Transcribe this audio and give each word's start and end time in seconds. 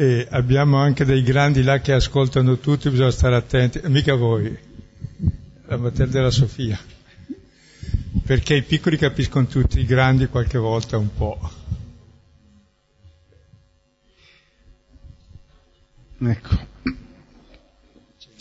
E 0.00 0.26
abbiamo 0.30 0.78
anche 0.78 1.04
dei 1.04 1.22
grandi 1.22 1.62
là 1.62 1.80
che 1.80 1.92
ascoltano 1.92 2.56
tutti, 2.56 2.88
bisogna 2.88 3.10
stare 3.10 3.36
attenti, 3.36 3.82
mica 3.88 4.14
voi, 4.14 4.56
la 5.66 5.76
Matilde 5.76 6.10
della 6.10 6.30
Sofia, 6.30 6.80
perché 8.24 8.54
i 8.54 8.62
piccoli 8.62 8.96
capiscono 8.96 9.44
tutti, 9.44 9.78
i 9.78 9.84
grandi 9.84 10.28
qualche 10.28 10.56
volta 10.56 10.96
un 10.96 11.14
po'. 11.14 11.38
Ecco, 16.18 16.58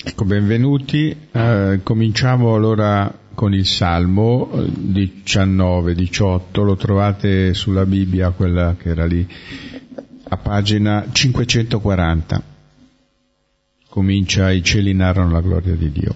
ecco 0.06 0.24
benvenuti. 0.24 1.28
Eh, 1.30 1.82
cominciamo 1.84 2.56
allora 2.56 3.14
con 3.34 3.54
il 3.54 3.66
Salmo 3.66 4.50
19-18, 4.54 6.42
eh, 6.52 6.64
lo 6.64 6.76
trovate 6.78 7.54
sulla 7.54 7.86
Bibbia, 7.86 8.32
quella 8.32 8.78
che 8.78 8.90
era 8.90 9.06
lì, 9.06 9.28
a 10.30 10.38
pagina 10.38 11.08
540. 11.12 12.44
Comincia 13.90 14.52
i 14.52 14.64
cieli 14.64 14.94
narrano 14.94 15.32
la 15.32 15.42
gloria 15.42 15.76
di 15.76 15.92
Dio. 15.92 16.16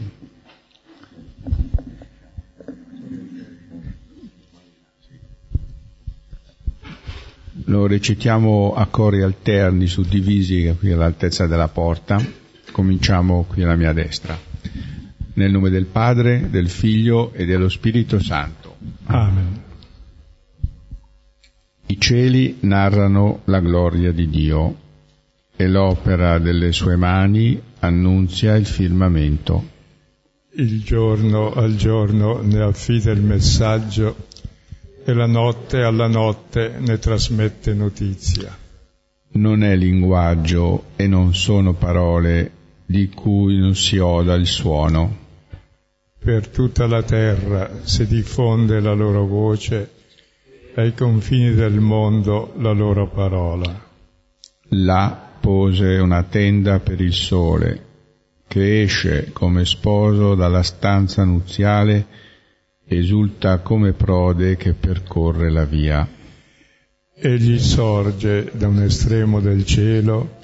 Lo 7.66 7.88
recitiamo 7.88 8.74
a 8.76 8.86
cori 8.86 9.24
alterni, 9.24 9.88
suddivisi 9.88 10.76
qui 10.78 10.92
all'altezza 10.92 11.48
della 11.48 11.70
porta. 11.70 12.24
Cominciamo 12.72 13.46
qui 13.48 13.64
alla 13.64 13.76
mia 13.76 13.94
destra. 13.94 14.38
Nel 15.36 15.52
nome 15.52 15.72
del 15.72 15.86
Padre, 15.86 16.50
del 16.52 16.70
Figlio 16.70 17.34
e 17.34 17.46
dello 17.46 17.70
Spirito 17.70 18.20
Santo. 18.20 18.76
Amen. 19.06 19.63
I 21.94 22.00
cieli 22.00 22.58
narrano 22.62 23.42
la 23.44 23.60
gloria 23.60 24.12
di 24.12 24.28
Dio 24.28 24.76
e 25.56 25.68
l'opera 25.68 26.40
delle 26.40 26.72
sue 26.72 26.96
mani 26.96 27.62
annunzia 27.82 28.56
il 28.56 28.66
firmamento. 28.66 29.64
Il 30.56 30.82
giorno 30.82 31.54
al 31.54 31.76
giorno 31.76 32.42
ne 32.42 32.62
affida 32.62 33.12
il 33.12 33.22
messaggio 33.22 34.26
e 35.06 35.14
la 35.14 35.28
notte 35.28 35.84
alla 35.84 36.08
notte 36.08 36.78
ne 36.80 36.98
trasmette 36.98 37.76
notizia. 37.76 38.58
Non 39.34 39.64
è 39.64 39.76
linguaggio 39.76 40.86
e 40.96 41.06
non 41.06 41.36
sono 41.36 41.74
parole 41.74 42.52
di 42.88 43.08
cui 43.10 43.60
non 43.60 43.76
si 43.76 44.00
oda 44.00 44.34
il 44.34 44.48
suono. 44.48 45.16
Per 46.18 46.48
tutta 46.48 46.88
la 46.88 47.04
terra 47.04 47.70
si 47.84 48.08
diffonde 48.08 48.80
la 48.80 48.94
loro 48.94 49.28
voce, 49.28 49.93
ai 50.76 50.94
confini 50.94 51.54
del 51.54 51.80
mondo 51.80 52.54
la 52.58 52.72
loro 52.72 53.10
parola. 53.10 53.92
Là 54.70 55.30
pose 55.40 55.98
una 55.98 56.24
tenda 56.24 56.80
per 56.80 57.02
il 57.02 57.14
sole, 57.14 57.86
che 58.48 58.84
esce 58.84 59.32
come 59.34 59.66
sposo 59.66 60.36
dalla 60.36 60.64
stanza 60.64 61.24
nuziale 61.24 62.08
esulta 62.86 63.60
come 63.60 63.94
prode 63.94 64.56
che 64.58 64.74
percorre 64.74 65.52
la 65.52 65.66
via. 65.66 66.08
Egli 67.16 67.60
sorge 67.60 68.52
da 68.54 68.68
un 68.68 68.82
estremo 68.82 69.40
del 69.40 69.66
cielo 69.66 70.38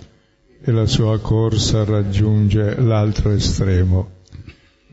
e 0.61 0.71
la 0.71 0.85
sua 0.85 1.19
corsa 1.19 1.83
raggiunge 1.83 2.79
l'altro 2.79 3.31
estremo. 3.31 4.17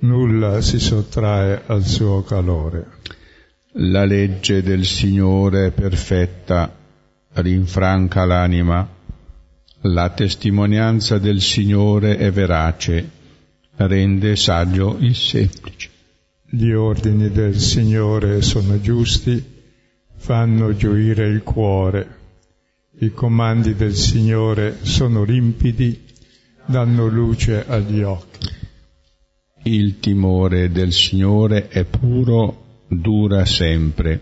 Nulla 0.00 0.60
si 0.60 0.78
sottrae 0.78 1.62
al 1.66 1.84
suo 1.84 2.22
calore. 2.22 2.86
La 3.78 4.06
legge 4.06 4.62
del 4.62 4.86
Signore 4.86 5.66
è 5.66 5.70
perfetta, 5.70 6.74
rinfranca 7.34 8.24
l'anima. 8.24 8.88
La 9.82 10.08
testimonianza 10.08 11.18
del 11.18 11.42
Signore 11.42 12.16
è 12.16 12.32
verace, 12.32 13.10
rende 13.76 14.34
saggio 14.34 14.96
il 15.00 15.14
semplice. 15.14 15.90
Gli 16.48 16.70
ordini 16.70 17.28
del 17.30 17.58
Signore 17.58 18.40
sono 18.40 18.80
giusti, 18.80 19.44
fanno 20.16 20.74
gioire 20.74 21.28
il 21.28 21.42
cuore. 21.42 22.16
I 23.00 23.10
comandi 23.10 23.74
del 23.74 23.94
Signore 23.94 24.78
sono 24.80 25.22
limpidi, 25.22 26.02
danno 26.64 27.08
luce 27.08 27.62
agli 27.66 28.00
occhi. 28.00 28.48
Il 29.64 29.98
timore 30.00 30.70
del 30.70 30.94
Signore 30.94 31.68
è 31.68 31.84
puro, 31.84 32.64
dura 32.88 33.44
sempre. 33.44 34.20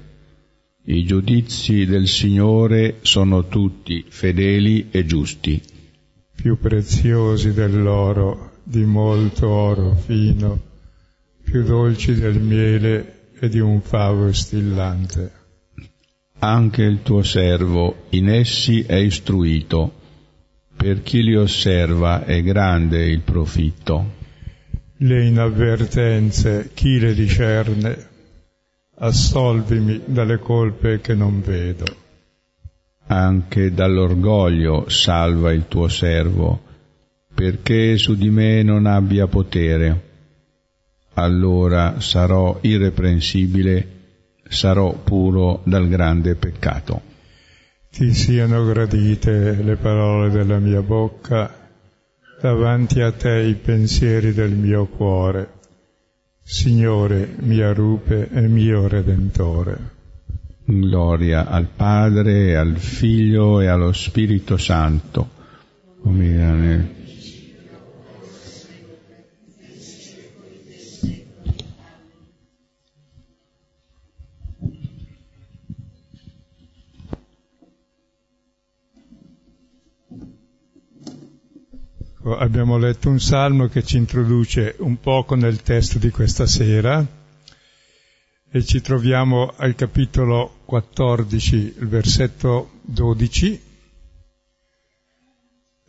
I 0.84 1.04
giudizi 1.04 1.86
del 1.86 2.06
Signore 2.08 2.98
sono 3.02 3.46
tutti 3.46 4.04
fedeli 4.08 4.88
e 4.90 5.04
giusti. 5.06 5.60
Più 6.34 6.58
preziosi 6.58 7.52
dell'oro, 7.52 8.58
di 8.64 8.84
molto 8.84 9.48
oro 9.48 9.94
fino 9.94 10.72
più 11.44 11.62
dolci 11.62 12.14
del 12.14 12.40
miele 12.40 13.28
e 13.38 13.48
di 13.48 13.60
un 13.60 13.80
favo 13.80 14.32
stillante. 14.32 15.30
Anche 16.38 16.82
il 16.82 17.02
tuo 17.02 17.22
servo 17.22 18.06
in 18.10 18.28
essi 18.28 18.82
è 18.82 18.96
istruito, 18.96 20.00
per 20.74 21.02
chi 21.02 21.22
li 21.22 21.36
osserva 21.36 22.24
è 22.24 22.42
grande 22.42 23.04
il 23.06 23.20
profitto. 23.20 24.22
Le 24.96 25.26
inavvertenze, 25.26 26.70
chi 26.74 26.98
le 26.98 27.14
discerne? 27.14 28.12
Assolvimi 28.96 30.02
dalle 30.06 30.38
colpe 30.38 31.00
che 31.00 31.14
non 31.14 31.42
vedo. 31.42 31.84
Anche 33.06 33.72
dall'orgoglio 33.72 34.88
salva 34.88 35.52
il 35.52 35.66
tuo 35.68 35.88
servo, 35.88 36.62
perché 37.34 37.98
su 37.98 38.14
di 38.14 38.30
me 38.30 38.62
non 38.62 38.86
abbia 38.86 39.26
potere 39.26 40.12
allora 41.14 42.00
sarò 42.00 42.58
irreprensibile, 42.60 43.88
sarò 44.48 44.92
puro 44.92 45.60
dal 45.64 45.88
grande 45.88 46.34
peccato. 46.34 47.02
Ti 47.90 48.12
siano 48.12 48.64
gradite 48.64 49.62
le 49.62 49.76
parole 49.76 50.30
della 50.30 50.58
mia 50.58 50.82
bocca, 50.82 51.68
davanti 52.40 53.00
a 53.00 53.12
te 53.12 53.42
i 53.42 53.54
pensieri 53.54 54.32
del 54.32 54.50
mio 54.50 54.86
cuore. 54.86 55.53
Signore, 56.46 57.36
mia 57.38 57.72
rupe 57.72 58.28
e 58.30 58.42
mio 58.48 58.86
Redentore. 58.86 59.92
Gloria 60.66 61.48
al 61.48 61.68
Padre, 61.74 62.54
al 62.54 62.76
Figlio 62.76 63.60
e 63.60 63.66
allo 63.66 63.92
Spirito 63.94 64.58
Santo, 64.58 65.30
come 66.02 66.26
nel 66.26 66.88
abbiamo 82.32 82.78
letto 82.78 83.10
un 83.10 83.20
salmo 83.20 83.68
che 83.68 83.82
ci 83.82 83.98
introduce 83.98 84.76
un 84.78 84.98
poco 84.98 85.34
nel 85.34 85.60
testo 85.60 85.98
di 85.98 86.10
questa 86.10 86.46
sera 86.46 87.06
e 88.50 88.64
ci 88.64 88.80
troviamo 88.80 89.52
al 89.56 89.74
capitolo 89.74 90.60
14, 90.64 91.74
il 91.78 91.88
versetto 91.88 92.78
12. 92.82 93.62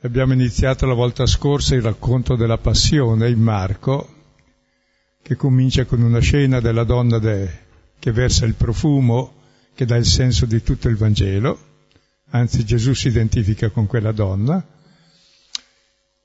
Abbiamo 0.02 0.34
iniziato 0.34 0.86
la 0.86 0.94
volta 0.94 1.26
scorsa 1.26 1.76
il 1.76 1.82
racconto 1.82 2.36
della 2.36 2.58
passione 2.58 3.30
in 3.30 3.40
Marco, 3.40 4.10
che 5.22 5.36
comincia 5.36 5.86
con 5.86 6.02
una 6.02 6.20
scena 6.20 6.60
della 6.60 6.84
donna 6.84 7.18
de, 7.18 7.64
che 7.98 8.12
versa 8.12 8.46
il 8.46 8.56
profumo 8.56 9.34
che 9.74 9.86
dà 9.86 9.96
il 9.96 10.06
senso 10.06 10.46
di 10.46 10.62
tutto 10.62 10.90
il 10.90 10.98
Vangelo, 10.98 11.58
anzi 12.32 12.66
Gesù 12.66 12.94
si 12.94 13.08
identifica 13.08 13.70
con 13.70 13.88
quella 13.88 14.12
donna, 14.12 14.75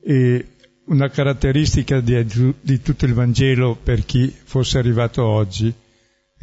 e 0.02 0.46
una 0.86 1.08
caratteristica 1.08 2.00
di, 2.00 2.54
di, 2.60 2.80
tutto 2.80 3.04
il 3.04 3.14
Vangelo 3.14 3.76
per 3.76 4.04
chi 4.04 4.34
fosse 4.44 4.78
arrivato 4.78 5.24
oggi 5.24 5.72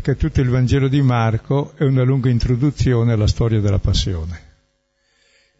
che 0.01 0.15
tutto 0.15 0.41
il 0.41 0.49
Vangelo 0.49 0.87
di 0.87 1.01
Marco 1.01 1.73
è 1.75 1.83
una 1.83 2.03
lunga 2.03 2.29
introduzione 2.29 3.13
alla 3.13 3.27
storia 3.27 3.59
della 3.59 3.79
passione. 3.79 4.45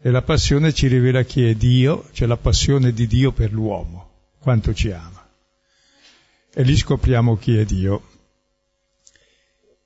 E 0.00 0.10
la 0.10 0.22
passione 0.22 0.72
ci 0.72 0.86
rivela 0.86 1.22
chi 1.22 1.44
è 1.44 1.54
Dio, 1.54 2.08
cioè 2.12 2.28
la 2.28 2.36
passione 2.36 2.92
di 2.92 3.06
Dio 3.06 3.32
per 3.32 3.52
l'uomo, 3.52 4.30
quanto 4.38 4.72
ci 4.72 4.90
ama. 4.90 5.28
E 6.54 6.62
lì 6.62 6.76
scopriamo 6.76 7.36
chi 7.36 7.56
è 7.56 7.64
Dio. 7.64 8.02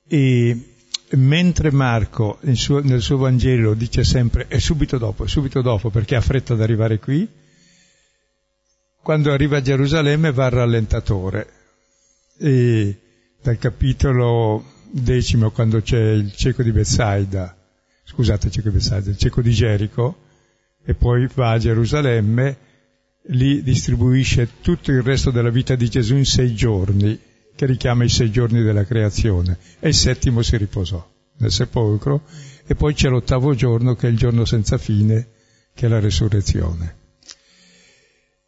E 0.07 0.75
mentre 1.11 1.71
Marco 1.71 2.39
suo, 2.53 2.79
nel 2.81 3.01
suo 3.01 3.17
Vangelo 3.17 3.73
dice 3.73 4.03
sempre 4.03 4.47
è 4.47 4.59
subito 4.59 4.97
dopo, 4.97 5.25
è 5.25 5.27
subito 5.27 5.61
dopo 5.61 5.89
perché 5.89 6.15
ha 6.15 6.21
fretta 6.21 6.53
ad 6.53 6.61
arrivare 6.61 6.99
qui, 6.99 7.27
quando 9.03 9.33
arriva 9.33 9.57
a 9.57 9.61
Gerusalemme 9.61 10.31
va 10.31 10.45
al 10.45 10.51
rallentatore 10.51 11.47
e 12.37 12.97
dal 13.41 13.57
capitolo 13.57 14.63
decimo 14.89 15.51
quando 15.51 15.81
c'è 15.81 15.99
il 15.99 16.33
cieco 16.33 16.63
di 16.63 16.71
Bethsaida, 16.71 17.53
scusate 18.05 18.47
il 18.47 18.53
cieco 18.53 18.69
di 18.69 18.75
Bethsaida, 18.75 19.09
il 19.09 19.17
cieco 19.17 19.41
di 19.41 19.51
Gerico, 19.51 20.17
e 20.85 20.93
poi 20.93 21.27
va 21.33 21.51
a 21.51 21.57
Gerusalemme, 21.57 22.57
lì 23.27 23.61
distribuisce 23.61 24.61
tutto 24.61 24.91
il 24.91 25.01
resto 25.01 25.31
della 25.31 25.49
vita 25.49 25.75
di 25.75 25.89
Gesù 25.89 26.15
in 26.15 26.25
sei 26.25 26.55
giorni, 26.55 27.19
che 27.55 27.65
richiama 27.65 28.05
i 28.05 28.09
sei 28.09 28.31
giorni 28.31 28.63
della 28.63 28.85
creazione, 28.85 29.57
e 29.79 29.89
il 29.89 29.95
settimo 29.95 30.41
si 30.41 30.55
riposò 30.55 31.05
nel 31.39 31.51
sepolcro, 31.51 32.21
e 32.65 32.73
poi 32.75 32.93
c'è 32.93 33.09
l'ottavo 33.09 33.53
giorno 33.53 33.95
che 33.95 34.07
è 34.07 34.09
il 34.09 34.17
giorno 34.17 34.45
senza 34.45 34.77
fine, 34.77 35.27
che 35.73 35.87
è 35.87 35.89
la 35.89 35.99
resurrezione. 35.99 37.01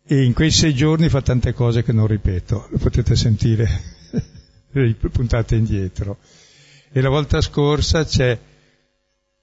E 0.08 0.24
in 0.24 0.34
quei 0.34 0.52
sei 0.52 0.76
giorni 0.76 1.10
fa 1.10 1.24
tante 1.24 1.54
cose 1.54 1.82
che 1.82 1.92
non 1.92 2.06
ripeto, 2.06 2.68
lo 2.70 2.78
potete 2.78 3.16
sentire, 3.16 3.68
puntate 5.12 5.56
indietro. 5.56 6.20
E 6.92 7.02
la 7.02 7.10
volta 7.10 7.42
scorsa 7.42 8.06
c'è, 8.06 8.38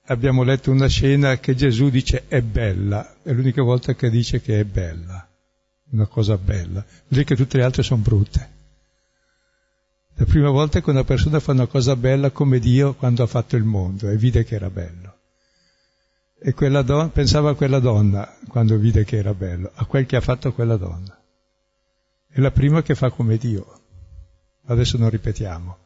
abbiamo 0.05 0.45
letto 0.45 0.71
una 0.71 0.87
scena 0.87 1.39
che 1.39 1.57
Gesù 1.57 1.91
dice 1.91 2.29
è 2.29 2.43
bella, 2.43 3.17
è 3.25 3.33
l'unica 3.33 3.63
volta 3.63 3.95
che 3.95 4.09
dice 4.09 4.41
che 4.41 4.61
è 4.61 4.65
bella, 4.65 5.29
una 5.91 6.07
cosa 6.07 6.37
bella, 6.37 6.81
vuol 6.81 7.07
dire 7.09 7.25
che 7.25 7.35
tutte 7.35 7.57
le 7.57 7.65
altre 7.65 7.83
sono 7.83 8.01
brutte. 8.01 8.51
La 10.15 10.27
prima 10.27 10.51
volta 10.51 10.81
che 10.81 10.91
una 10.91 11.03
persona 11.03 11.41
fa 11.41 11.51
una 11.51 11.67
cosa 11.67 11.97
bella 11.97 12.31
come 12.31 12.61
Dio 12.61 12.95
quando 12.95 13.25
ha 13.25 13.27
fatto 13.27 13.57
il 13.57 13.65
mondo 13.65 14.09
e 14.09 14.17
vide 14.17 14.45
che 14.45 14.55
era 14.55 14.71
bello. 14.71 15.12
E 16.45 16.55
quella 16.55 16.83
donna, 16.83 17.09
pensava 17.09 17.51
a 17.51 17.55
quella 17.55 17.79
donna 17.79 18.37
quando 18.49 18.77
vide 18.77 19.05
che 19.05 19.17
era 19.17 19.33
bello, 19.33 19.71
a 19.75 19.85
quel 19.85 20.07
che 20.07 20.17
ha 20.17 20.21
fatto 20.21 20.53
quella 20.53 20.77
donna. 20.77 21.17
È 22.29 22.41
la 22.41 22.51
prima 22.51 22.83
che 22.83 22.97
fa 22.97 23.11
come 23.11 23.37
Dio. 23.37 23.81
Adesso 24.67 24.99
non 24.99 25.09
ripetiamo. 25.09 25.79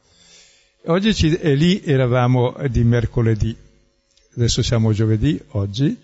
Oggi 0.87 1.15
ci, 1.15 1.37
e 1.37 1.55
lì 1.55 1.83
eravamo 1.85 2.57
di 2.71 2.85
mercoledì, 2.85 3.55
adesso 4.35 4.63
siamo 4.63 4.93
giovedì, 4.93 5.39
oggi, 5.49 5.95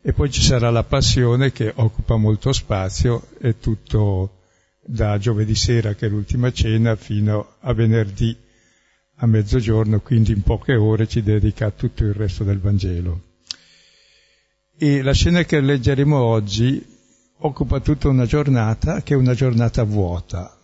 e 0.00 0.12
poi 0.12 0.30
ci 0.30 0.42
sarà 0.42 0.70
la 0.70 0.84
passione 0.84 1.50
che 1.50 1.72
occupa 1.74 2.14
molto 2.14 2.52
spazio, 2.52 3.28
è 3.40 3.56
tutto 3.58 4.42
da 4.80 5.18
giovedì 5.18 5.56
sera, 5.56 5.94
che 5.94 6.06
è 6.06 6.08
l'ultima 6.08 6.52
cena, 6.52 6.94
fino 6.94 7.54
a 7.60 7.72
venerdì 7.72 8.36
a 9.16 9.26
mezzogiorno, 9.26 9.98
quindi 10.00 10.30
in 10.30 10.42
poche 10.42 10.76
ore 10.76 11.08
ci 11.08 11.20
dedica 11.20 11.72
tutto 11.72 12.04
il 12.04 12.14
resto 12.14 12.44
del 12.44 12.60
Vangelo. 12.60 13.27
E 14.80 15.02
la 15.02 15.12
scena 15.12 15.42
che 15.42 15.60
leggeremo 15.60 16.16
oggi 16.16 16.80
occupa 17.38 17.80
tutta 17.80 18.08
una 18.08 18.26
giornata, 18.26 19.02
che 19.02 19.14
è 19.14 19.16
una 19.16 19.34
giornata 19.34 19.82
vuota, 19.82 20.56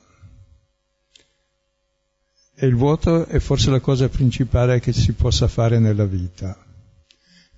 e 2.55 2.67
il 2.67 2.77
vuoto 2.77 3.27
è 3.27 3.41
forse 3.41 3.71
la 3.71 3.81
cosa 3.81 4.09
principale 4.09 4.79
che 4.79 4.93
si 4.93 5.15
possa 5.15 5.49
fare 5.49 5.81
nella 5.81 6.05
vita. 6.05 6.57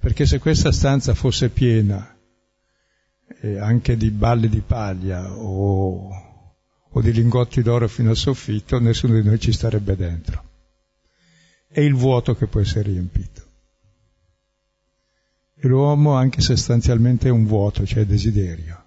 Perché 0.00 0.25
se 0.25 0.38
questa 0.38 0.73
stanza 0.73 1.12
fosse 1.12 1.50
piena 1.50 2.17
eh, 3.43 3.59
anche 3.59 3.99
di 3.99 4.11
balle 4.11 4.49
di 4.49 4.61
paglia 4.61 5.31
o, 5.31 6.09
o 6.88 7.00
di 7.02 7.12
lingotti 7.12 7.61
d'oro 7.61 7.87
fino 7.87 8.09
al 8.09 8.17
soffitto, 8.17 8.79
nessuno 8.79 9.12
di 9.20 9.23
noi 9.23 9.38
ci 9.38 9.52
starebbe 9.52 9.94
dentro. 9.94 10.43
È 11.69 11.81
il 11.81 11.94
vuoto 11.94 12.35
che 12.35 12.47
può 12.47 12.61
essere 12.61 12.91
riempito. 12.91 13.45
L'uomo, 15.66 16.14
anche 16.14 16.40
sostanzialmente, 16.40 17.28
è 17.28 17.30
un 17.30 17.46
vuoto, 17.46 17.86
cioè 17.86 18.04
desiderio. 18.04 18.84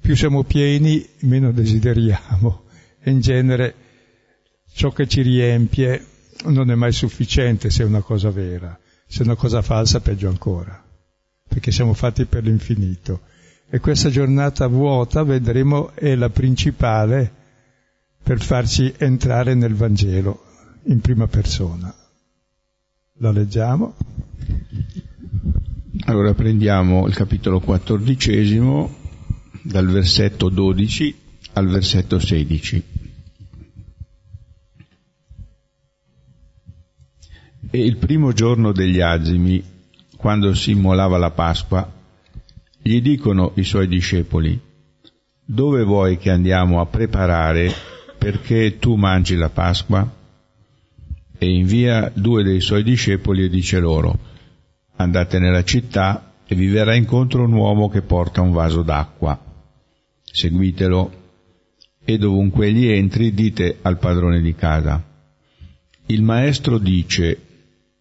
Più 0.00 0.16
siamo 0.16 0.42
pieni, 0.42 1.06
meno 1.20 1.52
desideriamo. 1.52 2.64
E 3.00 3.10
in 3.10 3.20
genere 3.20 3.74
ciò 4.72 4.90
che 4.90 5.06
ci 5.06 5.22
riempie 5.22 6.06
non 6.46 6.70
è 6.70 6.74
mai 6.74 6.92
sufficiente 6.92 7.70
se 7.70 7.82
è 7.82 7.86
una 7.86 8.00
cosa 8.00 8.30
vera, 8.30 8.78
se 9.06 9.22
è 9.22 9.24
una 9.24 9.36
cosa 9.36 9.62
falsa 9.62 10.00
peggio 10.00 10.28
ancora, 10.28 10.82
perché 11.48 11.70
siamo 11.70 11.94
fatti 11.94 12.24
per 12.24 12.44
l'infinito. 12.44 13.22
E 13.68 13.78
questa 13.80 14.10
giornata 14.10 14.66
vuota, 14.66 15.22
vedremo, 15.22 15.92
è 15.94 16.14
la 16.14 16.30
principale 16.30 17.32
per 18.22 18.40
farci 18.40 18.92
entrare 18.98 19.54
nel 19.54 19.74
Vangelo 19.74 20.44
in 20.84 21.00
prima 21.00 21.26
persona. 21.26 21.94
La 23.18 23.30
leggiamo? 23.30 23.94
Allora 26.04 26.34
prendiamo 26.34 27.06
il 27.06 27.14
capitolo 27.14 27.60
quattordicesimo 27.60 28.92
dal 29.62 29.86
versetto 29.86 30.48
12 30.48 31.14
al 31.52 31.68
versetto 31.68 32.18
16. 32.18 32.84
E 37.70 37.84
il 37.84 37.96
primo 37.98 38.32
giorno 38.32 38.72
degli 38.72 39.00
azimi, 39.00 39.62
quando 40.16 40.54
si 40.54 40.72
immolava 40.72 41.18
la 41.18 41.30
Pasqua, 41.30 41.90
gli 42.82 43.00
dicono 43.00 43.52
i 43.54 43.62
suoi 43.62 43.86
discepoli, 43.86 44.60
dove 45.44 45.84
vuoi 45.84 46.18
che 46.18 46.30
andiamo 46.30 46.80
a 46.80 46.86
preparare 46.86 47.72
perché 48.18 48.78
tu 48.78 48.96
mangi 48.96 49.36
la 49.36 49.50
Pasqua? 49.50 50.12
E 51.38 51.48
invia 51.48 52.10
due 52.12 52.42
dei 52.42 52.60
suoi 52.60 52.82
discepoli 52.82 53.44
e 53.44 53.48
dice 53.48 53.78
loro, 53.78 54.30
andate 54.96 55.38
nella 55.38 55.64
città 55.64 56.32
e 56.46 56.54
vi 56.54 56.68
verrà 56.68 56.94
incontro 56.94 57.44
un 57.44 57.52
uomo 57.52 57.88
che 57.88 58.02
porta 58.02 58.40
un 58.40 58.52
vaso 58.52 58.82
d'acqua. 58.82 59.38
Seguitelo 60.22 61.20
e 62.04 62.18
dovunque 62.18 62.66
egli 62.66 62.88
entri 62.88 63.32
dite 63.32 63.78
al 63.82 63.98
padrone 63.98 64.40
di 64.40 64.54
casa. 64.54 65.02
Il 66.06 66.22
maestro 66.22 66.78
dice, 66.78 67.38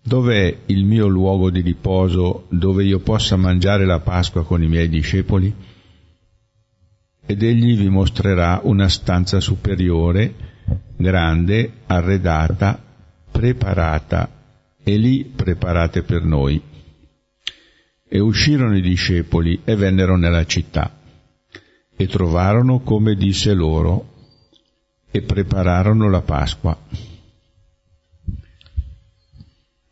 Dov'è 0.03 0.57
il 0.65 0.83
mio 0.83 1.05
luogo 1.07 1.51
di 1.51 1.61
riposo 1.61 2.47
dove 2.49 2.83
io 2.83 2.99
possa 2.99 3.35
mangiare 3.35 3.85
la 3.85 3.99
Pasqua 3.99 4.43
con 4.43 4.63
i 4.63 4.67
miei 4.67 4.89
discepoli? 4.89 5.53
Ed 7.23 7.43
egli 7.43 7.77
vi 7.77 7.87
mostrerà 7.87 8.61
una 8.63 8.89
stanza 8.89 9.39
superiore, 9.39 10.33
grande, 10.97 11.71
arredata, 11.85 12.83
preparata, 13.29 14.29
e 14.83 14.97
lì 14.97 15.23
preparate 15.23 16.01
per 16.01 16.23
noi. 16.23 16.59
E 18.13 18.19
uscirono 18.19 18.75
i 18.75 18.81
discepoli 18.81 19.61
e 19.63 19.75
vennero 19.77 20.17
nella 20.17 20.45
città, 20.45 20.99
e 21.95 22.07
trovarono 22.07 22.81
come 22.81 23.15
disse 23.15 23.53
loro, 23.53 24.11
e 25.09 25.21
prepararono 25.21 26.09
la 26.09 26.21
Pasqua. 26.21 26.77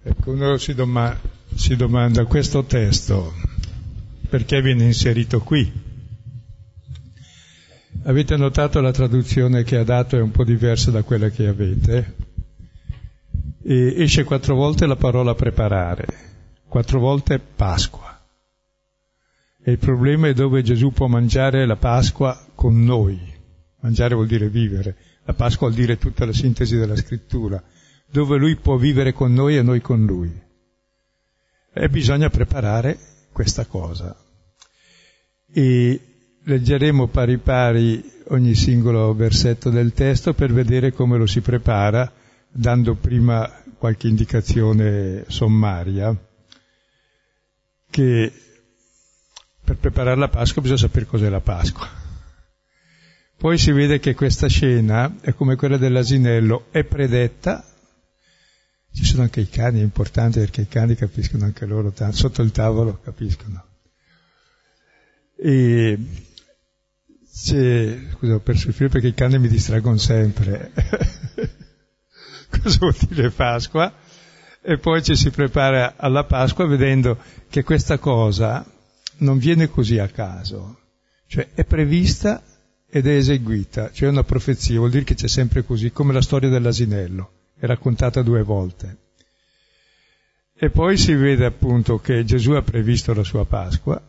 Ecco, 0.03 0.31
uno 0.31 0.57
si, 0.57 0.73
doma- 0.73 1.17
si 1.55 1.77
domanda 1.77 2.25
questo 2.25 2.65
testo 2.65 3.33
perché 4.29 4.61
viene 4.61 4.85
inserito 4.85 5.41
qui? 5.41 5.71
Avete 8.03 8.37
notato 8.37 8.79
la 8.79 8.91
traduzione 8.91 9.63
che 9.63 9.77
ha 9.77 9.83
dato 9.83 10.17
è 10.17 10.21
un 10.21 10.31
po' 10.31 10.43
diversa 10.43 10.91
da 10.91 11.03
quella 11.03 11.29
che 11.29 11.47
avete? 11.47 12.15
E 13.63 13.93
esce 13.97 14.23
quattro 14.23 14.55
volte 14.55 14.85
la 14.85 14.95
parola 14.95 15.35
preparare, 15.35 16.07
quattro 16.69 16.99
volte 16.99 17.39
Pasqua. 17.39 18.17
E 19.61 19.71
il 19.71 19.77
problema 19.77 20.29
è 20.29 20.33
dove 20.33 20.63
Gesù 20.63 20.91
può 20.91 21.07
mangiare 21.07 21.65
la 21.65 21.75
Pasqua 21.75 22.47
con 22.55 22.81
noi. 22.81 23.19
Mangiare 23.81 24.15
vuol 24.15 24.27
dire 24.27 24.47
vivere, 24.47 24.95
la 25.25 25.33
Pasqua 25.33 25.67
vuol 25.67 25.79
dire 25.79 25.97
tutta 25.97 26.25
la 26.25 26.33
sintesi 26.33 26.77
della 26.77 26.95
scrittura 26.95 27.61
dove 28.11 28.37
lui 28.37 28.55
può 28.55 28.75
vivere 28.77 29.13
con 29.13 29.33
noi 29.33 29.57
e 29.57 29.61
noi 29.61 29.81
con 29.81 30.05
lui. 30.05 30.31
E 31.71 31.89
bisogna 31.89 32.29
preparare 32.29 32.97
questa 33.31 33.65
cosa. 33.65 34.15
E 35.51 36.01
leggeremo 36.43 37.07
pari 37.07 37.37
pari 37.37 38.03
ogni 38.29 38.55
singolo 38.55 39.13
versetto 39.13 39.69
del 39.69 39.93
testo 39.93 40.33
per 40.33 40.51
vedere 40.51 40.91
come 40.91 41.17
lo 41.17 41.25
si 41.25 41.41
prepara, 41.41 42.11
dando 42.51 42.95
prima 42.95 43.47
qualche 43.77 44.07
indicazione 44.07 45.25
sommaria, 45.27 46.15
che 47.89 48.31
per 49.63 49.77
preparare 49.77 50.17
la 50.17 50.29
Pasqua 50.29 50.61
bisogna 50.61 50.79
sapere 50.79 51.05
cos'è 51.05 51.29
la 51.29 51.41
Pasqua. 51.41 51.87
Poi 53.37 53.57
si 53.57 53.71
vede 53.71 53.99
che 53.99 54.15
questa 54.15 54.47
scena 54.47 55.15
è 55.21 55.33
come 55.33 55.55
quella 55.55 55.77
dell'asinello, 55.77 56.67
è 56.71 56.83
predetta 56.83 57.63
ci 58.93 59.05
sono 59.05 59.23
anche 59.23 59.41
i 59.41 59.49
cani, 59.49 59.79
è 59.79 59.83
importante 59.83 60.39
perché 60.39 60.61
i 60.61 60.67
cani 60.67 60.95
capiscono 60.95 61.45
anche 61.45 61.65
loro, 61.65 61.91
tanto, 61.91 62.15
sotto 62.15 62.41
il 62.41 62.51
tavolo 62.51 62.99
capiscono. 62.99 63.65
E 65.35 65.97
c'è, 67.31 67.99
scusa, 68.11 68.39
per 68.39 68.57
soffrire 68.57 68.89
perché 68.89 69.07
i 69.07 69.13
cani 69.13 69.39
mi 69.39 69.47
distraggono 69.47 69.97
sempre. 69.97 70.71
Cosa 72.49 72.77
vuol 72.79 72.95
dire 73.09 73.29
Pasqua? 73.29 73.93
E 74.61 74.77
poi 74.77 75.01
ci 75.03 75.15
si 75.15 75.29
prepara 75.29 75.95
alla 75.95 76.25
Pasqua 76.25 76.65
vedendo 76.65 77.17
che 77.49 77.63
questa 77.63 77.97
cosa 77.97 78.65
non 79.17 79.37
viene 79.37 79.69
così 79.69 79.97
a 79.97 80.07
caso, 80.07 80.79
cioè 81.27 81.49
è 81.53 81.63
prevista 81.63 82.43
ed 82.89 83.07
è 83.07 83.15
eseguita, 83.15 83.91
cioè 83.91 84.07
è 84.07 84.11
una 84.11 84.23
profezia, 84.23 84.79
vuol 84.79 84.89
dire 84.89 85.03
che 85.03 85.15
c'è 85.15 85.27
sempre 85.27 85.63
così, 85.63 85.91
come 85.91 86.13
la 86.13 86.21
storia 86.21 86.49
dell'asinello 86.49 87.31
è 87.59 87.65
raccontata 87.65 88.21
due 88.21 88.41
volte. 88.41 88.97
E 90.55 90.69
poi 90.69 90.97
si 90.97 91.13
vede 91.13 91.45
appunto 91.45 91.99
che 91.99 92.23
Gesù 92.25 92.51
ha 92.51 92.61
previsto 92.61 93.13
la 93.13 93.23
sua 93.23 93.45
Pasqua, 93.45 94.01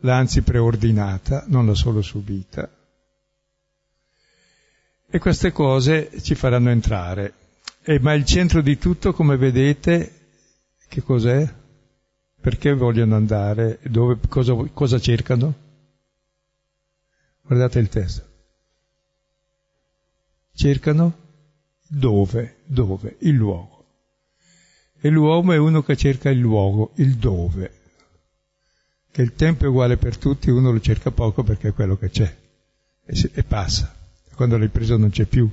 l'ha 0.00 0.16
anzi 0.16 0.42
preordinata, 0.42 1.44
non 1.48 1.66
l'ha 1.66 1.74
solo 1.74 2.02
subita. 2.02 2.70
E 5.08 5.18
queste 5.18 5.52
cose 5.52 6.10
ci 6.22 6.34
faranno 6.34 6.70
entrare. 6.70 7.32
E, 7.88 8.00
ma 8.00 8.14
il 8.14 8.24
centro 8.24 8.62
di 8.62 8.78
tutto, 8.78 9.12
come 9.12 9.36
vedete, 9.36 10.12
che 10.88 11.02
cos'è? 11.02 11.48
Perché 12.40 12.74
vogliono 12.74 13.14
andare? 13.14 13.78
Dove, 13.84 14.18
cosa, 14.28 14.54
cosa 14.72 14.98
cercano? 14.98 15.54
Guardate 17.42 17.78
il 17.78 17.88
testo. 17.88 18.24
Cercano 20.52 21.16
dove, 21.86 22.56
dove, 22.64 23.18
il 23.20 23.34
luogo. 23.34 23.84
E 24.98 25.08
l'uomo 25.08 25.52
è 25.52 25.56
uno 25.56 25.82
che 25.84 25.96
cerca 25.96 26.28
il 26.28 26.40
luogo, 26.40 26.90
il 26.96 27.14
dove. 27.14 27.72
Che 29.12 29.22
il 29.22 29.34
tempo 29.34 29.64
è 29.64 29.68
uguale 29.68 29.96
per 29.96 30.16
tutti, 30.16 30.50
uno 30.50 30.72
lo 30.72 30.80
cerca 30.80 31.12
poco 31.12 31.44
perché 31.44 31.68
è 31.68 31.72
quello 31.72 31.96
che 31.96 32.10
c'è 32.10 32.36
e, 33.04 33.14
si, 33.14 33.30
e 33.32 33.44
passa. 33.44 33.94
Quando 34.34 34.58
l'hai 34.58 34.70
preso 34.70 34.96
non 34.96 35.10
c'è 35.10 35.24
più. 35.24 35.48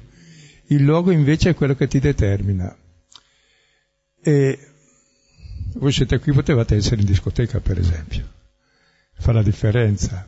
Il 0.68 0.84
luogo 0.84 1.12
invece 1.12 1.52
è 1.52 1.56
quello 1.56 1.76
che 1.76 1.88
ti 1.88 2.00
determina. 2.00 2.76
E 4.22 4.68
voi 5.76 5.92
siete 5.92 6.20
qui, 6.20 6.32
potevate 6.32 6.76
essere 6.76 7.02
in 7.02 7.08
discoteca 7.08 7.60
per 7.60 7.78
esempio, 7.78 8.28
fa 9.14 9.32
la 9.32 9.44
differenza. 9.44 10.28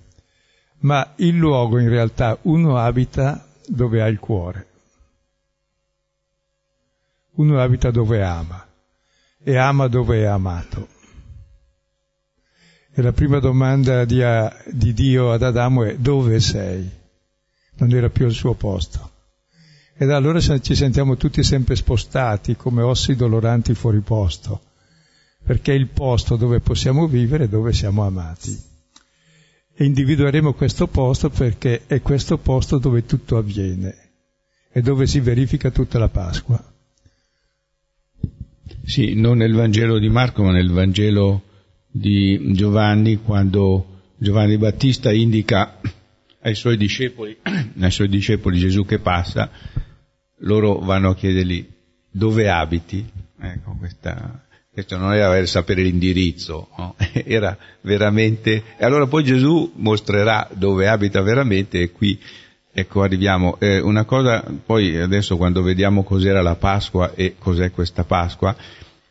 Ma 0.80 1.14
il 1.18 1.36
luogo 1.36 1.80
in 1.80 1.88
realtà 1.88 2.38
uno 2.44 2.78
abita 2.78 3.48
dove 3.66 4.02
ha 4.02 4.08
il 4.08 4.20
cuore, 4.20 4.68
uno 7.36 7.62
abita 7.62 7.92
dove 7.92 8.22
ama 8.22 8.68
e 9.42 9.58
ama 9.58 9.88
dove 9.88 10.22
è 10.22 10.26
amato. 10.26 10.90
E 12.92 13.02
la 13.02 13.12
prima 13.12 13.40
domanda 13.40 14.06
di, 14.06 14.22
di 14.72 14.94
Dio 14.94 15.32
ad 15.32 15.44
Adamo 15.44 15.84
è 15.84 15.98
dove 15.98 16.40
sei? 16.40 16.90
Non 17.78 17.92
era 17.92 18.10
più 18.10 18.26
al 18.26 18.32
suo 18.32 18.54
posto. 18.54 19.12
E 19.98 20.06
da 20.06 20.18
allora 20.18 20.42
ci 20.42 20.76
sentiamo 20.76 21.16
tutti 21.16 21.42
sempre 21.42 21.78
spostati 21.78 22.58
come 22.58 22.82
ossi 22.82 23.16
doloranti 23.16 23.74
fuori 23.74 24.02
posto, 24.02 24.62
perché 25.42 25.72
è 25.72 25.76
il 25.76 25.88
posto 25.88 26.36
dove 26.36 26.60
possiamo 26.60 27.08
vivere 27.08 27.46
e 27.46 27.50
dove 27.50 27.72
siamo 27.72 28.04
amati. 28.04 28.74
E 29.74 29.86
individueremo 29.86 30.54
questo 30.54 30.88
posto 30.88 31.30
perché 31.30 31.84
è 31.88 32.02
questo 32.02 32.38
posto 32.38 32.78
dove 32.78 33.06
tutto 33.06 33.38
avviene 33.38 33.96
e 34.70 34.82
dove 34.82 35.08
si 35.08 35.22
verifica 35.22 35.72
tutta 35.72 35.98
la 35.98 36.10
Pasqua. 36.10 36.62
Sì, 38.84 39.14
non 39.14 39.38
nel 39.38 39.54
Vangelo 39.54 39.98
di 39.98 40.10
Marco, 40.10 40.44
ma 40.44 40.52
nel 40.52 40.72
Vangelo 40.72 41.44
di 41.90 42.52
Giovanni, 42.52 43.22
quando 43.22 44.02
Giovanni 44.18 44.58
Battista 44.58 45.14
indica 45.14 45.80
ai 46.42 46.56
suoi 46.56 46.76
discepoli, 46.78 47.38
ai 47.80 47.92
suoi 47.92 48.10
discepoli 48.10 48.60
Gesù 48.60 48.86
che 48.86 49.00
passa, 49.00 49.50
loro 50.40 50.80
vanno 50.80 51.10
a 51.10 51.16
chiedergli 51.16 51.68
dove 52.10 52.50
abiti. 52.50 53.06
Ecco, 53.40 53.76
questa, 53.78 54.42
questo 54.72 54.98
non 54.98 55.14
era 55.14 55.30
per 55.30 55.48
sapere 55.48 55.84
l'indirizzo, 55.84 56.70
no? 56.78 56.96
era 57.26 57.58
veramente... 57.82 58.64
E 58.78 58.86
allora 58.86 59.08
poi 59.08 59.24
Gesù 59.24 59.74
mostrerà 59.76 60.48
dove 60.54 60.88
abita 60.88 61.22
veramente 61.22 61.82
e 61.82 61.92
qui 61.92 62.20
Ecco, 62.78 63.04
arriviamo. 63.04 63.56
Eh, 63.60 63.80
una 63.80 64.04
cosa, 64.04 64.44
poi 64.66 64.98
adesso 64.98 65.38
quando 65.38 65.62
vediamo 65.62 66.04
cos'era 66.04 66.42
la 66.42 66.58
Pasqua 66.58 67.14
e 67.16 67.36
cos'è 67.40 67.72
questa 67.72 68.04
Pasqua, 68.04 68.54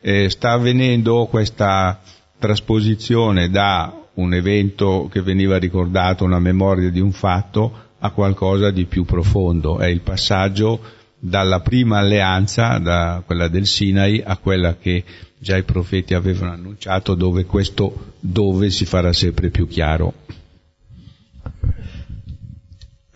eh, 0.01 0.29
sta 0.29 0.51
avvenendo 0.51 1.25
questa 1.25 1.99
trasposizione 2.37 3.49
da 3.49 3.91
un 4.13 4.35
evento 4.35 5.09
che 5.11 5.23
veniva 5.23 5.57
ricordato, 5.57 6.23
una 6.23 6.37
memoria 6.37 6.91
di 6.91 6.99
un 6.99 7.11
fatto, 7.11 7.85
a 7.97 8.11
qualcosa 8.11 8.69
di 8.69 8.85
più 8.85 9.03
profondo. 9.03 9.79
È 9.79 9.87
il 9.87 10.01
passaggio 10.01 10.79
dalla 11.27 11.59
prima 11.61 11.97
alleanza, 11.97 12.77
da 12.77 13.23
quella 13.25 13.47
del 13.47 13.65
Sinai, 13.65 14.21
a 14.23 14.37
quella 14.37 14.77
che 14.77 15.03
già 15.39 15.57
i 15.57 15.63
profeti 15.63 16.13
avevano 16.13 16.51
annunciato, 16.51 17.15
dove 17.15 17.45
questo 17.45 18.13
dove 18.19 18.69
si 18.69 18.85
farà 18.85 19.11
sempre 19.11 19.49
più 19.49 19.67
chiaro. 19.67 20.13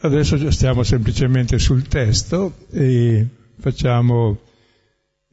Adesso 0.02 0.50
stiamo 0.50 0.84
semplicemente 0.84 1.60
sul 1.60 1.88
testo 1.88 2.56
e 2.72 3.28
facciamo 3.60 4.40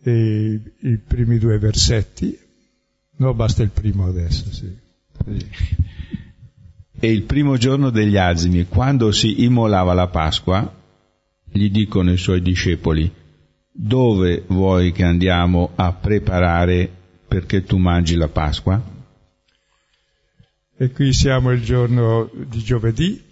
eh, 0.02 0.60
i 0.80 0.98
primi 0.98 1.38
due 1.38 1.58
versetti. 1.58 2.38
No, 3.18 3.32
basta 3.32 3.62
il 3.62 3.70
primo 3.70 4.06
adesso, 4.06 4.52
sì. 4.52 4.76
sì. 5.24 5.46
E 6.98 7.10
il 7.10 7.22
primo 7.22 7.56
giorno 7.56 7.90
degli 7.90 8.16
azimi, 8.16 8.66
quando 8.66 9.12
si 9.12 9.44
immolava 9.44 9.94
la 9.94 10.08
Pasqua, 10.08 10.75
gli 11.56 11.70
dicono 11.70 12.12
i 12.12 12.16
suoi 12.16 12.42
discepoli, 12.42 13.10
dove 13.72 14.44
vuoi 14.46 14.92
che 14.92 15.04
andiamo 15.04 15.72
a 15.74 15.92
preparare 15.92 16.90
perché 17.26 17.64
tu 17.64 17.76
mangi 17.76 18.14
la 18.14 18.28
Pasqua? 18.28 18.94
E 20.78 20.90
qui 20.90 21.12
siamo 21.12 21.52
il 21.52 21.62
giorno 21.62 22.30
di 22.34 22.58
giovedì, 22.60 23.22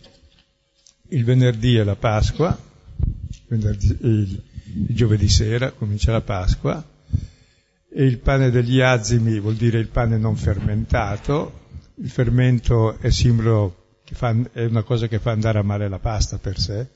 il 1.09 1.25
venerdì 1.25 1.77
è 1.77 1.85
la 1.85 1.97
Pasqua, 1.97 2.59
il, 3.49 3.77
il, 4.01 4.43
giovedì 4.89 5.29
sera 5.29 5.71
comincia 5.71 6.13
la 6.13 6.23
Pasqua, 6.23 6.83
e 7.97 8.05
il 8.05 8.19
pane 8.19 8.51
degli 8.51 8.81
azimi 8.81 9.39
vuol 9.39 9.55
dire 9.55 9.79
il 9.79 9.89
pane 9.89 10.19
non 10.19 10.37
fermentato, 10.37 11.63
il 11.97 12.11
fermento 12.11 12.99
è 12.99 13.11
simbolo, 13.11 14.01
fa, 14.11 14.35
è 14.53 14.65
una 14.65 14.83
cosa 14.83 15.07
che 15.07 15.19
fa 15.19 15.31
andare 15.31 15.59
a 15.59 15.63
male 15.63 15.89
la 15.89 16.01
pasta 16.01 16.39
per 16.39 16.59
sé, 16.59 16.89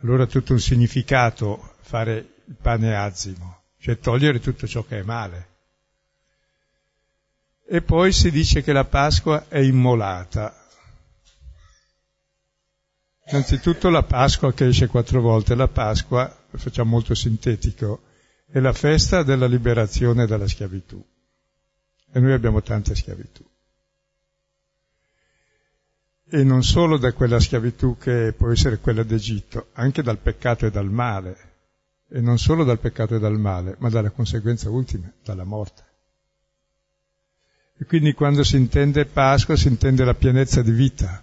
allora 0.00 0.24
ha 0.24 0.26
tutto 0.26 0.52
un 0.52 0.60
significato 0.60 1.74
fare 1.80 2.34
il 2.44 2.56
pane 2.60 2.94
azimo, 2.94 3.62
cioè 3.78 3.98
togliere 3.98 4.40
tutto 4.40 4.66
ciò 4.66 4.84
che 4.84 5.00
è 5.00 5.02
male. 5.02 5.48
E 7.68 7.82
poi 7.82 8.12
si 8.12 8.30
dice 8.30 8.62
che 8.62 8.72
la 8.72 8.84
Pasqua 8.84 9.46
è 9.48 9.58
immolata, 9.58 10.66
Innanzitutto 13.28 13.90
la 13.90 14.04
Pasqua 14.04 14.52
che 14.52 14.68
esce 14.68 14.86
quattro 14.86 15.20
volte, 15.20 15.56
la 15.56 15.66
Pasqua, 15.66 16.32
lo 16.48 16.58
facciamo 16.58 16.90
molto 16.90 17.14
sintetico, 17.14 18.02
è 18.48 18.60
la 18.60 18.72
festa 18.72 19.24
della 19.24 19.46
liberazione 19.46 20.26
dalla 20.26 20.46
schiavitù. 20.46 21.04
E 22.12 22.20
noi 22.20 22.32
abbiamo 22.32 22.62
tante 22.62 22.94
schiavitù. 22.94 23.44
E 26.36 26.44
non 26.44 26.62
solo 26.62 26.98
da 26.98 27.14
quella 27.14 27.40
schiavitù 27.40 27.96
che 27.96 28.34
può 28.36 28.50
essere 28.50 28.76
quella 28.76 29.02
d'Egitto, 29.02 29.68
anche 29.72 30.02
dal 30.02 30.18
peccato 30.18 30.66
e 30.66 30.70
dal 30.70 30.90
male. 30.90 31.34
E 32.10 32.20
non 32.20 32.36
solo 32.36 32.62
dal 32.62 32.78
peccato 32.78 33.14
e 33.14 33.18
dal 33.18 33.38
male, 33.38 33.76
ma 33.78 33.88
dalla 33.88 34.10
conseguenza 34.10 34.68
ultima, 34.68 35.10
dalla 35.24 35.44
morte. 35.44 35.82
E 37.78 37.86
quindi 37.86 38.12
quando 38.12 38.44
si 38.44 38.56
intende 38.56 39.06
Pasqua 39.06 39.56
si 39.56 39.68
intende 39.68 40.04
la 40.04 40.12
pienezza 40.12 40.60
di 40.60 40.72
vita 40.72 41.22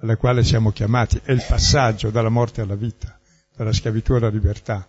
alla 0.00 0.16
quale 0.16 0.42
siamo 0.42 0.72
chiamati, 0.72 1.20
è 1.22 1.30
il 1.30 1.44
passaggio 1.46 2.10
dalla 2.10 2.28
morte 2.28 2.60
alla 2.60 2.74
vita, 2.74 3.16
dalla 3.54 3.72
schiavitù 3.72 4.14
alla 4.14 4.30
libertà. 4.30 4.84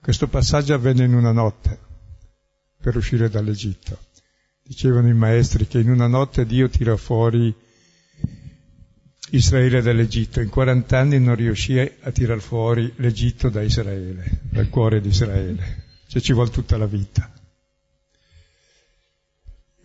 Questo 0.00 0.28
passaggio 0.28 0.72
avvenne 0.72 1.04
in 1.04 1.12
una 1.12 1.32
notte 1.32 1.78
per 2.80 2.96
uscire 2.96 3.28
dall'Egitto. 3.28 3.98
Dicevano 4.62 5.08
i 5.08 5.14
maestri 5.14 5.66
che 5.66 5.78
in 5.78 5.90
una 5.90 6.06
notte 6.06 6.46
Dio 6.46 6.70
tira 6.70 6.96
fuori 6.96 7.54
Israele 9.34 9.82
dall'Egitto. 9.82 10.40
In 10.40 10.48
40 10.48 10.98
anni 10.98 11.18
non 11.18 11.34
riuscì 11.34 11.78
a 11.78 12.10
tirar 12.10 12.40
fuori 12.40 12.92
l'Egitto 12.96 13.48
da 13.48 13.62
Israele, 13.62 14.40
dal 14.42 14.68
cuore 14.68 15.00
di 15.00 15.08
Israele. 15.08 15.82
Cioè 16.06 16.22
ci 16.22 16.32
vuole 16.32 16.50
tutta 16.50 16.76
la 16.76 16.86
vita. 16.86 17.30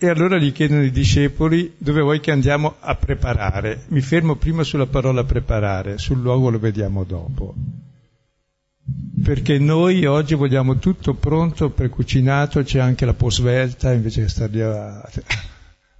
E 0.01 0.07
allora 0.07 0.37
gli 0.37 0.53
chiedono 0.53 0.83
i 0.83 0.91
discepoli 0.91 1.73
dove 1.77 2.01
vuoi 2.01 2.19
che 2.19 2.31
andiamo 2.31 2.75
a 2.79 2.95
preparare. 2.95 3.85
Mi 3.87 4.01
fermo 4.01 4.35
prima 4.35 4.63
sulla 4.63 4.85
parola 4.85 5.23
preparare, 5.23 5.97
sul 5.97 6.21
luogo 6.21 6.49
lo 6.49 6.59
vediamo 6.59 7.03
dopo. 7.03 7.53
Perché 9.23 9.59
noi 9.59 10.05
oggi 10.05 10.35
vogliamo 10.35 10.77
tutto 10.77 11.15
pronto, 11.15 11.69
precucinato, 11.71 12.63
c'è 12.63 12.79
anche 12.79 13.05
la 13.05 13.13
posvelta 13.13 13.91
invece 13.91 14.21
che 14.21 14.29
stare 14.29 14.63
a, 14.63 15.09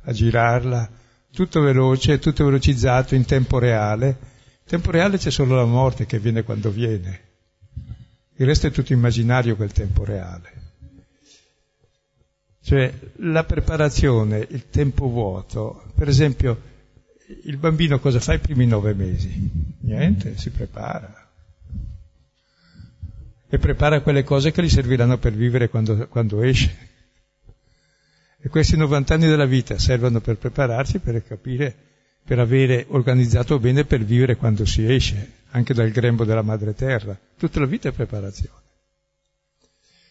a 0.04 0.12
girarla, 0.14 0.90
tutto 1.32 1.62
veloce, 1.62 2.20
tutto 2.20 2.46
velocizzato 2.46 3.16
in 3.16 3.26
tempo 3.26 3.60
reale. 3.60 4.08
In 4.08 4.66
tempo 4.66 4.92
reale 4.92 5.18
c'è 5.18 5.32
solo 5.32 5.56
la 5.56 5.66
morte 5.66 6.06
che 6.06 6.20
viene 6.20 6.44
quando 6.44 6.70
viene. 6.70 7.28
Il 8.36 8.46
resto 8.46 8.68
è 8.68 8.72
tutto 8.72 8.94
immaginario 8.94 9.56
quel 9.56 9.72
tempo 9.72 10.04
reale. 10.04 10.54
Cioè 12.62 12.94
la 13.18 13.44
preparazione, 13.44 14.46
il 14.50 14.70
tempo 14.70 15.08
vuoto, 15.08 15.92
per 15.96 16.08
esempio 16.08 16.62
il 17.44 17.58
bambino 17.58 18.00
cosa 18.00 18.20
fa 18.20 18.34
i 18.34 18.40
primi 18.40 18.66
nove 18.66 18.94
mesi? 18.94 19.76
Niente, 19.82 20.38
si 20.38 20.50
prepara. 20.50 21.28
E 23.48 23.58
prepara 23.58 24.02
quelle 24.02 24.24
cose 24.24 24.52
che 24.52 24.62
gli 24.64 24.70
serviranno 24.70 25.18
per 25.18 25.34
vivere 25.34 25.70
quando, 25.70 26.08
quando 26.08 26.42
esce. 26.42 26.89
E 28.42 28.48
questi 28.48 28.78
90 28.78 29.14
anni 29.14 29.28
della 29.28 29.46
vita 29.46 29.78
servono 29.78 30.22
per 30.22 30.38
prepararsi, 30.38 31.00
per 31.00 31.24
capire, 31.26 31.76
per 32.24 32.40
avere 32.40 32.86
organizzato 32.90 33.60
bene 33.60 33.84
per 33.84 34.04
vivere 34.04 34.38
quando 34.38 34.66
si 34.66 34.86
esce, 34.90 35.32
anche 35.52 35.74
dal 35.74 35.90
grembo 35.90 36.24
della 36.24 36.42
madre 36.42 36.74
terra. 36.74 37.20
Tutta 37.38 37.60
la 37.60 37.66
vita 37.66 37.90
è 37.90 37.92
preparazione. 37.92 38.58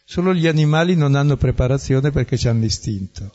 Solo 0.04 0.34
gli 0.34 0.46
animali 0.46 0.94
non 0.94 1.14
hanno 1.14 1.36
preparazione 1.36 2.10
perché 2.10 2.48
hanno 2.48 2.64
istinto. 2.64 3.32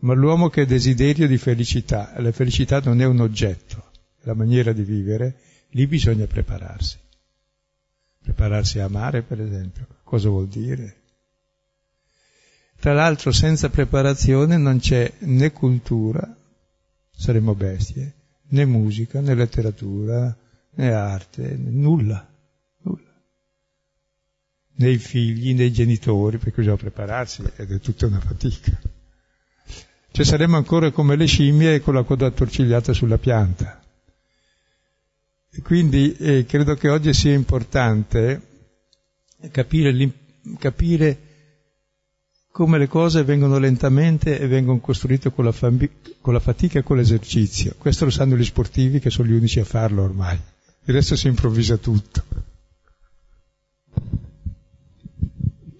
Ma 0.00 0.14
l'uomo 0.14 0.48
che 0.48 0.62
ha 0.62 0.66
desiderio 0.66 1.26
di 1.26 1.36
felicità, 1.36 2.14
e 2.14 2.22
la 2.22 2.32
felicità 2.32 2.80
non 2.80 3.00
è 3.00 3.04
un 3.04 3.20
oggetto, 3.20 3.90
è 4.20 4.26
la 4.26 4.34
maniera 4.34 4.72
di 4.72 4.82
vivere, 4.82 5.36
lì 5.70 5.86
bisogna 5.86 6.26
prepararsi. 6.26 6.98
Prepararsi 8.22 8.78
a 8.78 8.84
amare, 8.84 9.22
per 9.22 9.40
esempio, 9.40 9.86
cosa 10.02 10.28
vuol 10.28 10.48
dire? 10.48 10.99
Tra 12.80 12.94
l'altro 12.94 13.30
senza 13.30 13.68
preparazione 13.68 14.56
non 14.56 14.78
c'è 14.78 15.12
né 15.18 15.52
cultura, 15.52 16.34
saremo 17.10 17.54
bestie, 17.54 18.14
né 18.48 18.64
musica, 18.64 19.20
né 19.20 19.34
letteratura, 19.34 20.34
né 20.76 20.90
arte, 20.90 21.58
nulla, 21.58 22.26
nulla. 22.78 23.22
I 24.76 24.96
figli, 24.96 25.52
né 25.52 25.64
i 25.64 25.72
genitori, 25.72 26.38
perché 26.38 26.60
bisogna 26.62 26.78
prepararsi 26.78 27.42
ed 27.56 27.70
è 27.70 27.80
tutta 27.80 28.06
una 28.06 28.18
fatica. 28.18 28.80
Cioè 30.10 30.24
saremo 30.24 30.56
ancora 30.56 30.90
come 30.90 31.16
le 31.16 31.26
scimmie 31.26 31.82
con 31.82 31.92
la 31.92 32.02
coda 32.02 32.28
attorcigliata 32.28 32.94
sulla 32.94 33.18
pianta. 33.18 33.78
E 35.52 35.60
quindi 35.60 36.16
eh, 36.16 36.46
credo 36.46 36.76
che 36.76 36.88
oggi 36.88 37.12
sia 37.12 37.34
importante 37.34 38.40
capire, 39.50 40.12
capire 40.58 41.28
come 42.52 42.78
le 42.78 42.88
cose 42.88 43.22
vengono 43.22 43.58
lentamente 43.58 44.38
e 44.38 44.46
vengono 44.46 44.80
costruite 44.80 45.32
con 45.32 45.44
la, 45.44 45.52
fambi- 45.52 45.90
con 46.20 46.32
la, 46.32 46.40
fatica 46.40 46.80
e 46.80 46.82
con 46.82 46.96
l'esercizio. 46.96 47.74
Questo 47.78 48.04
lo 48.04 48.10
sanno 48.10 48.36
gli 48.36 48.44
sportivi 48.44 48.98
che 48.98 49.10
sono 49.10 49.28
gli 49.28 49.34
unici 49.34 49.60
a 49.60 49.64
farlo 49.64 50.02
ormai. 50.02 50.38
Il 50.84 50.94
resto 50.94 51.14
si 51.14 51.28
improvvisa 51.28 51.76
tutto. 51.76 52.22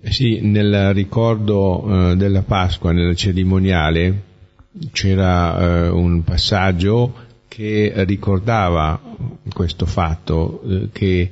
Eh 0.02 0.12
sì, 0.12 0.40
nel 0.40 0.94
ricordo 0.94 2.10
eh, 2.10 2.16
della 2.16 2.42
Pasqua, 2.42 2.92
nella 2.92 3.14
cerimoniale, 3.14 4.22
c'era 4.92 5.58
eh, 5.58 5.88
un 5.88 6.22
passaggio 6.22 7.28
che 7.48 7.92
ricordava 8.06 9.00
questo 9.52 9.84
fatto, 9.84 10.62
eh, 10.62 10.88
che 10.92 11.30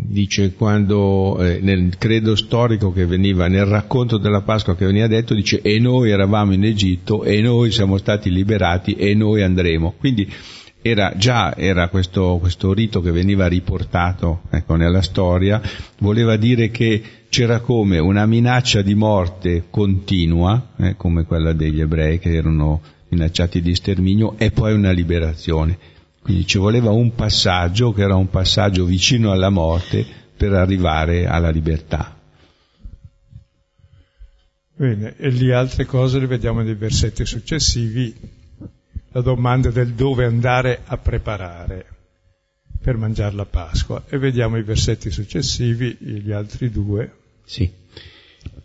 dice 0.00 0.52
quando 0.54 1.36
eh, 1.40 1.58
nel 1.60 1.98
credo 1.98 2.36
storico 2.36 2.92
che 2.92 3.04
veniva, 3.04 3.48
nel 3.48 3.64
racconto 3.64 4.16
della 4.16 4.42
Pasqua 4.42 4.76
che 4.76 4.86
veniva 4.86 5.08
detto, 5.08 5.34
dice 5.34 5.60
e 5.60 5.80
noi 5.80 6.10
eravamo 6.10 6.52
in 6.52 6.64
Egitto 6.64 7.24
e 7.24 7.40
noi 7.40 7.72
siamo 7.72 7.96
stati 7.98 8.30
liberati 8.30 8.92
e 8.94 9.14
noi 9.14 9.42
andremo. 9.42 9.94
Quindi 9.98 10.30
era 10.80 11.14
già 11.16 11.56
era 11.56 11.88
questo, 11.88 12.38
questo 12.38 12.72
rito 12.72 13.00
che 13.00 13.10
veniva 13.10 13.48
riportato 13.48 14.42
ecco, 14.50 14.76
nella 14.76 15.02
storia, 15.02 15.60
voleva 15.98 16.36
dire 16.36 16.70
che 16.70 17.02
c'era 17.28 17.60
come 17.60 17.98
una 17.98 18.24
minaccia 18.24 18.80
di 18.82 18.94
morte 18.94 19.64
continua, 19.68 20.74
eh, 20.78 20.94
come 20.96 21.24
quella 21.24 21.52
degli 21.52 21.80
ebrei 21.80 22.20
che 22.20 22.32
erano 22.32 22.80
minacciati 23.08 23.60
di 23.60 23.74
sterminio, 23.74 24.34
e 24.38 24.50
poi 24.52 24.74
una 24.74 24.92
liberazione. 24.92 25.76
Quindi 26.28 26.46
ci 26.46 26.58
voleva 26.58 26.90
un 26.90 27.14
passaggio 27.14 27.90
che 27.94 28.02
era 28.02 28.14
un 28.14 28.28
passaggio 28.28 28.84
vicino 28.84 29.32
alla 29.32 29.48
morte 29.48 30.04
per 30.36 30.52
arrivare 30.52 31.24
alla 31.24 31.48
libertà. 31.48 32.20
Bene, 34.76 35.16
e 35.16 35.30
le 35.30 35.54
altre 35.54 35.86
cose 35.86 36.18
le 36.18 36.26
vediamo 36.26 36.60
nei 36.60 36.74
versetti 36.74 37.24
successivi, 37.24 38.14
la 39.12 39.22
domanda 39.22 39.70
del 39.70 39.94
dove 39.94 40.26
andare 40.26 40.82
a 40.84 40.98
preparare 40.98 41.86
per 42.78 42.98
mangiare 42.98 43.34
la 43.34 43.46
Pasqua. 43.46 44.04
E 44.06 44.18
vediamo 44.18 44.58
i 44.58 44.62
versetti 44.62 45.10
successivi, 45.10 45.96
gli 45.98 46.30
altri 46.30 46.68
due. 46.68 47.10
Sì. 47.46 47.72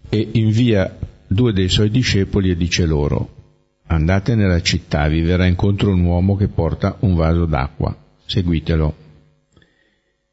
E 0.10 0.30
invia 0.34 1.00
due 1.26 1.54
dei 1.54 1.70
suoi 1.70 1.90
discepoli 1.90 2.50
e 2.50 2.58
dice 2.58 2.86
loro, 2.86 3.33
Andate 3.94 4.34
nella 4.34 4.62
città, 4.62 5.08
vi 5.08 5.22
verrà 5.22 5.46
incontro 5.46 5.92
un 5.92 6.04
uomo 6.04 6.36
che 6.36 6.48
porta 6.48 6.98
un 7.02 7.14
vaso 7.16 7.46
d'acqua, 7.46 7.96
seguitelo. 8.26 8.96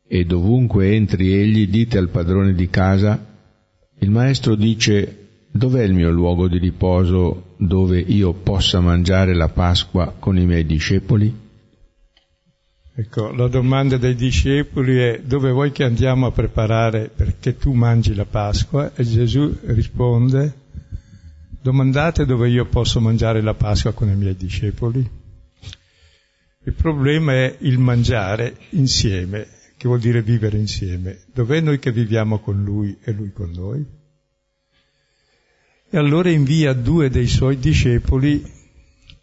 E 0.09 0.25
dovunque 0.25 0.95
entri 0.95 1.33
egli, 1.35 1.69
dite 1.69 1.99
al 1.99 2.09
padrone 2.09 2.55
di 2.55 2.71
casa, 2.71 3.27
il 3.99 4.11
maestro 4.11 4.55
dice, 4.55 5.29
dov'è 5.51 5.83
il 5.83 5.93
mio 5.93 6.11
luogo 6.11 6.49
di 6.49 6.57
riposo 6.57 7.55
dove 7.59 8.01
io 8.01 8.33
possa 8.33 8.81
mangiare 8.81 9.35
la 9.35 9.49
Pasqua 9.49 10.15
con 10.19 10.39
i 10.39 10.47
miei 10.47 10.65
discepoli? 10.65 11.49
Ecco, 12.95 13.31
la 13.33 13.49
domanda 13.49 13.99
dei 13.99 14.15
discepoli 14.15 14.97
è 14.97 15.21
dove 15.23 15.51
vuoi 15.51 15.71
che 15.71 15.85
andiamo 15.85 16.27
a 16.27 16.33
preparare 16.33 17.11
perché 17.15 17.57
tu 17.57 17.73
mangi 17.73 18.15
la 18.15 18.25
Pasqua? 18.25 18.93
E 18.95 19.05
Gesù 19.05 19.55
risponde 19.67 20.55
Domandate 21.63 22.25
dove 22.25 22.49
io 22.49 22.65
posso 22.65 23.01
mangiare 23.01 23.43
la 23.43 23.53
Pasqua 23.53 23.93
con 23.93 24.09
i 24.09 24.17
miei 24.17 24.35
discepoli. 24.35 25.19
Il 26.65 26.73
problema 26.73 27.33
è 27.33 27.57
il 27.61 27.79
mangiare 27.79 28.57
insieme, 28.71 29.47
che 29.77 29.87
vuol 29.87 30.01
dire 30.01 30.23
vivere 30.23 30.57
insieme. 30.57 31.25
Dov'è 31.31 31.61
noi 31.61 31.79
che 31.79 31.93
viviamo 31.93 32.39
con 32.39 32.65
Lui 32.65 32.97
e 33.03 33.13
Lui 33.13 33.31
con 33.33 33.51
noi? 33.51 33.85
E 35.91 35.99
allora 35.99 36.31
invia 36.31 36.73
due 36.73 37.11
dei 37.11 37.27
suoi 37.27 37.59
discepoli, 37.59 38.43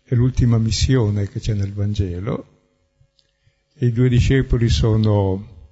è 0.04 0.14
l'ultima 0.14 0.60
missione 0.60 1.28
che 1.28 1.40
c'è 1.40 1.56
nel 1.56 1.74
Vangelo, 1.74 2.58
e 3.74 3.88
i 3.88 3.92
due 3.92 4.10
discepoli 4.10 4.70
sono 4.70 5.72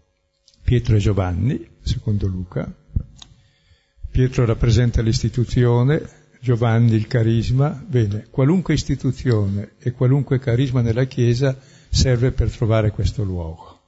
Pietro 0.63 0.95
e 0.95 0.99
Giovanni, 0.99 1.77
secondo 1.83 2.25
Luca. 2.25 2.73
Pietro 4.09 4.45
rappresenta 4.45 5.03
l'istituzione, 5.03 6.23
Giovanni 6.45 6.93
il 6.93 7.07
carisma, 7.07 7.69
bene, 7.69 8.27
qualunque 8.29 8.75
istituzione 8.75 9.77
e 9.79 9.93
qualunque 9.93 10.37
carisma 10.37 10.81
nella 10.81 11.05
Chiesa 11.05 11.57
serve 11.89 12.33
per 12.33 12.51
trovare 12.51 12.91
questo 12.91 13.23
luogo. 13.23 13.81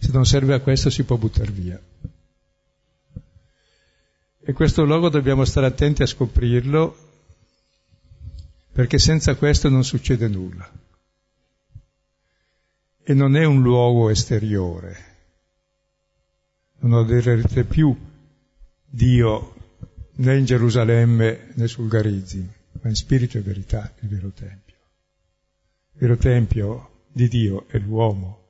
Se 0.00 0.10
non 0.10 0.26
serve 0.26 0.54
a 0.54 0.58
questo 0.58 0.90
si 0.90 1.04
può 1.04 1.16
buttare 1.16 1.52
via. 1.52 1.80
E 4.40 4.52
questo 4.52 4.84
luogo 4.84 5.10
dobbiamo 5.10 5.44
stare 5.44 5.66
attenti 5.66 6.02
a 6.02 6.06
scoprirlo 6.06 6.96
perché 8.72 8.98
senza 8.98 9.36
questo 9.36 9.68
non 9.68 9.84
succede 9.84 10.26
nulla. 10.26 10.68
E 13.00 13.14
non 13.14 13.36
è 13.36 13.44
un 13.44 13.62
luogo 13.62 14.08
esteriore. 14.08 14.96
Non 16.80 16.94
adorerete 16.94 17.62
più 17.62 17.96
Dio 18.90 19.54
né 20.14 20.36
in 20.36 20.44
Gerusalemme 20.44 21.48
né 21.54 21.66
sul 21.66 21.88
Garizzi, 21.88 22.46
ma 22.80 22.88
in 22.88 22.94
spirito 22.94 23.38
e 23.38 23.40
verità 23.40 23.92
il 24.00 24.08
vero 24.08 24.30
Tempio. 24.30 24.76
Il 25.92 26.00
vero 26.00 26.16
Tempio 26.16 26.90
di 27.10 27.28
Dio 27.28 27.66
è 27.68 27.78
l'uomo. 27.78 28.40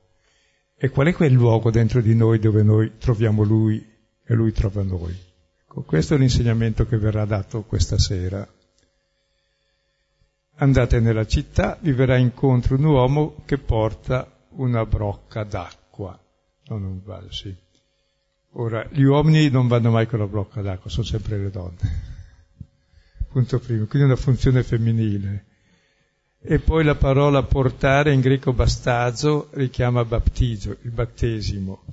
E 0.75 0.89
qual 0.89 1.07
è 1.07 1.13
quel 1.13 1.31
luogo 1.31 1.71
dentro 1.71 2.01
di 2.01 2.13
noi 2.13 2.39
dove 2.39 2.63
noi 2.63 2.97
troviamo 2.97 3.43
Lui 3.43 3.85
e 4.23 4.33
Lui 4.33 4.51
trova 4.51 4.83
noi? 4.83 5.17
Ecco, 5.61 5.83
questo 5.83 6.15
è 6.15 6.17
l'insegnamento 6.17 6.85
che 6.85 6.97
verrà 6.97 7.25
dato 7.25 7.63
questa 7.63 7.97
sera. 7.97 8.45
Andate 10.55 10.99
nella 10.99 11.25
città, 11.25 11.77
vi 11.81 11.93
verrà 11.93 12.17
incontro 12.17 12.75
un 12.75 12.83
uomo 12.83 13.41
che 13.45 13.57
porta 13.57 14.45
una 14.55 14.85
brocca 14.85 15.43
d'acqua, 15.43 16.19
non 16.65 16.83
un 16.83 17.01
vaso, 17.03 17.31
sì 17.31 17.63
Ora, 18.55 18.87
gli 18.91 19.01
uomini 19.01 19.49
non 19.49 19.67
vanno 19.67 19.89
mai 19.89 20.05
con 20.05 20.19
la 20.19 20.27
blocca 20.27 20.61
d'acqua, 20.61 20.89
sono 20.89 21.05
sempre 21.05 21.37
le 21.39 21.49
donne. 21.49 22.11
Punto 23.31 23.59
primo, 23.59 23.85
quindi 23.85 24.07
una 24.07 24.15
funzione 24.15 24.61
femminile. 24.61 25.45
E 26.39 26.59
poi 26.59 26.83
la 26.83 26.93
parola 26.93 27.41
portare 27.41 28.13
in 28.13 28.19
greco 28.19 28.53
bastazo 28.53 29.49
richiama 29.53 30.05
baptizo, 30.05 30.77
il 30.83 30.91
battesimo. 30.91 31.83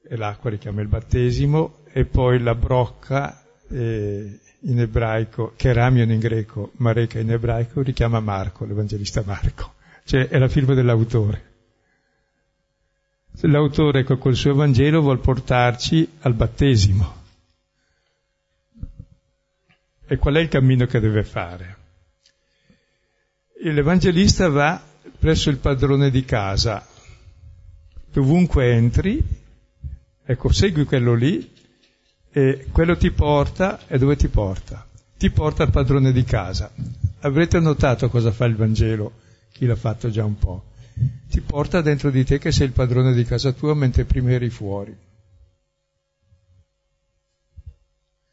E 0.00 0.16
l'acqua 0.16 0.50
richiama 0.50 0.80
il 0.80 0.88
battesimo, 0.88 1.78
e 1.92 2.04
poi 2.04 2.38
la 2.38 2.54
brocca 2.54 3.42
eh, 3.68 4.38
in 4.60 4.80
ebraico, 4.80 5.54
keramion 5.56 6.12
in 6.12 6.20
greco, 6.20 6.70
mareka 6.76 7.18
in 7.18 7.32
ebraico, 7.32 7.82
richiama 7.82 8.20
Marco, 8.20 8.64
l'evangelista 8.64 9.24
Marco. 9.26 9.74
Cioè 10.04 10.28
è 10.28 10.38
la 10.38 10.48
firma 10.48 10.74
dell'autore. 10.74 11.47
L'autore 13.42 14.04
col 14.04 14.34
suo 14.34 14.54
Vangelo 14.54 15.00
vuol 15.00 15.20
portarci 15.20 16.08
al 16.20 16.34
battesimo. 16.34 17.16
E 20.06 20.16
qual 20.16 20.34
è 20.34 20.40
il 20.40 20.48
cammino 20.48 20.86
che 20.86 21.00
deve 21.00 21.22
fare? 21.22 21.76
L'Evangelista 23.62 24.48
va 24.48 24.82
presso 25.18 25.50
il 25.50 25.58
padrone 25.58 26.10
di 26.10 26.24
casa, 26.24 26.86
dovunque 28.12 28.72
entri, 28.72 29.22
ecco, 30.24 30.52
segui 30.52 30.84
quello 30.84 31.14
lì, 31.14 31.52
e 32.30 32.66
quello 32.72 32.96
ti 32.96 33.10
porta, 33.10 33.86
e 33.86 33.98
dove 33.98 34.16
ti 34.16 34.28
porta? 34.28 34.88
ti 35.18 35.30
porta 35.30 35.64
al 35.64 35.70
padrone 35.70 36.12
di 36.12 36.22
casa. 36.22 36.70
Avrete 37.20 37.58
notato 37.58 38.08
cosa 38.08 38.30
fa 38.30 38.44
il 38.44 38.54
Vangelo, 38.54 39.12
chi 39.52 39.66
l'ha 39.66 39.74
fatto 39.74 40.08
già 40.10 40.24
un 40.24 40.38
po'. 40.38 40.62
Ti 41.28 41.40
porta 41.40 41.80
dentro 41.80 42.10
di 42.10 42.24
te 42.24 42.38
che 42.38 42.52
sei 42.52 42.66
il 42.66 42.72
padrone 42.72 43.12
di 43.12 43.24
casa 43.24 43.52
tua 43.52 43.74
mentre 43.74 44.04
prima 44.04 44.30
eri 44.30 44.50
fuori. 44.50 44.96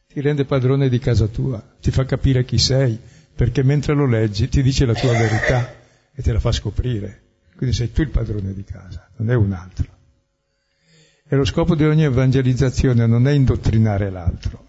Ti 0.07 0.21
rende 0.21 0.45
padrone 0.45 0.89
di 0.89 0.99
casa 0.99 1.27
tua, 1.27 1.61
ti 1.81 1.91
fa 1.91 2.05
capire 2.05 2.45
chi 2.45 2.57
sei, 2.57 2.97
perché 3.35 3.63
mentre 3.63 3.93
lo 3.93 4.05
leggi 4.05 4.47
ti 4.47 4.61
dice 4.61 4.85
la 4.85 4.93
tua 4.93 5.11
verità 5.11 5.75
e 6.13 6.21
te 6.21 6.31
la 6.31 6.39
fa 6.39 6.51
scoprire. 6.51 7.21
Quindi 7.55 7.75
sei 7.75 7.91
tu 7.91 8.01
il 8.01 8.09
padrone 8.09 8.53
di 8.53 8.63
casa, 8.63 9.09
non 9.17 9.29
è 9.29 9.35
un 9.35 9.51
altro. 9.51 9.87
E 11.27 11.35
lo 11.35 11.43
scopo 11.43 11.75
di 11.75 11.83
ogni 11.83 12.03
evangelizzazione 12.03 13.05
non 13.05 13.27
è 13.27 13.31
indottrinare 13.31 14.09
l'altro, 14.09 14.65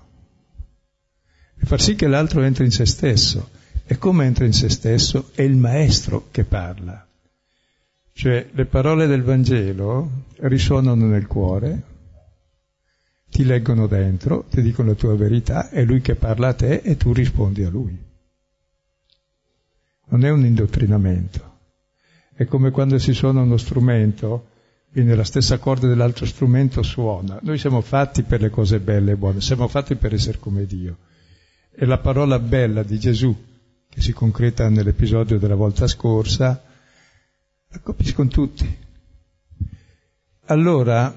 è 1.59 1.65
far 1.65 1.81
sì 1.81 1.95
che 1.95 2.07
l'altro 2.07 2.43
entri 2.43 2.65
in 2.65 2.71
se 2.71 2.87
stesso. 2.87 3.51
E 3.87 3.99
come 3.99 4.27
entra 4.27 4.45
in 4.45 4.53
se 4.53 4.69
stesso? 4.69 5.31
È 5.35 5.43
il 5.43 5.57
maestro 5.57 6.29
che 6.31 6.45
parla. 6.45 7.06
Cioè 8.17 8.49
le 8.53 8.65
parole 8.65 9.07
del 9.07 9.23
Vangelo 9.23 10.25
risuonano 10.39 11.05
nel 11.05 11.27
cuore, 11.27 11.83
ti 13.29 13.45
leggono 13.45 13.87
dentro, 13.87 14.47
ti 14.49 14.63
dicono 14.63 14.89
la 14.89 14.95
tua 14.95 15.15
verità, 15.15 15.69
è 15.69 15.85
lui 15.85 16.01
che 16.01 16.15
parla 16.15 16.49
a 16.49 16.55
te 16.55 16.77
e 16.77 16.97
tu 16.97 17.13
rispondi 17.13 17.63
a 17.63 17.69
lui. 17.69 17.95
Non 20.07 20.25
è 20.25 20.31
un 20.31 20.47
indottrinamento. 20.47 21.59
È 22.33 22.47
come 22.47 22.71
quando 22.71 22.97
si 22.97 23.13
suona 23.13 23.43
uno 23.43 23.59
strumento, 23.59 24.47
quindi 24.91 25.15
la 25.15 25.23
stessa 25.23 25.59
corda 25.59 25.87
dell'altro 25.87 26.25
strumento 26.25 26.83
suona. 26.83 27.39
Noi 27.43 27.59
siamo 27.59 27.83
fatti 27.83 28.23
per 28.23 28.41
le 28.41 28.49
cose 28.49 28.81
belle 28.81 29.13
e 29.13 29.17
buone, 29.17 29.43
siamo 29.43 29.69
fatti 29.69 29.95
per 29.95 30.15
essere 30.15 30.39
come 30.39 30.65
Dio. 30.65 30.97
E 31.71 31.85
la 31.85 31.99
parola 31.99 32.39
bella 32.39 32.83
di 32.83 32.99
Gesù, 32.99 33.37
che 33.91 34.01
si 34.01 34.15
concreta 34.15 34.71
nell'episodio 34.71 35.39
della 35.39 35.55
volta 35.55 35.87
scorsa, 35.87 36.63
la 37.77 37.81
capiscono 37.83 38.29
tutti. 38.29 38.77
Allora, 40.47 41.15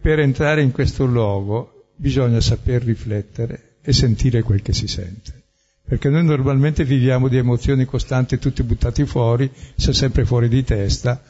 per 0.00 0.18
entrare 0.18 0.62
in 0.62 0.70
questo 0.70 1.06
luogo 1.06 1.92
bisogna 1.96 2.40
saper 2.40 2.82
riflettere 2.82 3.76
e 3.80 3.92
sentire 3.92 4.42
quel 4.42 4.62
che 4.62 4.74
si 4.74 4.86
sente. 4.86 5.44
Perché 5.86 6.08
noi 6.08 6.24
normalmente 6.24 6.84
viviamo 6.84 7.28
di 7.28 7.36
emozioni 7.36 7.84
costanti, 7.84 8.38
tutti 8.38 8.62
buttati 8.64 9.06
fuori, 9.06 9.50
siamo 9.76 9.94
sempre 9.94 10.24
fuori 10.24 10.48
di 10.48 10.64
testa 10.64 11.22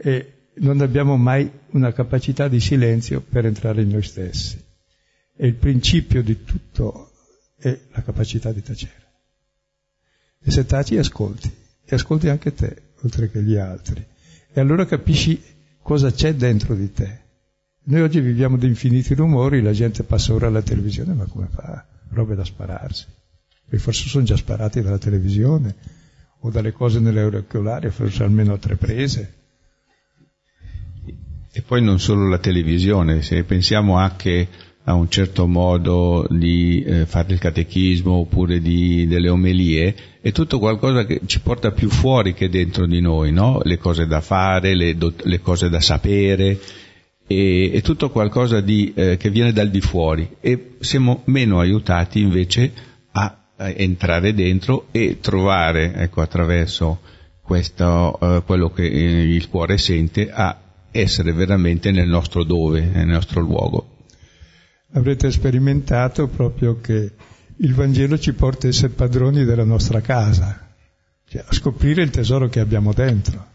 e 0.00 0.32
non 0.56 0.80
abbiamo 0.82 1.16
mai 1.16 1.50
una 1.70 1.92
capacità 1.92 2.48
di 2.48 2.60
silenzio 2.60 3.22
per 3.22 3.46
entrare 3.46 3.82
in 3.82 3.88
noi 3.88 4.02
stessi. 4.02 4.62
E 5.34 5.46
il 5.46 5.54
principio 5.54 6.22
di 6.22 6.44
tutto 6.44 7.10
è 7.56 7.76
la 7.92 8.02
capacità 8.02 8.52
di 8.52 8.62
tacere. 8.62 9.00
E 10.44 10.50
se 10.50 10.66
taci 10.66 10.98
ascolti, 10.98 11.50
e 11.84 11.94
ascolti 11.94 12.28
anche 12.28 12.52
te, 12.52 12.91
oltre 13.02 13.30
che 13.30 13.42
gli 13.42 13.56
altri. 13.56 14.04
E 14.52 14.60
allora 14.60 14.86
capisci 14.86 15.40
cosa 15.82 16.10
c'è 16.10 16.34
dentro 16.34 16.74
di 16.74 16.92
te. 16.92 17.20
Noi 17.84 18.00
oggi 18.00 18.20
viviamo 18.20 18.56
di 18.56 18.66
infiniti 18.66 19.14
rumori, 19.14 19.60
la 19.60 19.72
gente 19.72 20.04
passa 20.04 20.32
ora 20.32 20.46
alla 20.46 20.62
televisione, 20.62 21.14
ma 21.14 21.24
come 21.24 21.48
fa? 21.50 21.84
Robe 22.10 22.34
da 22.34 22.44
spararsi. 22.44 23.06
E 23.68 23.78
forse 23.78 24.08
sono 24.08 24.24
già 24.24 24.36
sparati 24.36 24.82
dalla 24.82 24.98
televisione 24.98 25.74
o 26.40 26.50
dalle 26.50 26.72
cose 26.72 27.00
nelle 27.00 27.22
auricolari, 27.22 27.90
forse 27.90 28.22
almeno 28.22 28.52
a 28.52 28.58
tre 28.58 28.76
prese. 28.76 29.34
E 31.50 31.62
poi 31.62 31.82
non 31.82 31.98
solo 31.98 32.28
la 32.28 32.38
televisione, 32.38 33.22
se 33.22 33.42
pensiamo 33.44 33.96
anche 33.96 34.48
a 34.84 34.94
un 34.94 35.08
certo 35.08 35.46
modo 35.46 36.26
di 36.28 36.82
eh, 36.82 37.06
fare 37.06 37.32
il 37.32 37.38
catechismo 37.38 38.12
oppure 38.12 38.60
di, 38.60 39.06
delle 39.06 39.28
omelie, 39.28 39.94
è 40.22 40.30
tutto 40.30 40.60
qualcosa 40.60 41.04
che 41.04 41.22
ci 41.26 41.40
porta 41.40 41.72
più 41.72 41.90
fuori 41.90 42.32
che 42.32 42.48
dentro 42.48 42.86
di 42.86 43.00
noi, 43.00 43.32
no? 43.32 43.60
Le 43.64 43.76
cose 43.76 44.06
da 44.06 44.20
fare, 44.20 44.76
le, 44.76 44.96
do, 44.96 45.12
le 45.24 45.40
cose 45.40 45.68
da 45.68 45.80
sapere, 45.80 46.60
e, 47.26 47.70
è 47.72 47.80
tutto 47.82 48.10
qualcosa 48.10 48.60
di, 48.60 48.92
eh, 48.94 49.16
che 49.16 49.30
viene 49.30 49.52
dal 49.52 49.68
di 49.68 49.80
fuori 49.80 50.36
e 50.40 50.76
siamo 50.78 51.22
meno 51.24 51.58
aiutati 51.58 52.20
invece 52.20 52.72
a, 53.10 53.36
a 53.56 53.68
entrare 53.70 54.32
dentro 54.32 54.86
e 54.92 55.18
trovare, 55.20 55.92
ecco, 55.94 56.20
attraverso 56.20 57.00
questo, 57.42 58.16
eh, 58.20 58.42
quello 58.46 58.70
che 58.70 58.84
eh, 58.84 59.22
il 59.24 59.48
cuore 59.48 59.76
sente, 59.76 60.30
a 60.30 60.56
essere 60.92 61.32
veramente 61.32 61.90
nel 61.90 62.08
nostro 62.08 62.44
dove, 62.44 62.80
nel 62.80 63.08
nostro 63.08 63.40
luogo. 63.40 63.88
Avrete 64.92 65.32
sperimentato 65.32 66.28
proprio 66.28 66.80
che 66.80 67.10
il 67.56 67.74
Vangelo 67.74 68.18
ci 68.18 68.32
porta 68.32 68.66
a 68.66 68.70
essere 68.70 68.92
padroni 68.92 69.44
della 69.44 69.64
nostra 69.64 70.00
casa, 70.00 70.74
cioè 71.28 71.44
a 71.46 71.52
scoprire 71.52 72.02
il 72.02 72.10
tesoro 72.10 72.48
che 72.48 72.60
abbiamo 72.60 72.92
dentro. 72.92 73.50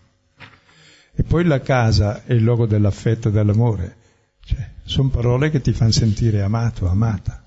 E 1.14 1.24
poi 1.24 1.46
la 1.46 1.62
casa 1.62 2.24
è 2.24 2.34
il 2.34 2.44
luogo 2.44 2.68
dell'affetto 2.68 3.30
e 3.30 3.32
dell'amore. 3.32 3.96
Cioè, 4.40 4.72
sono 4.84 5.10
parole 5.10 5.50
che 5.50 5.62
ti 5.62 5.74
fanno 5.74 5.92
sentire 5.92 6.42
amato, 6.42 6.88
amata. 6.88 7.44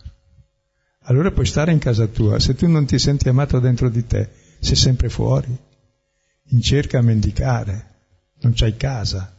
Allora 1.04 1.30
puoi 1.30 1.46
stare 1.46 1.72
in 1.72 1.78
casa 1.78 2.06
tua, 2.06 2.38
se 2.38 2.54
tu 2.54 2.66
non 2.68 2.84
ti 2.84 2.98
senti 2.98 3.28
amato 3.28 3.58
dentro 3.58 3.88
di 3.88 4.06
te, 4.06 4.28
sei 4.58 4.76
sempre 4.76 5.08
fuori, 5.08 5.56
in 6.48 6.60
cerca 6.60 6.98
a 6.98 7.02
mendicare, 7.02 7.86
non 8.40 8.52
c'hai 8.54 8.76
casa. 8.76 9.38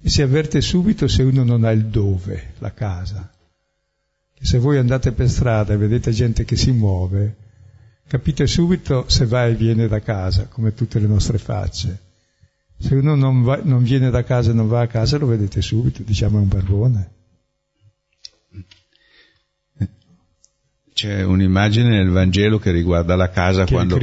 E 0.00 0.08
si 0.10 0.20
avverte 0.20 0.60
subito 0.60 1.08
se 1.08 1.22
uno 1.22 1.42
non 1.42 1.64
ha 1.64 1.70
il 1.70 1.86
dove, 1.86 2.54
la 2.58 2.72
casa. 2.72 3.32
Se 4.40 4.58
voi 4.58 4.78
andate 4.78 5.12
per 5.12 5.28
strada 5.28 5.72
e 5.72 5.76
vedete 5.76 6.10
gente 6.12 6.44
che 6.44 6.56
si 6.56 6.70
muove, 6.72 7.36
capite 8.06 8.46
subito 8.46 9.04
se 9.08 9.26
va 9.26 9.46
e 9.46 9.54
viene 9.54 9.88
da 9.88 10.00
casa, 10.00 10.46
come 10.46 10.74
tutte 10.74 10.98
le 10.98 11.06
nostre 11.06 11.38
facce. 11.38 12.00
Se 12.78 12.94
uno 12.94 13.14
non, 13.16 13.42
va, 13.42 13.60
non 13.62 13.82
viene 13.82 14.10
da 14.10 14.22
casa 14.22 14.50
e 14.50 14.54
non 14.54 14.68
va 14.68 14.82
a 14.82 14.86
casa 14.86 15.18
lo 15.18 15.26
vedete 15.26 15.60
subito, 15.60 16.02
diciamo 16.02 16.38
è 16.38 16.40
un 16.40 16.48
barbone. 16.48 17.10
C'è 20.98 21.22
un'immagine 21.22 21.90
nel 21.90 22.10
Vangelo 22.10 22.58
che 22.58 22.72
riguarda 22.72 23.14
la 23.14 23.30
casa 23.30 23.62
che 23.62 23.72
quando, 23.72 24.00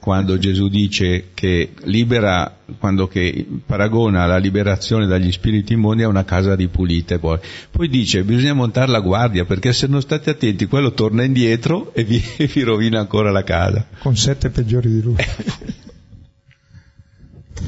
quando, 0.00 0.38
Gesù 0.38 0.68
dice 0.68 1.32
che 1.34 1.74
libera, 1.82 2.60
quando 2.78 3.06
che 3.08 3.46
paragona 3.66 4.24
la 4.24 4.38
liberazione 4.38 5.06
dagli 5.06 5.30
spiriti 5.30 5.74
immondi 5.74 6.04
a 6.04 6.08
una 6.08 6.24
casa 6.24 6.54
ripulita. 6.54 7.18
Poi. 7.18 7.38
poi 7.70 7.90
dice 7.90 8.24
bisogna 8.24 8.54
montare 8.54 8.90
la 8.90 9.00
guardia 9.00 9.44
perché 9.44 9.74
se 9.74 9.86
non 9.86 10.00
state 10.00 10.30
attenti 10.30 10.64
quello 10.64 10.94
torna 10.94 11.24
indietro 11.24 11.92
e 11.92 12.04
vi, 12.04 12.24
e 12.38 12.46
vi 12.46 12.62
rovina 12.62 13.00
ancora 13.00 13.30
la 13.30 13.44
casa. 13.44 13.86
Con 13.98 14.16
sette 14.16 14.48
peggiori 14.48 14.88
di 14.88 15.02
lui. 15.02 15.16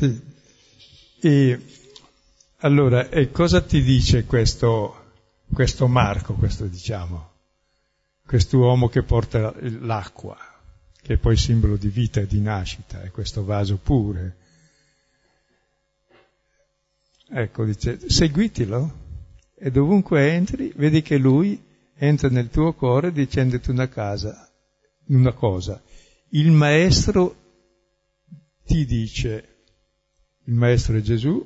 Sì. 0.00 0.18
E 1.20 1.60
allora, 2.60 3.10
e 3.10 3.30
cosa 3.30 3.60
ti 3.60 3.82
dice 3.82 4.24
questo, 4.24 4.94
questo 5.52 5.88
Marco, 5.88 6.32
questo 6.32 6.64
diciamo, 6.64 7.29
quest'uomo 8.30 8.88
che 8.88 9.02
porta 9.02 9.52
l'acqua, 9.80 10.38
che 11.02 11.14
è 11.14 11.16
poi 11.16 11.36
simbolo 11.36 11.76
di 11.76 11.88
vita 11.88 12.20
e 12.20 12.28
di 12.28 12.40
nascita, 12.40 13.02
è 13.02 13.10
questo 13.10 13.42
vaso 13.42 13.76
pure. 13.76 14.36
Ecco, 17.28 17.64
dice, 17.64 18.08
seguitilo 18.08 18.98
e 19.56 19.72
dovunque 19.72 20.32
entri, 20.32 20.72
vedi 20.76 21.02
che 21.02 21.16
lui 21.16 21.60
entra 21.96 22.28
nel 22.28 22.50
tuo 22.50 22.72
cuore 22.72 23.10
dicendoti 23.10 23.68
una, 23.70 23.88
casa, 23.88 24.48
una 25.06 25.32
cosa. 25.32 25.82
Il 26.28 26.52
maestro 26.52 27.34
ti 28.64 28.84
dice 28.84 29.56
il 30.44 30.54
Maestro 30.54 30.96
è 30.96 31.00
Gesù, 31.00 31.44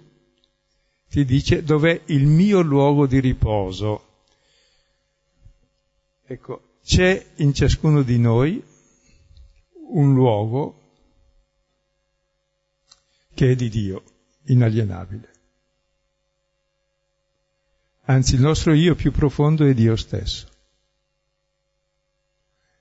ti 1.09 1.25
dice 1.25 1.63
dov'è 1.63 2.03
il 2.07 2.27
mio 2.27 2.61
luogo 2.61 3.07
di 3.07 3.21
riposo. 3.21 4.21
Ecco, 6.27 6.74
c'è 6.85 7.25
in 7.37 7.55
ciascuno 7.55 8.03
di 8.03 8.19
noi 8.19 8.63
un 9.91 10.15
luogo 10.15 10.81
che 13.35 13.51
è 13.51 13.55
di 13.55 13.69
Dio, 13.69 14.03
inalienabile. 14.45 15.29
Anzi, 18.07 18.35
il 18.35 18.41
nostro 18.41 18.75
io 18.75 18.95
più 18.95 19.11
profondo 19.11 19.65
è 19.65 19.75
Dio 19.75 19.97
stesso. 19.97 20.49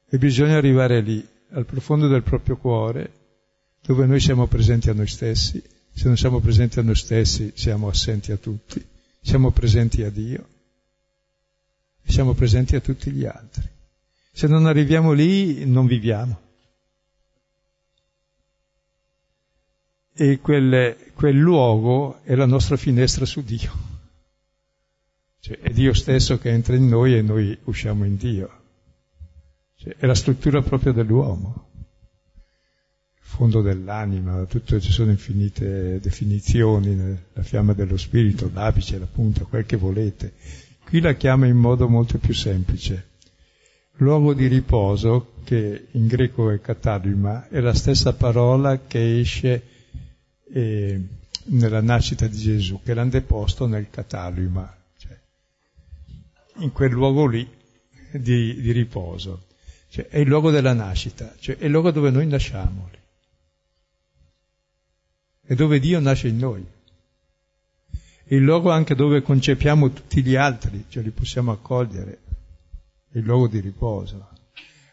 E 0.09 0.17
bisogna 0.17 0.57
arrivare 0.57 1.01
lì, 1.01 1.25
al 1.51 1.65
profondo 1.65 2.07
del 2.07 2.23
proprio 2.23 2.57
cuore, 2.57 3.21
dove 3.81 4.05
noi 4.05 4.19
siamo 4.19 4.47
presenti 4.47 4.89
a 4.89 4.93
noi 4.93 5.07
stessi 5.07 5.73
se 5.95 6.07
non 6.07 6.17
siamo 6.17 6.39
presenti 6.39 6.79
a 6.79 6.81
noi 6.81 6.95
stessi, 6.95 7.51
siamo 7.55 7.87
assenti 7.87 8.31
a 8.31 8.37
tutti, 8.37 8.83
siamo 9.21 9.51
presenti 9.51 10.01
a 10.01 10.09
Dio 10.09 10.47
e 12.01 12.11
siamo 12.11 12.33
presenti 12.33 12.75
a 12.75 12.81
tutti 12.81 13.11
gli 13.11 13.25
altri. 13.25 13.69
Se 14.35 14.47
non 14.47 14.65
arriviamo 14.65 15.11
lì, 15.11 15.63
non 15.63 15.85
viviamo. 15.85 16.41
E 20.11 20.39
quel, 20.39 20.97
quel 21.13 21.37
luogo 21.37 22.19
è 22.23 22.33
la 22.33 22.47
nostra 22.47 22.75
finestra 22.75 23.25
su 23.25 23.43
Dio. 23.43 23.71
Cioè, 25.39 25.59
è 25.59 25.69
Dio 25.69 25.93
stesso 25.93 26.39
che 26.39 26.49
entra 26.49 26.75
in 26.75 26.87
noi 26.87 27.15
e 27.15 27.21
noi 27.21 27.55
usciamo 27.65 28.05
in 28.05 28.15
Dio. 28.15 28.61
Cioè, 29.75 29.97
è 29.97 30.05
la 30.07 30.15
struttura 30.15 30.63
proprio 30.63 30.93
dell'uomo, 30.93 31.69
il 32.25 33.21
fondo 33.21 33.61
dell'anima, 33.61 34.45
tutto, 34.45 34.79
ci 34.79 34.91
sono 34.91 35.11
infinite 35.11 35.99
definizioni, 35.99 37.17
la 37.33 37.43
fiamma 37.43 37.73
dello 37.73 37.97
spirito, 37.97 38.49
l'apice, 38.51 38.97
la 38.97 39.05
punta, 39.05 39.43
quel 39.43 39.67
che 39.67 39.77
volete. 39.77 40.33
Qui 40.85 41.01
la 41.01 41.13
chiama 41.13 41.45
in 41.45 41.57
modo 41.57 41.87
molto 41.87 42.17
più 42.17 42.33
semplice. 42.33 43.11
Luogo 43.97 44.33
di 44.33 44.47
riposo, 44.47 45.33
che 45.43 45.87
in 45.91 46.07
greco 46.07 46.49
è 46.49 46.59
katalima, 46.59 47.47
è 47.47 47.59
la 47.59 47.73
stessa 47.73 48.13
parola 48.13 48.79
che 48.79 49.19
esce 49.19 49.67
eh, 50.51 51.01
nella 51.45 51.81
nascita 51.81 52.27
di 52.27 52.37
Gesù, 52.37 52.81
che 52.83 52.93
l'hanno 52.93 53.11
deposto 53.11 53.67
nel 53.67 53.89
katalima, 53.89 54.75
cioè 54.97 55.19
in 56.57 56.71
quel 56.71 56.91
luogo 56.91 57.27
lì 57.27 57.47
di, 58.11 58.61
di 58.61 58.71
riposo. 58.71 59.45
Cioè, 59.89 60.07
è 60.07 60.17
il 60.17 60.27
luogo 60.27 60.49
della 60.49 60.73
nascita, 60.73 61.35
cioè 61.39 61.57
è 61.57 61.65
il 61.65 61.71
luogo 61.71 61.91
dove 61.91 62.09
noi 62.09 62.25
nasciamo. 62.25 62.89
Lì. 62.91 62.97
È 65.45 65.53
dove 65.53 65.79
Dio 65.79 65.99
nasce 65.99 66.29
in 66.29 66.37
noi. 66.37 66.65
È 68.23 68.33
il 68.33 68.41
luogo 68.41 68.71
anche 68.71 68.95
dove 68.95 69.21
concepiamo 69.21 69.91
tutti 69.91 70.23
gli 70.23 70.35
altri, 70.35 70.85
cioè 70.87 71.03
li 71.03 71.11
possiamo 71.11 71.51
accogliere. 71.51 72.21
Il 73.13 73.23
luogo 73.23 73.47
di 73.47 73.59
riposo. 73.59 74.27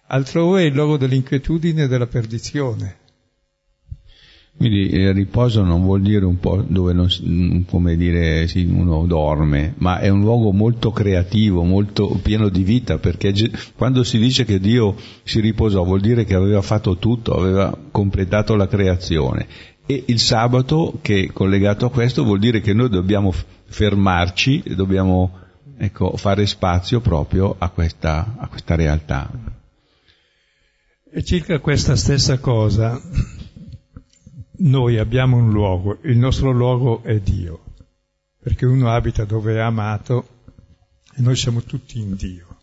Altrove 0.08 0.62
è 0.62 0.66
il 0.66 0.74
luogo 0.74 0.96
dell'inquietudine 0.96 1.84
e 1.84 1.88
della 1.88 2.06
perdizione. 2.06 2.98
Quindi 4.60 4.92
il 4.92 5.06
eh, 5.06 5.12
riposo 5.12 5.62
non 5.62 5.82
vuol 5.84 6.02
dire 6.02 6.26
un 6.26 6.38
po' 6.38 6.62
dove 6.66 6.92
non, 6.92 7.08
mm, 7.22 7.62
come 7.66 7.96
dire, 7.96 8.46
sì, 8.46 8.64
uno 8.64 9.06
dorme, 9.06 9.72
ma 9.78 10.00
è 10.00 10.10
un 10.10 10.20
luogo 10.20 10.52
molto 10.52 10.90
creativo, 10.90 11.62
molto 11.62 12.08
pieno 12.22 12.50
di 12.50 12.62
vita, 12.62 12.98
perché 12.98 13.32
quando 13.74 14.04
si 14.04 14.18
dice 14.18 14.44
che 14.44 14.60
Dio 14.60 14.96
si 15.22 15.40
riposò 15.40 15.82
vuol 15.82 16.00
dire 16.00 16.24
che 16.24 16.34
aveva 16.34 16.60
fatto 16.60 16.98
tutto, 16.98 17.32
aveva 17.32 17.74
completato 17.90 18.54
la 18.54 18.68
creazione. 18.68 19.46
E 19.86 20.02
il 20.08 20.18
sabato, 20.18 20.98
che 21.00 21.22
è 21.22 21.32
collegato 21.32 21.86
a 21.86 21.90
questo, 21.90 22.22
vuol 22.22 22.38
dire 22.38 22.60
che 22.60 22.74
noi 22.74 22.90
dobbiamo 22.90 23.32
fermarci, 23.64 24.62
dobbiamo 24.74 25.38
ecco, 25.82 26.14
fare 26.18 26.44
spazio 26.44 27.00
proprio 27.00 27.56
a 27.58 27.70
questa, 27.70 28.34
a 28.36 28.48
questa 28.48 28.74
realtà. 28.74 29.30
E 31.10 31.24
circa 31.24 31.58
questa 31.58 31.96
stessa 31.96 32.38
cosa, 32.38 33.00
noi 34.58 34.98
abbiamo 34.98 35.38
un 35.38 35.50
luogo, 35.50 35.98
il 36.02 36.18
nostro 36.18 36.50
luogo 36.50 37.02
è 37.02 37.18
Dio, 37.20 37.64
perché 38.42 38.66
uno 38.66 38.90
abita 38.90 39.24
dove 39.24 39.54
è 39.54 39.58
amato 39.58 40.28
e 41.16 41.22
noi 41.22 41.34
siamo 41.34 41.62
tutti 41.62 41.98
in 41.98 42.14
Dio, 42.14 42.58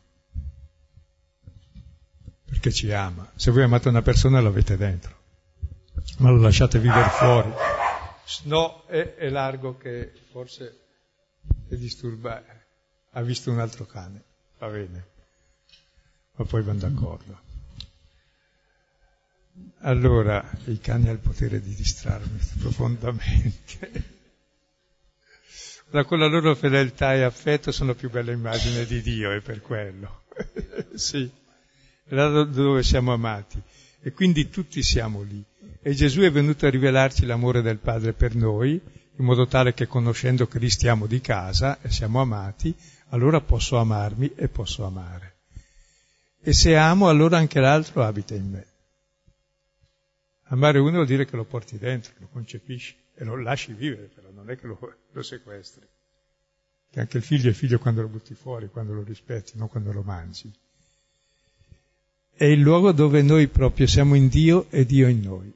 perché 2.46 2.72
ci 2.72 2.92
ama. 2.92 3.32
Se 3.36 3.50
voi 3.50 3.64
amate 3.64 3.90
una 3.90 4.04
persona 4.04 4.40
l'avete 4.40 4.78
dentro, 4.78 5.16
ma 6.20 6.30
lo 6.30 6.38
lasciate 6.38 6.78
vivere 6.78 7.10
fuori. 7.10 7.52
No, 8.44 8.86
è, 8.86 9.16
è 9.16 9.30
largo 9.30 9.76
che 9.76 10.14
forse 10.32 10.86
è 11.68 11.76
disturba, 11.76 12.44
ha 13.18 13.22
visto 13.24 13.52
un 13.52 13.60
altro 13.60 13.86
cane, 13.88 14.24
va 14.60 14.68
bene, 14.68 15.08
ma 16.36 16.46
poi 16.46 16.62
vanno 16.62 16.80
d'accordo. 16.80 17.42
Allora, 19.80 20.48
i 20.66 20.80
cani 20.80 21.06
hanno 21.06 21.14
il 21.14 21.18
potere 21.18 21.60
di 21.60 21.74
distrarmi 21.74 22.38
profondamente. 22.60 24.16
Da 25.90 26.04
con 26.04 26.20
la 26.20 26.28
loro 26.28 26.54
fedeltà 26.54 27.16
e 27.16 27.24
affetto 27.24 27.72
sono 27.72 27.96
più 27.96 28.12
bella 28.12 28.32
immagine 28.32 28.86
di 28.86 29.02
Dio, 29.02 29.32
è 29.32 29.42
per 29.42 29.62
quello. 29.62 30.26
sì, 30.94 31.28
è 32.04 32.14
là 32.14 32.44
dove 32.44 32.84
siamo 32.84 33.14
amati. 33.14 33.60
E 34.00 34.12
quindi 34.12 34.50
tutti 34.50 34.84
siamo 34.84 35.24
lì. 35.24 35.44
E 35.82 35.94
Gesù 35.96 36.22
è 36.22 36.32
venuto 36.32 36.68
a 36.68 36.70
rivelarci 36.70 37.26
l'amore 37.26 37.64
del 37.64 37.80
Padre 37.80 38.14
per 38.14 38.36
noi, 38.36 38.80
in 39.20 39.26
modo 39.26 39.48
tale 39.48 39.74
che 39.74 39.88
conoscendo 39.88 40.46
che 40.46 40.60
lì 40.60 40.70
stiamo 40.70 41.08
di 41.08 41.20
casa 41.20 41.80
e 41.82 41.90
siamo 41.90 42.22
amati, 42.22 42.76
allora 43.10 43.42
posso 43.42 43.78
amarmi 43.78 44.34
e 44.36 44.48
posso 44.48 44.86
amare. 44.86 45.36
E 46.42 46.54
se 46.54 46.76
amo, 46.76 47.10
allora 47.10 47.38
anche 47.38 47.60
l'altro 47.60 48.04
abita 48.04 48.36
in 48.36 48.50
me. 48.50 48.68
Amare 50.50 50.80
uno 50.80 50.92
vuol 50.92 51.06
dire 51.06 51.26
che 51.26 51.36
lo 51.36 51.44
porti 51.44 51.78
dentro, 51.78 52.14
lo 52.20 52.28
concepisci 52.32 52.96
e 53.16 53.24
lo 53.26 53.36
lasci 53.36 53.74
vivere, 53.74 54.10
però 54.14 54.30
non 54.32 54.50
è 54.50 54.58
che 54.58 54.68
lo, 54.68 54.80
lo 55.12 55.22
sequestri. 55.22 55.86
Che 56.90 57.00
anche 57.00 57.18
il 57.18 57.24
figlio 57.24 57.50
è 57.50 57.54
figlio 57.54 57.80
quando 57.80 58.02
lo 58.02 58.08
butti 58.08 58.34
fuori, 58.34 58.70
quando 58.70 58.94
lo 58.94 59.04
rispetti, 59.04 59.58
non 59.58 59.68
quando 59.68 59.92
lo 59.92 60.04
mangi. 60.04 60.52
È 62.32 62.46
il 62.46 62.60
luogo 62.60 62.92
dove 62.92 63.22
noi 63.22 63.48
proprio 63.48 63.88
siamo 63.88 64.16
in 64.16 64.30
Dio 64.30 64.68
e 64.70 64.86
Dio 64.86 65.08
in 65.08 65.20
noi. 65.20 65.54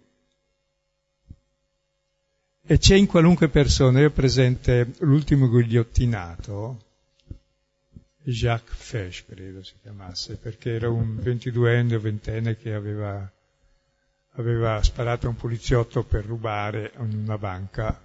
E 2.64 2.78
c'è 2.78 2.96
in 2.96 3.06
qualunque 3.06 3.48
persona, 3.50 4.00
io 4.02 4.12
presente 4.12 4.94
l'ultimo 5.00 5.48
guilliottinato, 5.48 6.91
Jacques 8.24 8.76
Fesch 8.76 9.26
credo 9.26 9.64
si 9.64 9.74
chiamasse, 9.82 10.38
perché 10.38 10.72
era 10.72 10.90
un 10.90 11.18
22enne 11.18 11.96
o 11.96 12.00
ventenne 12.00 12.58
che 12.58 12.74
aveva 12.74 13.32
aveva 14.36 14.82
sparato 14.82 15.26
a 15.26 15.30
un 15.30 15.36
poliziotto 15.36 16.04
per 16.04 16.26
rubare 16.26 16.94
in 17.00 17.24
una 17.24 17.38
banca, 17.38 18.00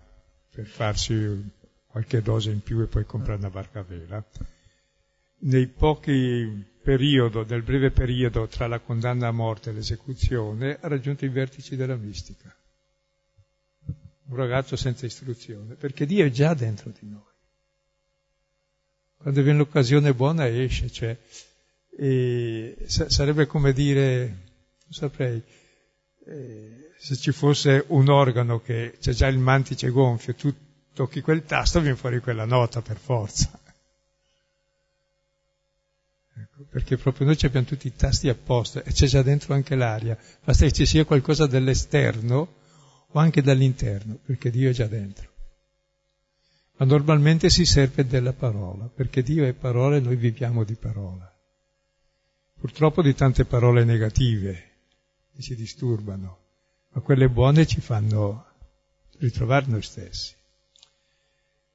per 0.50 0.66
farsi 0.66 1.50
qualche 1.86 2.22
dose 2.22 2.50
in 2.50 2.62
più 2.62 2.80
e 2.80 2.86
poi 2.86 3.04
comprare 3.04 3.38
una 3.38 3.50
barca 3.50 3.80
a 3.80 3.84
vela. 3.84 4.24
Nei 5.38 5.66
pochi 5.66 6.64
periodo, 6.82 7.44
nel 7.44 7.62
breve 7.62 7.90
periodo 7.90 8.46
tra 8.48 8.66
la 8.66 8.80
condanna 8.80 9.28
a 9.28 9.32
morte 9.32 9.70
e 9.70 9.72
l'esecuzione, 9.74 10.78
ha 10.80 10.88
raggiunto 10.88 11.24
i 11.24 11.28
vertici 11.28 11.76
della 11.76 11.96
mistica. 11.96 12.54
Un 14.28 14.36
ragazzo 14.36 14.74
senza 14.74 15.06
istruzione, 15.06 15.74
perché 15.74 16.06
Dio 16.06 16.24
è 16.24 16.30
già 16.30 16.54
dentro 16.54 16.90
di 16.90 17.08
noi. 17.08 17.25
Quando 19.26 19.42
viene 19.42 19.58
l'occasione 19.58 20.14
buona 20.14 20.46
esce, 20.46 20.88
cioè, 20.88 21.18
sarebbe 22.86 23.46
come 23.46 23.72
dire, 23.72 24.24
non 24.28 24.92
saprei, 24.92 25.42
eh, 26.26 26.92
se 26.96 27.16
ci 27.16 27.32
fosse 27.32 27.86
un 27.88 28.08
organo 28.08 28.60
che 28.60 28.94
c'è 29.00 29.10
già 29.10 29.26
il 29.26 29.38
mantice 29.38 29.90
gonfio, 29.90 30.32
tu 30.36 30.54
tocchi 30.94 31.22
quel 31.22 31.44
tasto, 31.44 31.80
viene 31.80 31.96
fuori 31.96 32.20
quella 32.20 32.44
nota 32.44 32.82
per 32.82 32.98
forza. 32.98 33.50
Ecco, 36.36 36.64
perché 36.70 36.96
proprio 36.96 37.26
noi 37.26 37.36
abbiamo 37.42 37.66
tutti 37.66 37.88
i 37.88 37.96
tasti 37.96 38.28
apposta 38.28 38.84
e 38.84 38.92
c'è 38.92 39.06
già 39.08 39.22
dentro 39.22 39.54
anche 39.54 39.74
l'aria, 39.74 40.16
basta 40.44 40.66
che 40.66 40.70
ci 40.70 40.86
sia 40.86 41.04
qualcosa 41.04 41.46
dall'esterno 41.46 42.54
o 43.08 43.18
anche 43.18 43.42
dall'interno, 43.42 44.20
perché 44.24 44.50
Dio 44.50 44.70
è 44.70 44.72
già 44.72 44.86
dentro. 44.86 45.34
Ma 46.76 46.84
normalmente 46.84 47.48
si 47.48 47.64
serve 47.64 48.06
della 48.06 48.32
parola, 48.32 48.84
perché 48.84 49.22
Dio 49.22 49.44
è 49.46 49.52
parola 49.54 49.96
e 49.96 50.00
noi 50.00 50.16
viviamo 50.16 50.62
di 50.62 50.74
parola. 50.74 51.32
Purtroppo 52.58 53.02
di 53.02 53.14
tante 53.14 53.44
parole 53.44 53.84
negative, 53.84 54.70
che 55.34 55.42
ci 55.42 55.54
disturbano, 55.54 56.38
ma 56.92 57.00
quelle 57.00 57.28
buone 57.28 57.66
ci 57.66 57.80
fanno 57.80 58.46
ritrovare 59.18 59.66
noi 59.68 59.82
stessi. 59.82 60.34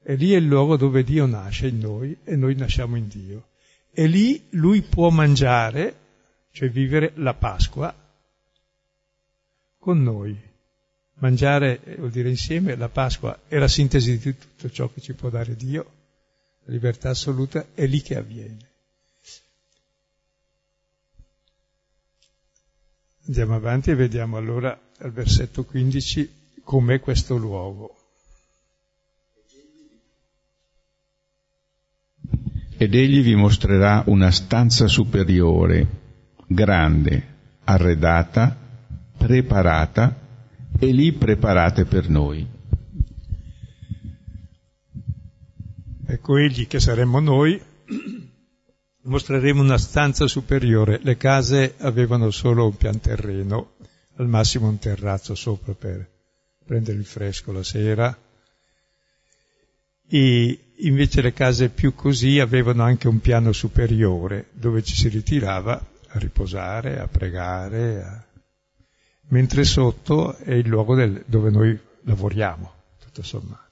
E 0.04 0.16
lì 0.16 0.34
è 0.34 0.38
il 0.38 0.46
luogo 0.46 0.78
dove 0.78 1.04
Dio 1.04 1.26
nasce 1.26 1.68
in 1.68 1.80
noi 1.80 2.18
e 2.24 2.36
noi 2.36 2.56
nasciamo 2.56 2.96
in 2.96 3.08
Dio. 3.08 3.50
E 3.92 4.08
lì 4.08 4.48
Lui 4.52 4.82
può 4.82 5.10
mangiare, 5.10 5.96
cioè 6.52 6.70
vivere 6.70 7.14
la 7.16 7.34
Pasqua, 7.34 7.94
con 9.78 10.02
noi. 10.02 10.50
Mangiare 11.22 11.82
vuol 11.98 12.10
dire 12.10 12.30
insieme, 12.30 12.76
la 12.76 12.90
Pasqua 12.90 13.42
è 13.48 13.60
la 13.60 13.68
sintesi 13.68 14.18
di 14.18 14.36
tutto 14.36 14.72
ciò 14.72 14.92
che 14.92 15.02
ci 15.02 15.14
può 15.14 15.30
dare 15.30 15.56
Dio, 15.56 15.92
la 16.64 16.74
libertà 16.74 17.10
assoluta, 17.10 17.68
è 17.76 17.86
lì 17.86 18.02
che 18.02 18.18
avviene. 18.18 18.70
Andiamo 23.28 23.54
avanti 23.54 23.92
e 23.92 23.96
vediamo 23.96 24.38
allora 24.38 24.78
al 24.98 25.12
versetto 25.12 25.64
15 25.64 26.34
com'è 26.64 27.00
questo 27.00 27.38
luogo. 27.38 27.98
Ed 32.78 32.96
egli 32.96 33.22
vi 33.22 33.36
mostrerà 33.36 34.02
una 34.08 34.32
stanza 34.32 34.88
superiore, 34.88 35.88
grande, 36.48 37.28
arredata, 37.64 38.58
preparata, 39.16 40.21
e 40.80 40.92
lì 40.92 41.12
preparate 41.14 41.86
per 41.86 42.10
noi. 42.10 42.48
Ecco 46.08 46.38
egli 46.38 46.68
che 46.68 46.80
saremmo 46.80 47.20
noi, 47.20 47.62
mostreremo 49.04 49.62
una 49.62 49.78
stanza 49.78 50.28
superiore. 50.28 51.00
Le 51.02 51.18
case 51.18 51.76
avevano 51.78 52.32
solo 52.32 52.66
un 52.66 52.76
pian 52.76 53.00
terreno, 53.00 53.76
al 54.18 54.28
massimo 54.28 54.68
un 54.68 54.78
terrazzo 54.78 55.36
sopra 55.36 55.74
per 55.74 56.10
prendere 56.66 56.98
il 56.98 57.06
fresco 57.06 57.52
la 57.52 57.64
sera. 57.64 58.18
E 60.08 60.60
invece 60.76 61.22
le 61.22 61.32
case 61.32 61.70
più 61.70 61.96
così 61.96 62.40
avevano 62.40 62.84
anche 62.84 63.08
un 63.08 63.20
piano 63.20 63.52
superiore 63.52 64.48
dove 64.52 64.84
ci 64.84 64.96
si 64.96 65.08
ritirava 65.08 65.74
a 66.08 66.20
riposare, 66.20 67.00
a 67.00 67.08
pregare, 67.08 68.04
a... 68.04 68.26
mentre 69.32 69.64
sotto 69.64 70.36
è 70.36 70.54
il 70.54 70.68
luogo 70.68 70.96
del... 70.96 71.24
dove 71.26 71.50
noi 71.50 71.78
lavoriamo, 72.04 72.74
tutto 73.00 73.24
sommato. 73.24 73.70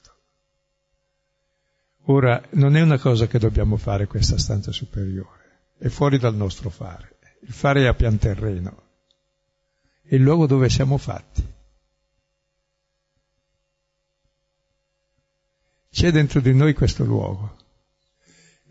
Ora, 2.05 2.41
non 2.51 2.75
è 2.75 2.81
una 2.81 2.97
cosa 2.97 3.27
che 3.27 3.39
dobbiamo 3.39 3.77
fare 3.77 4.07
questa 4.07 4.37
stanza 4.37 4.71
superiore, 4.71 5.73
è 5.77 5.87
fuori 5.87 6.17
dal 6.17 6.35
nostro 6.35 6.69
fare. 6.69 7.17
Il 7.41 7.53
fare 7.53 7.83
è 7.83 7.87
a 7.87 7.93
pian 7.93 8.17
terreno, 8.17 8.83
è 10.01 10.15
il 10.15 10.21
luogo 10.21 10.45
dove 10.45 10.69
siamo 10.69 10.97
fatti. 10.97 11.45
C'è 15.91 16.11
dentro 16.11 16.39
di 16.39 16.53
noi 16.53 16.73
questo 16.73 17.03
luogo. 17.03 17.57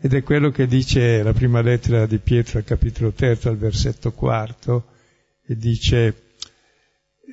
Ed 0.01 0.13
è 0.13 0.23
quello 0.23 0.49
che 0.49 0.65
dice 0.65 1.21
la 1.21 1.33
prima 1.33 1.61
lettera 1.61 2.05
di 2.05 2.17
Pietro 2.19 2.57
al 2.57 2.63
capitolo 2.63 3.11
terzo, 3.11 3.49
al 3.49 3.57
versetto 3.57 4.13
quarto, 4.13 4.87
e 5.45 5.57
dice 5.57 6.28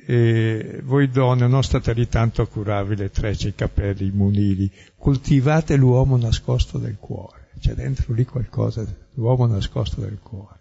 e 0.09 0.79
voi 0.85 1.09
donne 1.09 1.47
non 1.47 1.63
state 1.63 1.91
lì 1.91 2.07
tanto 2.07 2.41
a 2.41 2.47
curarvi 2.47 2.95
le 2.95 3.11
trecce, 3.11 3.49
i 3.49 3.55
capelli, 3.55 4.05
i 4.05 4.11
munili, 4.11 4.71
coltivate 4.97 5.75
l'uomo 5.75 6.15
nascosto 6.15 6.77
del 6.77 6.95
cuore, 6.97 7.49
c'è 7.59 7.73
dentro 7.73 8.13
lì 8.13 8.23
qualcosa, 8.23 8.85
l'uomo 9.15 9.47
nascosto 9.47 9.99
del 9.99 10.17
cuore. 10.19 10.59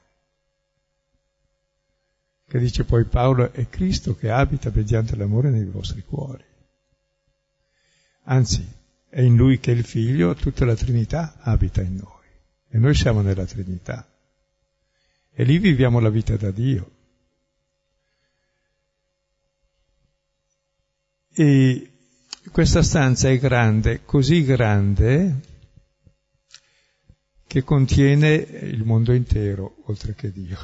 Che 2.49 2.59
dice 2.59 2.83
poi 2.83 3.05
Paolo, 3.05 3.53
è 3.53 3.69
Cristo 3.69 4.17
che 4.17 4.31
abita 4.31 4.73
mediante 4.75 5.15
l'amore 5.15 5.51
nei 5.51 5.65
vostri 5.65 6.03
cuori. 6.03 6.43
Anzi, 8.25 8.69
è 9.09 9.21
in 9.21 9.37
lui 9.37 9.61
che 9.61 9.71
il 9.71 9.85
figlio, 9.85 10.35
tutta 10.35 10.65
la 10.65 10.75
Trinità 10.75 11.37
abita 11.39 11.83
in 11.83 11.95
noi. 11.95 12.27
E 12.69 12.79
noi 12.79 12.97
siamo 12.97 13.21
nella 13.21 13.47
Trinità. 13.47 14.09
E 15.33 15.45
lì 15.45 15.59
viviamo 15.59 16.01
la 16.01 16.11
vita 16.11 16.37
da 16.37 16.51
Dio. 16.51 16.96
E 21.39 21.91
questa 22.51 22.83
stanza 22.83 23.29
è 23.29 23.37
grande, 23.39 24.07
così 24.07 24.43
grande 24.43 25.41
che 27.47 27.63
contiene 27.63 28.33
il 28.37 28.85
mondo 28.85 29.13
intero, 29.13 29.83
oltre 29.85 30.15
che 30.15 30.33
Dio. 30.33 30.57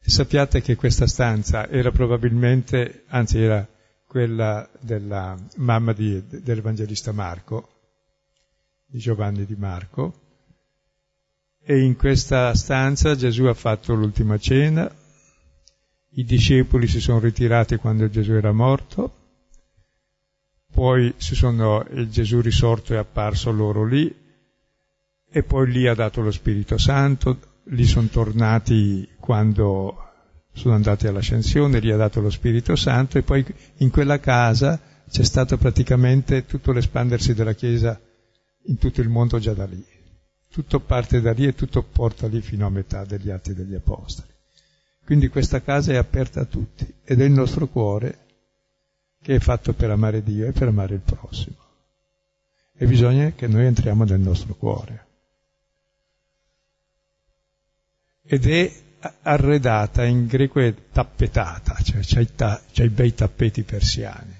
E 0.00 0.10
sappiate 0.10 0.60
che 0.60 0.74
questa 0.74 1.06
stanza 1.06 1.68
era 1.68 1.92
probabilmente, 1.92 3.04
anzi 3.06 3.38
era 3.38 3.64
quella 4.08 4.68
della 4.80 5.38
mamma 5.58 5.92
di, 5.92 6.20
dell'Evangelista 6.26 7.12
Marco, 7.12 7.68
di 8.86 8.98
Giovanni 8.98 9.46
di 9.46 9.54
Marco, 9.54 10.20
e 11.62 11.78
in 11.78 11.94
questa 11.94 12.52
stanza 12.54 13.14
Gesù 13.14 13.44
ha 13.44 13.54
fatto 13.54 13.94
l'ultima 13.94 14.36
cena, 14.36 14.92
i 16.14 16.24
discepoli 16.24 16.86
si 16.86 17.00
sono 17.00 17.20
ritirati 17.20 17.76
quando 17.76 18.08
Gesù 18.08 18.32
era 18.32 18.52
morto, 18.52 19.16
poi 20.72 21.14
sono, 21.16 21.86
Gesù 22.08 22.40
risorto 22.40 22.94
è 22.94 22.96
apparso 22.96 23.50
loro 23.50 23.84
lì, 23.84 24.14
e 25.34 25.42
poi 25.42 25.70
lì 25.70 25.86
ha 25.86 25.94
dato 25.94 26.20
lo 26.20 26.30
Spirito 26.30 26.76
Santo, 26.76 27.38
lì 27.64 27.84
sono 27.84 28.08
tornati 28.08 29.08
quando 29.18 29.96
sono 30.52 30.74
andati 30.74 31.06
all'ascensione, 31.06 31.80
lì 31.80 31.90
ha 31.90 31.96
dato 31.96 32.20
lo 32.20 32.30
Spirito 32.30 32.76
Santo 32.76 33.16
e 33.16 33.22
poi 33.22 33.44
in 33.78 33.90
quella 33.90 34.20
casa 34.20 34.78
c'è 35.08 35.24
stato 35.24 35.56
praticamente 35.56 36.44
tutto 36.44 36.72
l'espandersi 36.72 37.32
della 37.32 37.54
Chiesa 37.54 37.98
in 38.66 38.76
tutto 38.76 39.00
il 39.00 39.08
mondo 39.08 39.38
già 39.38 39.54
da 39.54 39.64
lì. 39.64 39.82
Tutto 40.50 40.80
parte 40.80 41.22
da 41.22 41.32
lì 41.32 41.46
e 41.46 41.54
tutto 41.54 41.82
porta 41.82 42.26
lì 42.26 42.42
fino 42.42 42.66
a 42.66 42.70
metà 42.70 43.06
degli 43.06 43.30
atti 43.30 43.54
degli 43.54 43.74
Apostoli. 43.74 44.31
Quindi 45.04 45.28
questa 45.28 45.60
casa 45.60 45.92
è 45.92 45.96
aperta 45.96 46.40
a 46.40 46.44
tutti 46.44 46.92
ed 47.04 47.20
è 47.20 47.24
il 47.24 47.32
nostro 47.32 47.66
cuore 47.66 48.18
che 49.20 49.36
è 49.36 49.38
fatto 49.38 49.72
per 49.72 49.90
amare 49.90 50.22
Dio 50.22 50.46
e 50.46 50.52
per 50.52 50.68
amare 50.68 50.94
il 50.94 51.00
prossimo. 51.00 51.56
E 52.74 52.86
bisogna 52.86 53.30
che 53.30 53.46
noi 53.46 53.66
entriamo 53.66 54.04
nel 54.04 54.20
nostro 54.20 54.54
cuore. 54.54 55.06
Ed 58.24 58.46
è 58.46 58.72
arredata, 59.22 60.04
in 60.04 60.26
greco 60.26 60.60
è 60.60 60.74
tappetata, 60.90 61.76
cioè 61.82 62.00
c'è 62.00 62.20
i, 62.20 62.34
ta- 62.34 62.60
bei 62.90 63.14
tappeti 63.14 63.62
persiani. 63.62 64.34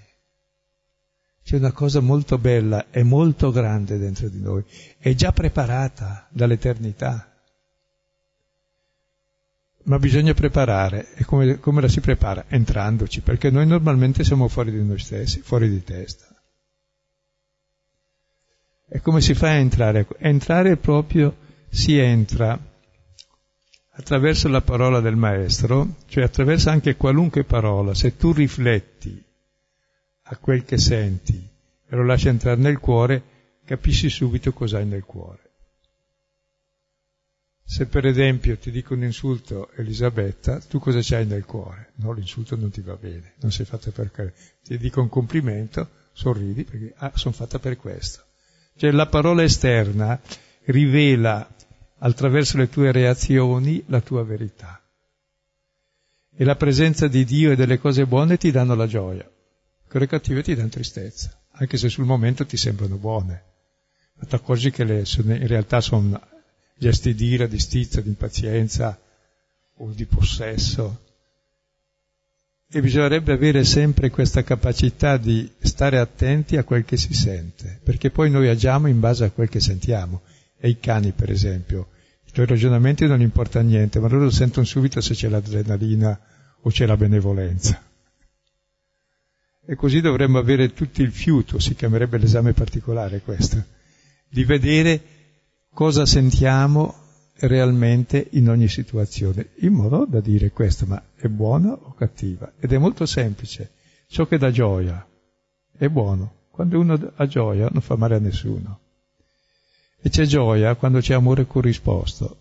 C'è 1.44 1.56
una 1.56 1.72
cosa 1.72 2.00
molto 2.00 2.38
bella 2.38 2.86
e 2.90 3.02
molto 3.02 3.50
grande 3.50 3.98
dentro 3.98 4.28
di 4.28 4.40
noi, 4.40 4.64
è 4.98 5.12
già 5.14 5.32
preparata 5.32 6.26
dall'eternità 6.30 7.31
ma 9.84 9.98
bisogna 9.98 10.34
preparare. 10.34 11.14
E 11.14 11.24
come, 11.24 11.58
come, 11.58 11.80
la 11.80 11.88
si 11.88 12.00
prepara? 12.00 12.44
Entrandoci, 12.48 13.20
perché 13.20 13.50
noi 13.50 13.66
normalmente 13.66 14.24
siamo 14.24 14.48
fuori 14.48 14.70
di 14.70 14.82
noi 14.82 14.98
stessi, 14.98 15.40
fuori 15.40 15.68
di 15.68 15.82
testa. 15.82 16.26
E 18.88 19.00
come 19.00 19.20
si 19.20 19.34
fa 19.34 19.48
a 19.48 19.54
entrare? 19.54 20.06
Entrare 20.18 20.76
proprio 20.76 21.34
si 21.70 21.96
entra 21.98 22.58
attraverso 23.94 24.48
la 24.48 24.60
parola 24.60 25.00
del 25.00 25.16
Maestro, 25.16 25.96
cioè 26.06 26.24
attraverso 26.24 26.70
anche 26.70 26.96
qualunque 26.96 27.44
parola. 27.44 27.94
Se 27.94 28.16
tu 28.16 28.32
rifletti 28.32 29.22
a 30.24 30.36
quel 30.36 30.64
che 30.64 30.78
senti 30.78 31.48
e 31.88 31.96
lo 31.96 32.04
lasci 32.04 32.28
entrare 32.28 32.60
nel 32.60 32.78
cuore, 32.78 33.22
capisci 33.64 34.08
subito 34.08 34.52
cos'hai 34.52 34.86
nel 34.86 35.04
cuore. 35.04 35.41
Se 37.64 37.86
per 37.86 38.06
esempio 38.06 38.58
ti 38.58 38.70
dico 38.70 38.94
un 38.94 39.04
insulto 39.04 39.70
Elisabetta, 39.76 40.60
tu 40.60 40.78
cosa 40.78 41.00
c'hai 41.02 41.26
nel 41.26 41.44
cuore? 41.44 41.92
No, 41.96 42.12
l'insulto 42.12 42.56
non 42.56 42.70
ti 42.70 42.80
va 42.80 42.96
bene, 42.96 43.34
non 43.40 43.50
sei 43.50 43.64
fatta 43.64 43.90
per 43.90 44.10
quello. 44.10 44.32
Ti 44.62 44.76
dico 44.78 45.00
un 45.00 45.08
complimento, 45.08 45.88
sorridi 46.12 46.64
perché 46.64 46.92
ah, 46.96 47.12
sono 47.14 47.34
fatta 47.34 47.58
per 47.58 47.76
questo. 47.76 48.24
Cioè 48.76 48.90
la 48.90 49.06
parola 49.06 49.42
esterna 49.42 50.20
rivela 50.64 51.48
attraverso 51.98 52.56
le 52.56 52.68
tue 52.68 52.92
reazioni 52.92 53.82
la 53.86 54.00
tua 54.00 54.24
verità. 54.24 54.80
E 56.34 56.44
la 56.44 56.56
presenza 56.56 57.08
di 57.08 57.24
Dio 57.24 57.52
e 57.52 57.56
delle 57.56 57.78
cose 57.78 58.06
buone 58.06 58.36
ti 58.36 58.50
danno 58.50 58.74
la 58.74 58.86
gioia, 58.86 59.28
quelle 59.88 60.06
cattive 60.06 60.42
ti 60.42 60.54
danno 60.54 60.68
tristezza, 60.68 61.38
anche 61.52 61.76
se 61.76 61.88
sul 61.88 62.04
momento 62.04 62.46
ti 62.46 62.56
sembrano 62.56 62.96
buone. 62.96 63.44
Ma 64.14 64.26
ti 64.26 64.34
accorgi 64.34 64.70
che 64.70 64.84
le, 64.84 65.04
in 65.16 65.46
realtà 65.46 65.80
sono 65.80 66.20
gesti 66.82 67.14
di 67.14 67.26
ira, 67.26 67.46
di 67.46 67.60
stizza, 67.60 68.00
di 68.00 68.08
impazienza 68.08 69.00
o 69.76 69.92
di 69.92 70.04
possesso. 70.04 71.00
E 72.68 72.80
bisognerebbe 72.80 73.32
avere 73.32 73.62
sempre 73.62 74.10
questa 74.10 74.42
capacità 74.42 75.16
di 75.16 75.48
stare 75.60 75.98
attenti 75.98 76.56
a 76.56 76.64
quel 76.64 76.84
che 76.84 76.96
si 76.96 77.14
sente, 77.14 77.78
perché 77.84 78.10
poi 78.10 78.30
noi 78.30 78.48
agiamo 78.48 78.88
in 78.88 78.98
base 78.98 79.24
a 79.24 79.30
quel 79.30 79.48
che 79.48 79.60
sentiamo. 79.60 80.22
E 80.58 80.70
i 80.70 80.80
cani, 80.80 81.12
per 81.12 81.30
esempio, 81.30 81.90
i 82.26 82.32
tuoi 82.32 82.46
ragionamenti 82.46 83.06
non 83.06 83.20
importa 83.20 83.60
niente, 83.60 84.00
ma 84.00 84.08
loro 84.08 84.30
sentono 84.30 84.66
subito 84.66 85.00
se 85.00 85.14
c'è 85.14 85.28
l'adrenalina 85.28 86.18
o 86.62 86.70
c'è 86.70 86.84
la 86.86 86.96
benevolenza. 86.96 87.80
E 89.64 89.76
così 89.76 90.00
dovremmo 90.00 90.38
avere 90.38 90.72
tutto 90.72 91.00
il 91.02 91.12
fiuto, 91.12 91.60
si 91.60 91.76
chiamerebbe 91.76 92.18
l'esame 92.18 92.52
particolare 92.52 93.20
questo, 93.20 93.64
di 94.28 94.42
vedere 94.42 95.11
cosa 95.72 96.06
sentiamo 96.06 96.94
realmente 97.40 98.28
in 98.32 98.48
ogni 98.48 98.68
situazione, 98.68 99.50
in 99.60 99.72
modo 99.72 100.06
da 100.06 100.20
dire 100.20 100.50
questo, 100.50 100.86
ma 100.86 101.02
è 101.16 101.26
buona 101.28 101.72
o 101.72 101.94
cattiva? 101.94 102.52
Ed 102.58 102.72
è 102.72 102.78
molto 102.78 103.06
semplice. 103.06 103.72
Ciò 104.06 104.26
che 104.26 104.38
dà 104.38 104.50
gioia 104.50 105.06
è 105.76 105.88
buono. 105.88 106.40
Quando 106.50 106.78
uno 106.78 107.12
ha 107.14 107.26
gioia 107.26 107.68
non 107.72 107.80
fa 107.80 107.96
male 107.96 108.16
a 108.16 108.18
nessuno. 108.18 108.78
E 110.00 110.10
c'è 110.10 110.24
gioia 110.24 110.74
quando 110.74 111.00
c'è 111.00 111.14
amore 111.14 111.46
corrisposto. 111.46 112.36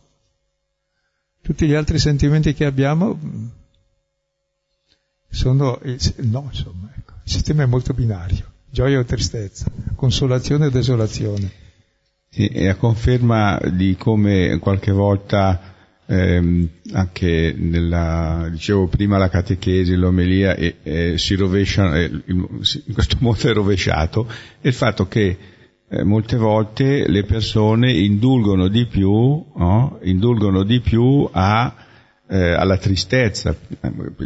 Tutti 1.41 1.65
gli 1.65 1.73
altri 1.73 1.97
sentimenti 1.97 2.53
che 2.53 2.65
abbiamo 2.65 3.15
mm, 3.15 3.47
sono... 5.29 5.79
No, 6.17 6.49
insomma, 6.51 6.91
ecco. 6.95 7.13
il 7.23 7.31
sistema 7.31 7.63
è 7.63 7.65
molto 7.65 7.93
binario. 7.93 8.49
Gioia 8.69 8.99
o 8.99 9.05
tristezza, 9.05 9.71
consolazione 9.95 10.67
o 10.67 10.69
desolazione. 10.69 11.51
E 12.33 12.69
a 12.69 12.75
conferma 12.75 13.59
di 13.73 13.97
come 13.97 14.57
qualche 14.59 14.93
volta 14.93 15.73
ehm, 16.05 16.65
anche 16.93 17.53
nella, 17.57 18.47
dicevo 18.49 18.87
prima 18.87 19.17
la 19.17 19.27
catechesi, 19.27 19.95
l'omelia 19.95 20.55
e, 20.55 20.77
e 20.81 21.17
si 21.17 21.35
rovescia, 21.35 21.93
eh, 21.97 22.09
in 22.27 22.93
questo 22.93 23.17
modo 23.19 23.49
è 23.49 23.51
rovesciato, 23.51 24.29
è 24.61 24.67
il 24.67 24.73
fatto 24.73 25.09
che 25.09 25.37
eh, 25.89 26.03
molte 26.03 26.37
volte 26.37 27.05
le 27.05 27.25
persone 27.25 27.91
indulgono 27.91 28.69
di 28.69 28.85
più, 28.85 29.09
no? 29.09 29.99
indulgono 30.03 30.63
di 30.63 30.79
più 30.79 31.27
a, 31.29 31.75
eh, 32.29 32.53
alla 32.53 32.77
tristezza, 32.77 33.53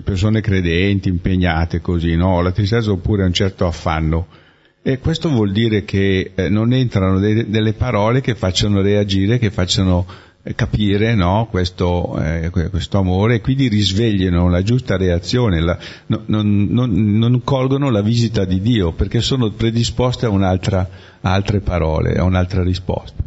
persone 0.03 0.41
credenti, 0.41 1.09
impegnate 1.09 1.81
così, 1.81 2.15
no? 2.15 2.39
La 2.43 2.51
tristezza 2.51 2.91
oppure 2.91 3.23
un 3.23 3.33
certo 3.33 3.65
affanno 3.65 4.43
e 4.87 4.99
questo 4.99 5.29
vuol 5.29 5.51
dire 5.51 5.83
che 5.83 6.33
eh, 6.35 6.47
non 6.47 6.71
entrano 6.71 7.17
de- 7.17 7.49
delle 7.49 7.73
parole 7.73 8.21
che 8.21 8.35
facciano 8.35 8.83
reagire, 8.83 9.39
che 9.39 9.49
facciano 9.49 10.05
capire 10.53 11.15
no, 11.15 11.47
questo, 11.49 12.15
eh, 12.21 12.51
questo, 12.51 12.99
amore 12.99 13.35
e 13.35 13.41
quindi 13.41 13.67
risvegliano 13.67 14.47
la 14.47 14.61
giusta 14.61 14.95
reazione, 14.95 15.59
la, 15.59 15.75
no, 16.05 16.21
non, 16.27 16.67
non, 16.69 17.17
non, 17.17 17.41
colgono 17.43 17.89
la 17.89 18.03
visita 18.03 18.45
di 18.45 18.61
Dio 18.61 18.91
perché 18.91 19.21
sono 19.21 19.49
predisposte 19.49 20.27
a, 20.27 20.29
a 20.31 20.87
altre 21.33 21.61
parole, 21.61 22.13
a 22.13 22.23
un'altra 22.23 22.61
risposta. 22.61 23.23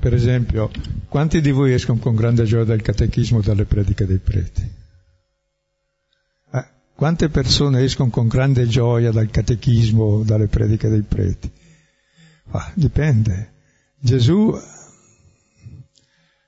Per 0.00 0.14
esempio, 0.14 0.70
quanti 1.08 1.42
di 1.42 1.50
voi 1.50 1.74
escono 1.74 1.98
con 1.98 2.14
grande 2.14 2.44
gioia 2.44 2.64
dal 2.64 2.80
catechismo 2.80 3.42
dalle 3.42 3.66
prediche 3.66 4.06
dei 4.06 4.16
preti? 4.16 4.80
Quante 7.02 7.30
persone 7.30 7.82
escono 7.82 8.10
con 8.10 8.28
grande 8.28 8.68
gioia 8.68 9.10
dal 9.10 9.28
catechismo, 9.28 10.22
dalle 10.22 10.46
prediche 10.46 10.88
dei 10.88 11.02
preti? 11.02 11.50
Ah, 12.52 12.70
dipende. 12.76 13.54
Gesù 13.98 14.56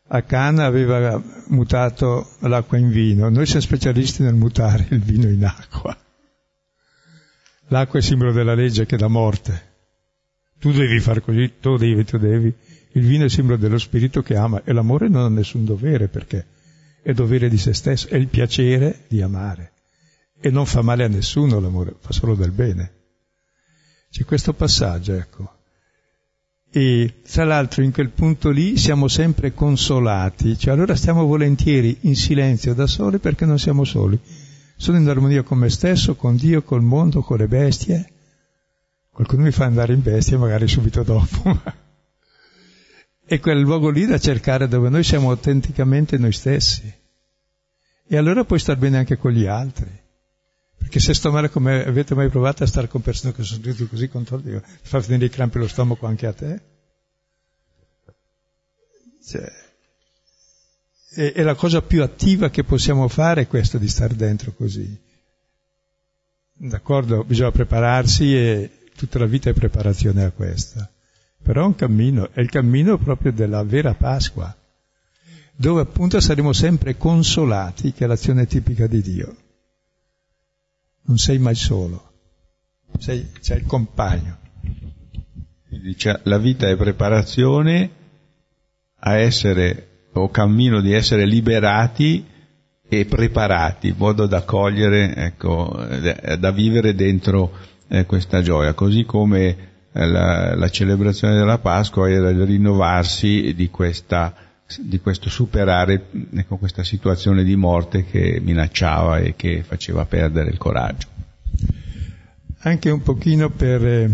a 0.06 0.22
Cana 0.22 0.64
aveva 0.64 1.20
mutato 1.48 2.36
l'acqua 2.42 2.78
in 2.78 2.90
vino, 2.90 3.28
noi 3.30 3.46
siamo 3.46 3.62
specialisti 3.62 4.22
nel 4.22 4.36
mutare 4.36 4.86
il 4.90 5.00
vino 5.00 5.28
in 5.28 5.44
acqua. 5.44 5.98
L'acqua 7.66 7.98
è 7.98 8.02
simbolo 8.02 8.30
della 8.30 8.54
legge 8.54 8.86
che 8.86 8.96
dà 8.96 9.08
morte. 9.08 9.72
Tu 10.60 10.70
devi 10.70 11.00
fare 11.00 11.20
così, 11.20 11.54
tu 11.58 11.76
devi, 11.76 12.04
tu 12.04 12.16
devi. 12.16 12.54
Il 12.92 13.04
vino 13.04 13.24
è 13.24 13.28
simbolo 13.28 13.56
dello 13.56 13.78
spirito 13.78 14.22
che 14.22 14.36
ama 14.36 14.62
e 14.62 14.72
l'amore 14.72 15.08
non 15.08 15.24
ha 15.24 15.28
nessun 15.28 15.64
dovere 15.64 16.06
perché 16.06 16.46
è 17.02 17.12
dovere 17.12 17.48
di 17.48 17.58
se 17.58 17.74
stesso, 17.74 18.06
è 18.06 18.14
il 18.14 18.28
piacere 18.28 19.00
di 19.08 19.20
amare. 19.20 19.72
E 20.40 20.50
non 20.50 20.66
fa 20.66 20.82
male 20.82 21.04
a 21.04 21.08
nessuno 21.08 21.60
l'amore, 21.60 21.94
fa 21.98 22.12
solo 22.12 22.34
del 22.34 22.50
bene. 22.50 22.92
C'è 24.10 24.24
questo 24.24 24.52
passaggio, 24.52 25.14
ecco. 25.14 25.54
E 26.70 27.20
tra 27.22 27.44
l'altro 27.44 27.82
in 27.82 27.92
quel 27.92 28.10
punto 28.10 28.50
lì 28.50 28.76
siamo 28.76 29.06
sempre 29.06 29.54
consolati, 29.54 30.58
cioè 30.58 30.72
allora 30.72 30.96
stiamo 30.96 31.24
volentieri 31.24 31.98
in 32.00 32.16
silenzio 32.16 32.74
da 32.74 32.86
soli 32.86 33.18
perché 33.18 33.44
non 33.44 33.58
siamo 33.58 33.84
soli. 33.84 34.18
Sono 34.76 34.98
in 34.98 35.08
armonia 35.08 35.42
con 35.42 35.58
me 35.58 35.70
stesso, 35.70 36.16
con 36.16 36.36
Dio, 36.36 36.62
col 36.62 36.82
mondo, 36.82 37.22
con 37.22 37.38
le 37.38 37.46
bestie. 37.46 38.12
Qualcuno 39.10 39.44
mi 39.44 39.52
fa 39.52 39.66
andare 39.66 39.94
in 39.94 40.02
bestia 40.02 40.36
magari 40.36 40.66
subito 40.66 41.04
dopo. 41.04 41.60
è 43.26 43.40
quel 43.40 43.60
luogo 43.60 43.88
lì 43.88 44.04
da 44.06 44.18
cercare 44.18 44.68
dove 44.68 44.88
noi 44.88 45.02
siamo 45.02 45.30
autenticamente 45.30 46.18
noi 46.18 46.32
stessi. 46.32 46.92
E 48.06 48.16
allora 48.16 48.44
puoi 48.44 48.58
star 48.58 48.76
bene 48.76 48.98
anche 48.98 49.16
con 49.16 49.30
gli 49.30 49.46
altri. 49.46 50.02
Perché 50.84 51.00
se 51.00 51.14
sto 51.14 51.32
male 51.32 51.48
come 51.48 51.82
avete 51.82 52.14
mai 52.14 52.28
provato 52.28 52.62
a 52.62 52.66
stare 52.66 52.88
con 52.88 53.00
persone 53.00 53.32
che 53.32 53.42
sono 53.42 53.62
tutti 53.62 53.88
così 53.88 54.06
controlli, 54.06 54.60
fa 54.82 54.98
venire 54.98 55.24
i 55.24 55.30
crampi 55.30 55.56
allo 55.56 55.66
stomaco 55.66 56.04
anche 56.04 56.26
a 56.26 56.32
te? 56.34 56.60
Cioè, 59.26 59.50
è, 61.14 61.32
è, 61.32 61.42
la 61.42 61.54
cosa 61.54 61.80
più 61.80 62.02
attiva 62.02 62.50
che 62.50 62.64
possiamo 62.64 63.08
fare 63.08 63.42
è 63.42 63.46
questo 63.46 63.78
di 63.78 63.88
stare 63.88 64.14
dentro 64.14 64.52
così. 64.52 65.00
D'accordo, 66.52 67.24
bisogna 67.24 67.50
prepararsi 67.50 68.36
e 68.36 68.70
tutta 68.94 69.18
la 69.18 69.26
vita 69.26 69.48
è 69.48 69.54
preparazione 69.54 70.22
a 70.22 70.32
questa. 70.32 70.86
Però 71.42 71.62
è 71.62 71.66
un 71.66 71.74
cammino, 71.74 72.30
è 72.30 72.40
il 72.40 72.50
cammino 72.50 72.98
proprio 72.98 73.32
della 73.32 73.64
vera 73.64 73.94
Pasqua, 73.94 74.54
dove 75.56 75.80
appunto 75.80 76.20
saremo 76.20 76.52
sempre 76.52 76.98
consolati, 76.98 77.94
che 77.94 78.04
è 78.04 78.06
l'azione 78.06 78.46
tipica 78.46 78.86
di 78.86 79.00
Dio. 79.00 79.36
Non 81.06 81.18
sei 81.18 81.38
mai 81.38 81.54
solo, 81.54 82.12
sei, 82.98 83.30
c'è 83.40 83.56
il 83.56 83.66
compagno. 83.66 84.38
Dice, 85.68 86.20
la 86.24 86.38
vita 86.38 86.68
è 86.68 86.76
preparazione 86.76 87.90
a 89.00 89.16
essere, 89.16 90.08
o 90.12 90.30
cammino 90.30 90.80
di 90.80 90.92
essere 90.92 91.26
liberati 91.26 92.24
e 92.88 93.04
preparati, 93.04 93.88
in 93.88 93.96
modo 93.98 94.26
da 94.26 94.42
cogliere, 94.42 95.14
ecco, 95.14 95.76
da 96.38 96.50
vivere 96.50 96.94
dentro 96.94 97.52
eh, 97.88 98.06
questa 98.06 98.40
gioia, 98.40 98.72
così 98.72 99.04
come 99.04 99.72
la, 99.92 100.54
la, 100.54 100.68
celebrazione 100.70 101.36
della 101.36 101.58
Pasqua 101.58 102.10
era 102.10 102.30
il 102.30 102.44
rinnovarsi 102.44 103.54
di, 103.54 103.68
questa, 103.70 104.34
di 104.80 104.98
questo 104.98 105.28
superare 105.28 106.06
ecco, 106.32 106.56
questa 106.56 106.82
situazione 106.82 107.44
di 107.44 107.54
morte 107.54 108.04
che 108.04 108.40
minacciava 108.40 109.18
e 109.18 109.36
che 109.36 109.62
faceva 109.62 110.06
perdere 110.06 110.50
il 110.50 110.58
coraggio. 110.58 111.08
Anche 112.60 112.90
un 112.90 113.02
pochino 113.02 113.50
per, 113.50 113.86
eh, 113.86 114.10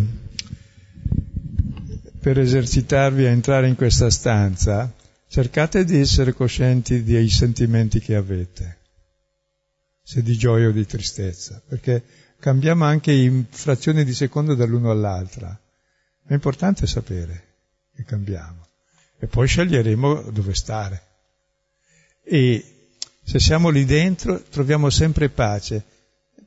per 2.19 2.39
esercitarvi 2.39 3.27
a 3.27 3.31
entrare 3.31 3.69
in 3.69 3.77
questa 3.77 4.11
stanza, 4.11 4.93
cercate 5.29 5.85
di 5.85 5.99
essere 5.99 6.33
coscienti 6.33 7.05
dei 7.05 7.29
sentimenti 7.29 8.01
che 8.01 8.17
avete, 8.17 8.79
se 10.03 10.21
di 10.23 10.37
gioia 10.37 10.69
o 10.69 10.73
di 10.73 10.85
tristezza, 10.85 11.63
perché 11.67 12.03
cambiamo 12.41 12.85
anche 12.85 13.13
in 13.13 13.45
frazioni 13.49 14.05
di 14.05 14.15
secondo 14.15 14.57
dall'uno 14.57 14.91
all'altra. 14.91 15.57
È 16.27 16.33
importante 16.33 16.89
sapere 16.89 17.45
che 17.95 18.03
cambiamo 18.03 18.70
e 19.21 19.27
poi 19.27 19.47
sceglieremo 19.47 20.31
dove 20.31 20.55
stare. 20.55 21.03
E 22.25 22.65
se 23.23 23.39
siamo 23.39 23.69
lì 23.69 23.85
dentro 23.85 24.43
troviamo 24.43 24.89
sempre 24.89 25.29
pace. 25.29 25.85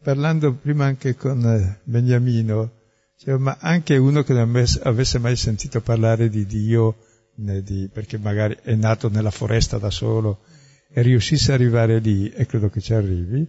Parlando 0.02 0.54
prima 0.54 0.86
anche 0.86 1.16
con 1.16 1.46
eh, 1.46 1.80
Beniamino, 1.84 2.72
cioè, 3.18 3.38
ma 3.38 3.58
anche 3.62 3.96
uno 3.96 4.24
che 4.24 4.34
non 4.34 4.66
avesse 4.82 5.20
mai 5.20 5.38
sentito 5.38 5.80
parlare 5.80 6.28
di 6.30 6.46
Dio, 6.46 6.98
di, 7.36 7.90
perché 7.92 8.18
magari 8.18 8.58
è 8.64 8.76
nato 8.76 9.08
nella 9.08 9.32
foresta 9.32 9.78
da 9.78 9.90
solo 9.90 10.42
e 10.90 11.02
riuscisse 11.02 11.54
ad 11.54 11.62
arrivare 11.62 12.00
lì, 12.00 12.30
e 12.30 12.46
credo 12.46 12.70
che 12.70 12.82
ci 12.82 12.94
arrivi, 12.94 13.48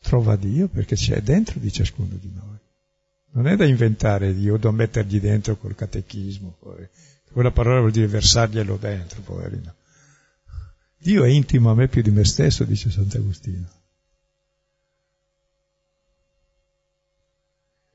trova 0.00 0.36
Dio 0.36 0.68
perché 0.68 0.94
c'è 0.94 1.20
dentro 1.20 1.58
di 1.58 1.72
ciascuno 1.72 2.16
di 2.16 2.30
noi. 2.32 2.58
Non 3.32 3.48
è 3.48 3.56
da 3.56 3.66
inventare 3.66 4.34
Dio, 4.34 4.56
da 4.56 4.70
mettergli 4.70 5.18
dentro 5.20 5.56
col 5.56 5.74
catechismo. 5.74 6.58
Quella 7.36 7.50
parola 7.50 7.80
vuol 7.80 7.92
dire 7.92 8.06
versarglielo 8.06 8.78
dentro, 8.78 9.20
poverino. 9.20 9.74
Dio 10.96 11.22
è 11.22 11.28
intimo 11.28 11.70
a 11.70 11.74
me 11.74 11.86
più 11.86 12.00
di 12.00 12.10
me 12.10 12.24
stesso, 12.24 12.64
dice 12.64 12.90
Sant'Agostino. 12.90 13.68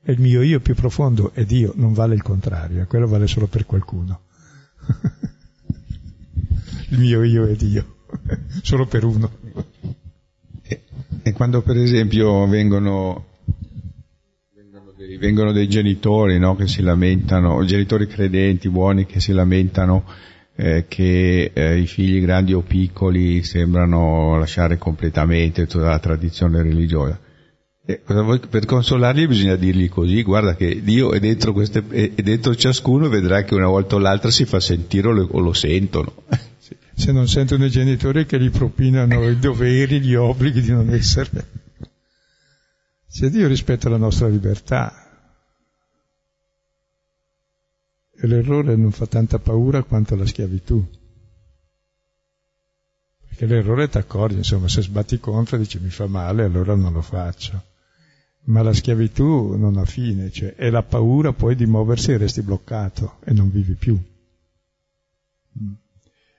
E 0.00 0.12
il 0.12 0.20
mio 0.20 0.42
io 0.42 0.60
più 0.60 0.76
profondo 0.76 1.32
è 1.32 1.44
Dio, 1.44 1.72
non 1.74 1.92
vale 1.92 2.14
il 2.14 2.22
contrario, 2.22 2.86
quello 2.86 3.08
vale 3.08 3.26
solo 3.26 3.48
per 3.48 3.66
qualcuno. 3.66 4.26
il 6.90 7.00
mio 7.00 7.24
io 7.24 7.48
è 7.48 7.56
Dio, 7.56 8.04
solo 8.62 8.86
per 8.86 9.02
uno. 9.02 9.38
E, 10.62 10.84
e 11.20 11.32
quando 11.32 11.62
per 11.62 11.78
esempio 11.78 12.46
vengono 12.46 13.31
vengono 15.18 15.52
dei 15.52 15.68
genitori 15.68 16.38
no, 16.38 16.56
che 16.56 16.66
si 16.66 16.82
lamentano, 16.82 17.64
genitori 17.64 18.06
credenti, 18.06 18.68
buoni, 18.68 19.06
che 19.06 19.20
si 19.20 19.32
lamentano 19.32 20.04
eh, 20.56 20.84
che 20.88 21.50
eh, 21.52 21.78
i 21.78 21.86
figli 21.86 22.20
grandi 22.20 22.52
o 22.52 22.60
piccoli 22.60 23.42
sembrano 23.42 24.38
lasciare 24.38 24.78
completamente 24.78 25.66
tutta 25.66 25.86
la 25.86 25.98
tradizione 25.98 26.62
religiosa. 26.62 27.18
Per 27.84 28.64
consolarli 28.64 29.26
bisogna 29.26 29.56
dirgli 29.56 29.88
così, 29.88 30.22
guarda 30.22 30.54
che 30.54 30.82
Dio 30.84 31.12
è 31.12 31.18
dentro, 31.18 31.52
queste, 31.52 31.82
è 31.88 32.22
dentro 32.22 32.54
ciascuno 32.54 33.06
e 33.06 33.08
vedrà 33.08 33.42
che 33.42 33.54
una 33.54 33.66
volta 33.66 33.96
o 33.96 33.98
l'altra 33.98 34.30
si 34.30 34.44
fa 34.44 34.60
sentire 34.60 35.08
o 35.08 35.10
lo, 35.10 35.28
lo 35.40 35.52
sentono. 35.52 36.12
Se 36.94 37.10
non 37.10 37.26
sentono 37.26 37.64
i 37.64 37.70
genitori 37.70 38.24
che 38.24 38.38
gli 38.38 38.50
propinano 38.50 39.28
i 39.28 39.36
doveri, 39.36 40.00
gli 40.00 40.14
obblighi 40.14 40.60
di 40.60 40.70
non 40.70 40.90
essere. 40.90 41.30
Se 43.12 43.28
Dio 43.28 43.46
rispetta 43.46 43.90
la 43.90 43.98
nostra 43.98 44.26
libertà, 44.26 45.02
E 48.22 48.28
l'errore 48.28 48.76
non 48.76 48.92
fa 48.92 49.06
tanta 49.06 49.40
paura 49.40 49.82
quanto 49.82 50.14
la 50.14 50.24
schiavitù. 50.24 50.80
Perché 53.26 53.46
l'errore 53.46 53.88
ti 53.88 53.98
accorgi, 53.98 54.36
insomma, 54.36 54.68
se 54.68 54.80
sbatti 54.82 55.18
contro 55.18 55.56
dici 55.56 55.80
mi 55.80 55.90
fa 55.90 56.06
male, 56.06 56.44
allora 56.44 56.76
non 56.76 56.92
lo 56.92 57.02
faccio. 57.02 57.60
Ma 58.44 58.62
la 58.62 58.72
schiavitù 58.72 59.56
non 59.56 59.76
ha 59.76 59.84
fine, 59.84 60.30
cioè 60.30 60.54
è 60.54 60.70
la 60.70 60.84
paura 60.84 61.32
poi 61.32 61.56
di 61.56 61.66
muoversi 61.66 62.12
e 62.12 62.18
resti 62.18 62.42
bloccato 62.42 63.18
e 63.24 63.32
non 63.32 63.50
vivi 63.50 63.74
più. 63.74 64.00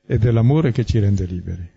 Ed 0.06 0.26
è 0.26 0.32
l'amore 0.32 0.72
che 0.72 0.86
ci 0.86 1.00
rende 1.00 1.26
liberi. 1.26 1.70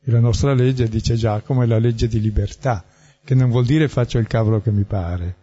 E 0.00 0.10
la 0.10 0.20
nostra 0.20 0.54
legge, 0.54 0.88
dice 0.88 1.14
Giacomo, 1.14 1.62
è 1.62 1.66
la 1.66 1.78
legge 1.78 2.08
di 2.08 2.20
libertà, 2.20 2.84
che 3.26 3.34
non 3.34 3.50
vuol 3.50 3.66
dire 3.66 3.88
faccio 3.88 4.18
il 4.18 4.28
cavolo 4.28 4.62
che 4.62 4.70
mi 4.70 4.84
pare, 4.84 5.36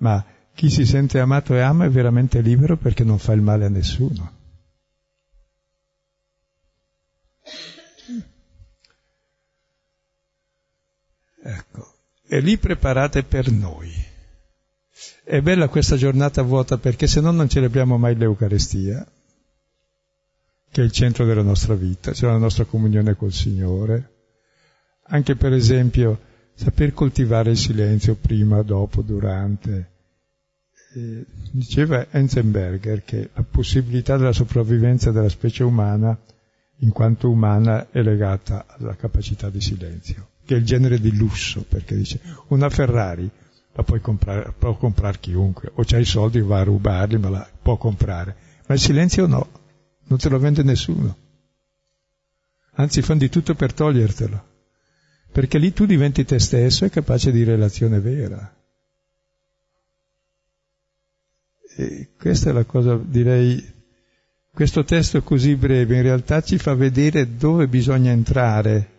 ma 0.00 0.22
chi 0.54 0.68
si 0.68 0.84
sente 0.84 1.18
amato 1.18 1.54
e 1.54 1.60
ama 1.60 1.86
è 1.86 1.88
veramente 1.88 2.42
libero 2.42 2.76
perché 2.76 3.02
non 3.02 3.18
fa 3.18 3.32
il 3.32 3.40
male 3.40 3.64
a 3.64 3.70
nessuno. 3.70 4.36
Ecco, 11.42 11.94
e 12.26 12.40
lì 12.40 12.58
preparate 12.58 13.22
per 13.22 13.50
noi. 13.50 13.90
È 15.24 15.40
bella 15.40 15.68
questa 15.68 15.96
giornata 15.96 16.42
vuota 16.42 16.76
perché 16.76 17.06
se 17.06 17.22
no 17.22 17.30
non 17.30 17.48
celebriamo 17.48 17.96
mai 17.96 18.16
l'Eucarestia. 18.16 19.06
che 20.70 20.82
è 20.82 20.84
il 20.84 20.92
centro 20.92 21.24
della 21.24 21.42
nostra 21.42 21.74
vita, 21.74 22.12
cioè 22.12 22.30
la 22.30 22.36
nostra 22.36 22.64
comunione 22.64 23.16
col 23.16 23.32
Signore. 23.32 24.16
Anche 25.04 25.36
per 25.36 25.54
esempio 25.54 26.26
saper 26.58 26.92
coltivare 26.92 27.52
il 27.52 27.56
silenzio 27.56 28.16
prima, 28.16 28.62
dopo, 28.62 29.02
durante. 29.02 29.90
E 30.92 31.24
diceva 31.52 32.08
Enzenberger 32.10 33.04
che 33.04 33.30
la 33.32 33.44
possibilità 33.48 34.16
della 34.16 34.32
sopravvivenza 34.32 35.12
della 35.12 35.28
specie 35.28 35.62
umana, 35.62 36.18
in 36.78 36.90
quanto 36.90 37.30
umana, 37.30 37.90
è 37.90 38.02
legata 38.02 38.66
alla 38.66 38.96
capacità 38.96 39.50
di 39.50 39.60
silenzio, 39.60 40.30
che 40.44 40.56
è 40.56 40.58
il 40.58 40.64
genere 40.64 40.98
di 40.98 41.14
lusso, 41.14 41.62
perché 41.62 41.94
dice 41.94 42.20
una 42.48 42.68
Ferrari 42.68 43.30
la 43.74 43.84
puoi 43.84 44.00
comprare, 44.00 44.52
può 44.58 44.76
comprare 44.76 45.20
chiunque, 45.20 45.70
o 45.72 45.84
c'hai 45.84 46.00
i 46.00 46.04
soldi 46.04 46.40
va 46.40 46.58
a 46.58 46.64
rubarli, 46.64 47.18
ma 47.18 47.28
la 47.28 47.48
può 47.62 47.76
comprare. 47.76 48.34
Ma 48.66 48.74
il 48.74 48.80
silenzio 48.80 49.28
no, 49.28 49.48
non 50.08 50.18
te 50.18 50.28
lo 50.28 50.40
vende 50.40 50.64
nessuno. 50.64 51.16
Anzi, 52.72 53.00
fanno 53.00 53.20
di 53.20 53.28
tutto 53.28 53.54
per 53.54 53.72
togliertelo. 53.72 54.56
Perché 55.30 55.58
lì 55.58 55.72
tu 55.72 55.86
diventi 55.86 56.24
te 56.24 56.38
stesso 56.38 56.84
e 56.84 56.90
capace 56.90 57.30
di 57.30 57.44
relazione 57.44 58.00
vera. 58.00 58.54
E 61.76 62.08
questa 62.18 62.50
è 62.50 62.52
la 62.52 62.64
cosa, 62.64 62.96
direi, 62.96 63.64
questo 64.52 64.82
testo 64.82 65.22
così 65.22 65.54
breve 65.54 65.96
in 65.96 66.02
realtà 66.02 66.40
ci 66.40 66.58
fa 66.58 66.74
vedere 66.74 67.36
dove 67.36 67.68
bisogna 67.68 68.10
entrare 68.10 68.96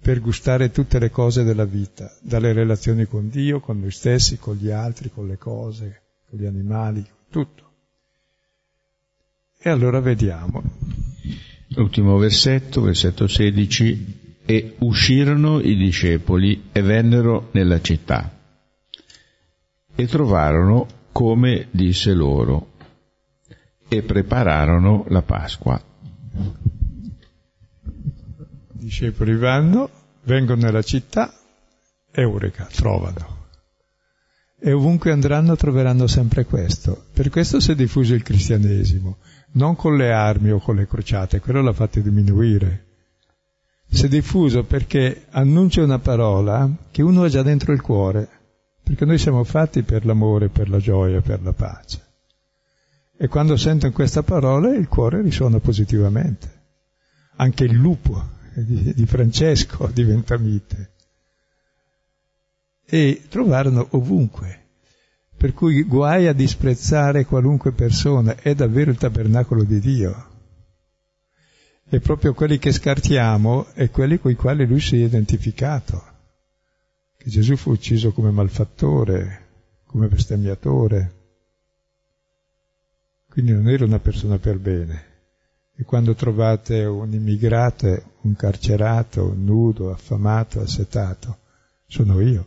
per 0.00 0.20
gustare 0.20 0.70
tutte 0.70 0.98
le 0.98 1.10
cose 1.10 1.42
della 1.44 1.64
vita, 1.64 2.14
dalle 2.20 2.52
relazioni 2.52 3.06
con 3.06 3.30
Dio, 3.30 3.60
con 3.60 3.80
noi 3.80 3.90
stessi, 3.90 4.38
con 4.38 4.56
gli 4.56 4.70
altri, 4.70 5.10
con 5.10 5.26
le 5.26 5.38
cose, 5.38 6.02
con 6.28 6.38
gli 6.38 6.46
animali, 6.46 7.04
tutto. 7.30 7.70
E 9.58 9.70
allora 9.70 10.00
vediamo. 10.00 10.62
L'ultimo 11.68 12.16
versetto, 12.16 12.80
versetto 12.80 13.26
16. 13.26 14.27
E 14.50 14.76
uscirono 14.78 15.60
i 15.60 15.76
discepoli 15.76 16.68
e 16.72 16.80
vennero 16.80 17.50
nella 17.52 17.82
città 17.82 18.34
e 19.94 20.06
trovarono 20.06 20.86
come 21.12 21.68
disse 21.70 22.14
loro 22.14 22.72
e 23.88 24.02
prepararono 24.02 25.04
la 25.08 25.20
Pasqua 25.20 25.82
discepoli 28.88 29.36
vanno, 29.36 29.90
vengono 30.22 30.62
nella 30.62 30.80
città, 30.82 31.32
eureka, 32.10 32.66
trovano. 32.72 33.36
E 34.58 34.72
ovunque 34.72 35.12
andranno 35.12 35.54
troveranno 35.56 36.06
sempre 36.06 36.46
questo. 36.46 37.04
Per 37.12 37.28
questo 37.28 37.60
si 37.60 37.72
è 37.72 37.74
diffuso 37.74 38.14
il 38.14 38.22
cristianesimo, 38.22 39.18
non 39.52 39.76
con 39.76 39.96
le 39.96 40.10
armi 40.10 40.50
o 40.50 40.58
con 40.58 40.76
le 40.76 40.88
crociate, 40.88 41.40
quello 41.40 41.60
l'ha 41.60 41.74
fatto 41.74 42.00
diminuire. 42.00 42.86
Si 43.90 44.04
è 44.04 44.08
diffuso 44.08 44.64
perché 44.64 45.24
annuncia 45.30 45.82
una 45.82 45.98
parola 45.98 46.70
che 46.90 47.02
uno 47.02 47.22
ha 47.22 47.28
già 47.28 47.42
dentro 47.42 47.72
il 47.72 47.80
cuore, 47.80 48.28
perché 48.82 49.04
noi 49.04 49.18
siamo 49.18 49.44
fatti 49.44 49.82
per 49.82 50.04
l'amore, 50.04 50.48
per 50.48 50.68
la 50.68 50.78
gioia, 50.78 51.20
per 51.20 51.42
la 51.42 51.52
pace. 51.52 52.06
E 53.16 53.28
quando 53.28 53.56
sentono 53.56 53.92
questa 53.92 54.22
parola 54.22 54.74
il 54.74 54.88
cuore 54.88 55.22
risuona 55.22 55.58
positivamente. 55.58 56.56
Anche 57.36 57.64
il 57.64 57.72
lupo 57.72 58.36
di, 58.54 58.92
di 58.94 59.06
Francesco 59.06 59.88
diventa 59.92 60.38
mite. 60.38 60.92
E 62.84 63.22
trovarono 63.28 63.86
ovunque. 63.90 64.66
Per 65.36 65.52
cui 65.54 65.82
guai 65.82 66.26
a 66.26 66.32
disprezzare 66.32 67.24
qualunque 67.24 67.72
persona, 67.72 68.36
è 68.36 68.54
davvero 68.54 68.90
il 68.90 68.98
tabernacolo 68.98 69.64
di 69.64 69.80
Dio. 69.80 70.27
E 71.90 72.00
proprio 72.00 72.34
quelli 72.34 72.58
che 72.58 72.70
scartiamo 72.70 73.68
è 73.72 73.90
quelli 73.90 74.18
con 74.18 74.30
i 74.30 74.34
quali 74.34 74.66
lui 74.66 74.78
si 74.78 75.00
è 75.00 75.04
identificato. 75.06 76.04
Che 77.16 77.30
Gesù 77.30 77.56
fu 77.56 77.70
ucciso 77.70 78.12
come 78.12 78.30
malfattore, 78.30 79.46
come 79.86 80.06
bestemmiatore. 80.06 81.14
Quindi 83.26 83.52
non 83.52 83.68
era 83.68 83.86
una 83.86 84.00
persona 84.00 84.38
per 84.38 84.58
bene. 84.58 85.06
E 85.74 85.84
quando 85.84 86.14
trovate 86.14 86.84
un 86.84 87.10
immigrato, 87.14 88.16
un 88.22 88.36
carcerato, 88.36 89.24
un 89.24 89.44
nudo, 89.44 89.90
affamato, 89.90 90.60
assetato, 90.60 91.38
sono 91.86 92.20
io. 92.20 92.46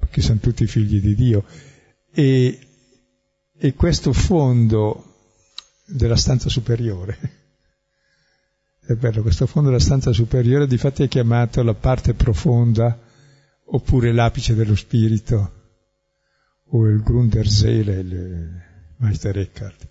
Perché 0.00 0.20
sono 0.20 0.40
tutti 0.40 0.66
figli 0.66 1.00
di 1.00 1.14
Dio. 1.14 1.44
E, 2.10 2.58
e 3.56 3.74
questo 3.74 4.12
fondo 4.12 5.09
della 5.90 6.16
stanza 6.16 6.48
superiore, 6.48 7.18
è 8.90 8.94
bello, 8.94 9.22
questo 9.22 9.46
fondo 9.46 9.68
della 9.68 9.80
stanza 9.80 10.12
superiore 10.12 10.66
di 10.66 10.76
fatto 10.76 11.02
è 11.02 11.08
chiamato 11.08 11.62
la 11.62 11.74
parte 11.74 12.14
profonda 12.14 12.98
oppure 13.66 14.12
l'apice 14.12 14.54
dello 14.54 14.74
spirito 14.74 15.52
o 16.72 16.86
il 16.88 17.00
Grundersele, 17.02 17.98
il, 18.00 18.62
Meister 18.96 19.38
Eckhart, 19.38 19.88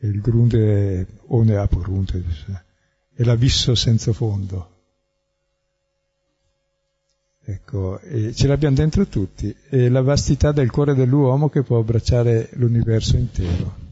il 0.00 0.20
Grunde 0.20 1.06
ohne 1.28 1.56
Aporunte, 1.56 2.22
è 3.14 3.22
l'abisso 3.22 3.74
senza 3.74 4.12
fondo. 4.12 4.70
Ecco, 7.46 8.00
ce 8.32 8.46
l'abbiamo 8.46 8.76
dentro 8.76 9.06
tutti, 9.06 9.54
è 9.68 9.88
la 9.88 10.02
vastità 10.02 10.52
del 10.52 10.70
cuore 10.70 10.94
dell'uomo 10.94 11.48
che 11.48 11.62
può 11.62 11.78
abbracciare 11.78 12.50
l'universo 12.52 13.16
intero. 13.16 13.83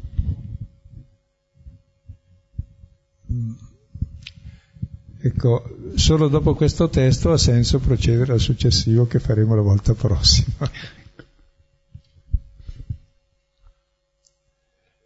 Ecco, 5.25 5.77
solo 5.95 6.29
dopo 6.29 6.55
questo 6.55 6.89
testo 6.89 7.31
ha 7.31 7.39
senso 7.39 7.79
procedere 7.79 8.33
al 8.33 8.41
successivo 8.41 9.07
che 9.07 9.21
faremo 9.21 9.55
la 9.55 9.63
volta 9.63 9.95
prossima. 9.95 10.71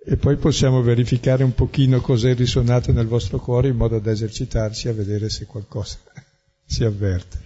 e 0.09 0.17
poi 0.17 0.37
possiamo 0.37 0.83
verificare 0.83 1.43
un 1.43 1.53
pochino 1.53 2.01
cosa 2.01 2.29
è 2.29 2.35
risuonato 2.37 2.93
nel 2.93 3.09
vostro 3.09 3.41
cuore 3.41 3.69
in 3.69 3.77
modo 3.77 3.99
da 3.99 4.13
esercitarci 4.13 4.87
a 4.87 4.93
vedere 4.93 5.29
se 5.29 5.47
qualcosa 5.47 5.99
si 6.65 6.85
avverte. 6.85 7.45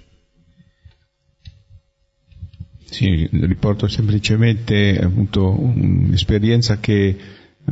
Sì, 2.84 3.26
riporto 3.32 3.88
semplicemente 3.88 4.98
appunto 4.98 5.58
un'esperienza 5.58 6.78
che 6.78 7.16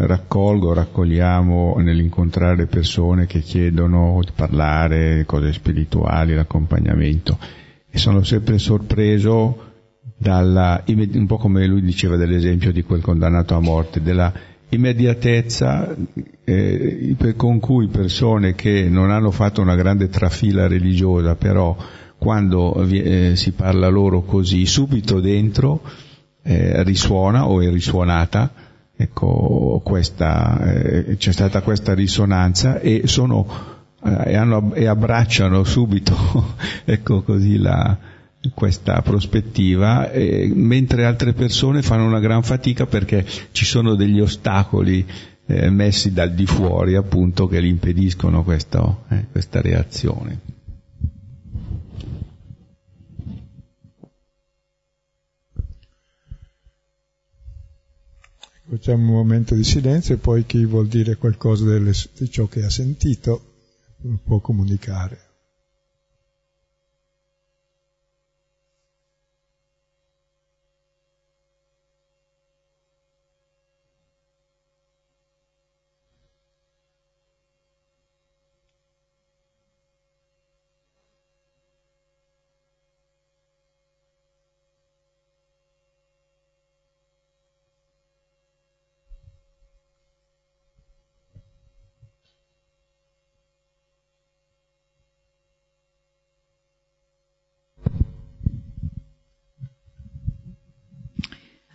raccolgo, 0.07 0.73
raccogliamo 0.73 1.77
nell'incontrare 1.79 2.67
persone 2.67 3.27
che 3.27 3.41
chiedono 3.41 4.21
di 4.25 4.31
parlare, 4.35 5.25
cose 5.27 5.53
spirituali, 5.53 6.35
l'accompagnamento. 6.35 7.39
E 7.91 7.99
sono 7.99 8.23
sempre 8.23 8.59
sorpreso 8.59 9.67
dalla, 10.17 10.83
un 10.87 11.27
po' 11.27 11.37
come 11.37 11.67
lui 11.67 11.83
diceva 11.83 12.17
dell'esempio 12.17 12.73
di 12.73 12.83
quel 12.83 13.01
condannato 13.01 13.55
a 13.55 13.61
morte, 13.61 14.03
della 14.03 14.33
immediatezza 14.71 15.97
eh, 16.45 17.17
con 17.37 17.59
cui 17.59 17.89
persone 17.89 18.55
che 18.55 18.89
non 18.89 19.11
hanno 19.11 19.31
fatto 19.31 19.63
una 19.63 19.77
grande 19.77 20.09
trafila 20.09 20.67
religiosa, 20.67 21.37
però 21.37 21.77
quando 22.19 22.85
eh, 22.85 23.33
si 23.35 23.53
parla 23.53 23.89
loro 23.89 24.23
così, 24.23 24.67
subito 24.67 25.21
dentro 25.21 25.81
eh, 26.43 26.83
risuona 26.83 27.49
o 27.49 27.63
è 27.63 27.71
risuonata, 27.71 28.53
ecco, 29.01 29.81
questa, 29.85 30.59
eh, 30.73 31.17
c'è 31.17 31.31
stata 31.31 31.63
questa 31.63 31.95
risonanza 31.95 32.81
e 32.81 33.03
sono, 33.05 33.47
eh, 34.05 34.35
hanno, 34.35 34.75
e 34.75 34.87
abbracciano 34.87 35.63
subito, 35.63 36.57
ecco 36.85 37.23
così 37.23 37.59
la, 37.59 37.97
questa 38.53 39.01
prospettiva, 39.03 40.11
eh, 40.11 40.51
mentre 40.53 41.05
altre 41.07 41.33
persone 41.33 41.83
fanno 41.83 42.07
una 42.07 42.19
gran 42.19 42.43
fatica 42.43 42.87
perché 42.87 43.25
ci 43.53 43.65
sono 43.65 43.95
degli 43.95 44.21
ostacoli 44.21 45.07
eh, 45.47 45.71
messi 45.71 46.13
dal 46.13 46.33
di 46.33 46.47
fuori 46.47 46.97
appunto 46.97 47.47
che 47.47 47.63
gli 47.63 47.67
impediscono 47.67 48.43
questo, 48.43 49.05
eh, 49.11 49.27
questa 49.31 49.61
reazione. 49.61 50.58
Facciamo 58.71 59.03
un 59.03 59.15
momento 59.15 59.55
di 59.55 59.65
silenzio 59.65 60.15
e 60.15 60.19
poi 60.19 60.45
chi 60.45 60.67
vuol 60.67 60.89
dire 60.89 61.17
qualcosa 61.17 61.65
delle, 61.65 61.93
di 62.19 62.31
ciò 62.31 62.47
che 62.49 62.65
ha 62.65 62.71
sentito 62.71 63.41
può 64.23 64.41
comunicare. 64.41 65.28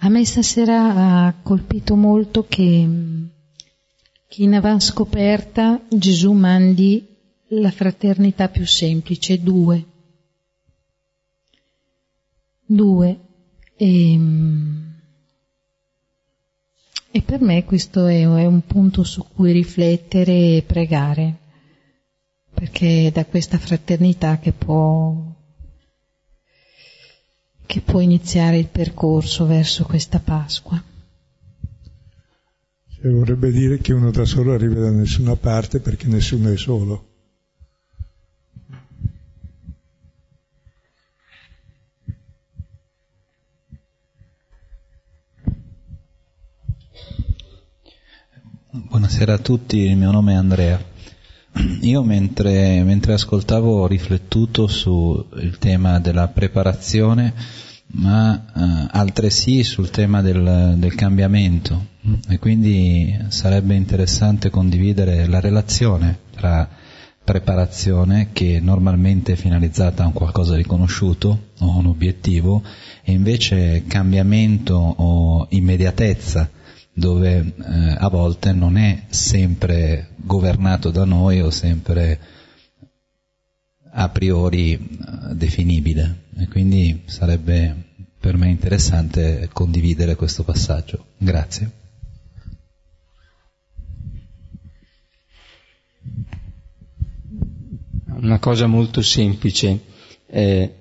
A 0.04 0.10
me 0.10 0.26
stasera 0.26 1.28
ha 1.28 1.34
colpito 1.42 1.96
molto 1.96 2.46
che, 2.46 2.86
che 4.28 4.44
in 4.44 4.54
avanscoperta 4.54 5.82
Gesù 5.88 6.34
mandi 6.34 7.08
la 7.52 7.72
fraternità 7.72 8.50
più 8.50 8.66
semplice, 8.66 9.42
due. 9.42 9.86
Due. 12.66 13.20
E, 13.78 14.20
e 17.10 17.22
per 17.22 17.40
me 17.40 17.64
questo 17.64 18.06
è, 18.06 18.24
è 18.24 18.46
un 18.46 18.66
punto 18.66 19.06
su 19.06 19.26
cui 19.34 19.54
riflettere 19.54 20.58
e 20.58 20.64
pregare, 20.68 21.38
perché 22.54 23.08
è 23.08 23.12
da 23.12 23.26
questa 23.26 23.58
fraternità 23.58 24.38
che 24.38 24.52
può 24.52 25.33
che 27.74 27.82
può 27.82 28.02
iniziare 28.02 28.60
il 28.60 28.68
percorso 28.68 29.48
verso 29.48 29.84
questa 29.84 30.20
Pasqua. 30.20 30.80
Cioè, 32.88 33.12
vorrebbe 33.12 33.50
dire 33.50 33.80
che 33.80 33.94
uno 33.94 34.12
da 34.12 34.26
solo 34.26 34.54
arriva 34.54 34.80
da 34.80 34.92
nessuna 34.92 35.36
parte 35.36 35.80
perché 35.80 36.06
nessuno 36.06 36.52
è 36.52 36.56
solo. 36.56 37.08
Buonasera 48.70 49.34
a 49.34 49.40
tutti, 49.40 49.80
il 49.80 49.98
mio 49.98 50.12
nome 50.12 50.34
è 50.34 50.36
Andrea. 50.36 50.93
Io 51.82 52.04
mentre, 52.04 52.84
mentre 52.84 53.14
ascoltavo 53.14 53.82
ho 53.82 53.88
riflettuto 53.88 54.68
sul 54.68 55.58
tema 55.60 56.00
della 56.00 56.28
preparazione, 56.28 57.34
ma 57.94 58.46
eh, 58.46 58.88
altresì 58.92 59.64
sul 59.64 59.90
tema 59.90 60.22
del, 60.22 60.76
del 60.78 60.96
cambiamento. 60.96 61.92
E 62.28 62.40
quindi 62.40 63.18
sarebbe 63.28 63.76
interessante 63.76 64.50
condividere 64.50 65.28
la 65.28 65.40
relazione 65.40 66.20
tra 66.36 66.68
preparazione 67.24 68.30
che 68.34 68.60
normalmente 68.62 69.34
è 69.34 69.36
finalizzata 69.36 70.04
a 70.04 70.08
un 70.08 70.14
qualcosa 70.14 70.56
di 70.58 70.66
conosciuto 70.66 71.52
o 71.60 71.78
un 71.78 71.86
obiettivo 71.86 72.62
e 73.02 73.14
invece 73.14 73.86
cambiamento 73.88 74.74
o 74.76 75.48
immediatezza 75.52 76.50
dove 76.94 77.38
eh, 77.38 77.96
a 77.98 78.08
volte 78.08 78.54
non 78.54 78.78
è 78.78 79.06
sempre 79.10 80.10
governato 80.18 80.92
da 80.92 81.06
noi 81.06 81.42
o 81.42 81.50
sempre 81.50 82.20
a 83.96 84.10
priori 84.10 84.74
eh, 84.74 85.34
definibile 85.34 86.26
e 86.38 86.48
quindi 86.48 87.02
sarebbe 87.06 87.92
per 88.20 88.38
me 88.38 88.48
interessante 88.50 89.50
condividere 89.52 90.16
questo 90.16 90.44
passaggio. 90.44 91.08
Grazie. 91.18 91.72
Una 98.06 98.40
cosa 98.40 98.68
molto 98.68 99.02
semplice. 99.02 99.78
Eh, 100.28 100.76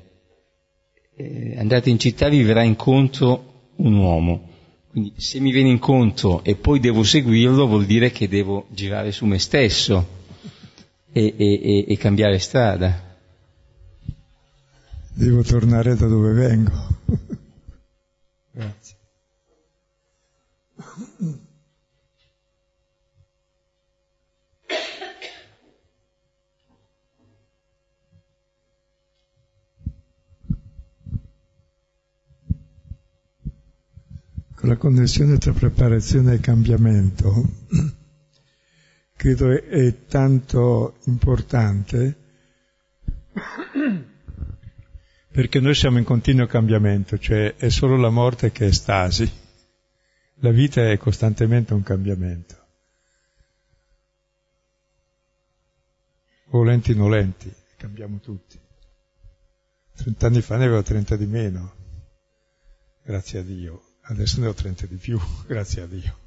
eh, 1.16 1.58
andate 1.58 1.90
in 1.90 1.98
città 1.98 2.28
vi 2.28 2.42
verrà 2.44 2.62
incontro 2.62 3.70
un 3.76 3.94
uomo 3.94 4.51
quindi 4.92 5.14
se 5.16 5.40
mi 5.40 5.50
viene 5.52 5.70
incontro 5.70 6.44
e 6.44 6.54
poi 6.54 6.78
devo 6.78 7.02
seguirlo 7.02 7.66
vuol 7.66 7.86
dire 7.86 8.10
che 8.10 8.28
devo 8.28 8.66
girare 8.68 9.10
su 9.10 9.24
me 9.24 9.38
stesso 9.38 10.06
e, 11.10 11.34
e, 11.34 11.86
e 11.88 11.96
cambiare 11.96 12.38
strada. 12.38 13.16
Devo 15.14 15.42
tornare 15.42 15.96
da 15.96 16.06
dove 16.06 16.32
vengo. 16.32 16.72
Grazie. 18.50 18.96
la 34.62 34.76
connessione 34.76 35.38
tra 35.38 35.52
preparazione 35.52 36.34
e 36.34 36.40
cambiamento 36.40 37.50
credo 39.16 39.50
è, 39.50 39.64
è 39.64 40.06
tanto 40.06 40.98
importante 41.06 42.16
perché 45.30 45.60
noi 45.60 45.74
siamo 45.74 45.98
in 45.98 46.04
continuo 46.04 46.46
cambiamento, 46.46 47.18
cioè 47.18 47.56
è 47.56 47.70
solo 47.70 47.96
la 47.96 48.10
morte 48.10 48.52
che 48.52 48.66
è 48.66 48.72
stasi, 48.72 49.30
la 50.40 50.50
vita 50.50 50.90
è 50.90 50.98
costantemente 50.98 51.72
un 51.72 51.82
cambiamento. 51.82 52.60
Volenti 56.50 56.92
o 56.92 56.96
nolenti, 56.96 57.50
cambiamo 57.78 58.18
tutti. 58.18 58.60
Trent'anni 59.94 60.42
fa 60.42 60.58
ne 60.58 60.66
avevo 60.66 60.82
trenta 60.82 61.16
di 61.16 61.26
meno, 61.26 61.74
grazie 63.02 63.38
a 63.38 63.42
Dio 63.42 63.91
adesso 64.02 64.40
ne 64.40 64.46
ho 64.46 64.54
30 64.54 64.86
di 64.86 64.96
più, 64.96 65.18
grazie 65.46 65.82
a 65.82 65.86
Dio. 65.86 66.18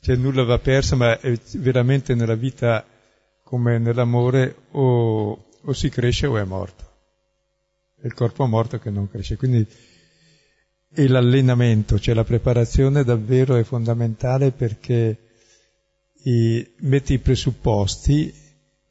Cioè 0.00 0.16
nulla 0.16 0.44
va 0.44 0.58
perso, 0.58 0.96
ma 0.96 1.18
veramente 1.54 2.14
nella 2.14 2.34
vita 2.34 2.84
come 3.42 3.78
nell'amore 3.78 4.54
o, 4.72 5.46
o 5.60 5.72
si 5.72 5.88
cresce 5.88 6.26
o 6.26 6.36
è 6.36 6.44
morto. 6.44 6.92
È 7.96 8.06
il 8.06 8.12
corpo 8.12 8.44
morto 8.46 8.78
che 8.78 8.90
non 8.90 9.08
cresce. 9.08 9.36
Quindi 9.36 9.66
e 10.96 11.08
l'allenamento, 11.08 11.98
cioè 11.98 12.14
la 12.14 12.22
preparazione 12.22 13.02
davvero 13.02 13.56
è 13.56 13.64
fondamentale 13.64 14.52
perché 14.52 15.18
i, 16.24 16.74
mette 16.80 17.14
i 17.14 17.18
presupposti 17.18 18.32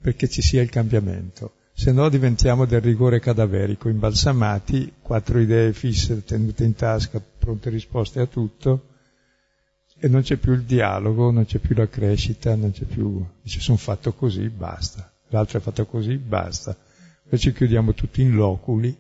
perché 0.02 0.28
ci 0.28 0.42
sia 0.42 0.62
il 0.62 0.70
cambiamento 0.70 1.54
se 1.76 1.92
no 1.92 2.08
diventiamo 2.08 2.66
del 2.66 2.82
rigore 2.82 3.20
cadaverico, 3.20 3.90
imbalsamati, 3.90 4.94
quattro 5.02 5.40
idee 5.40 5.74
fisse 5.74 6.24
tenute 6.24 6.64
in 6.64 6.76
tasca, 6.76 7.20
pronte 7.20 7.70
risposte 7.72 8.20
a 8.20 8.28
tutto, 8.28 8.90
e 9.98 10.08
non 10.08 10.22
c'è 10.22 10.38
più 10.38 10.54
il 10.54 10.64
dialogo, 10.64 11.32
non 11.32 11.46
c'è 11.46 11.58
più 11.58 11.76
la 11.76 11.88
crescita, 11.88 12.56
non 12.56 12.72
c'è 12.72 12.86
più, 12.86 13.26
dice 13.42 13.60
sono 13.60 13.78
fatto 13.78 14.14
così, 14.14 14.50
basta, 14.50 15.12
l'altro 15.30 15.58
è 15.58 15.62
fatto 15.62 15.86
così, 15.86 16.18
basta. 16.18 16.78
Poi 17.28 17.40
ci 17.40 17.52
chiudiamo 17.52 17.94
tutti 17.94 18.22
in 18.22 18.36
loculi, 18.36 18.96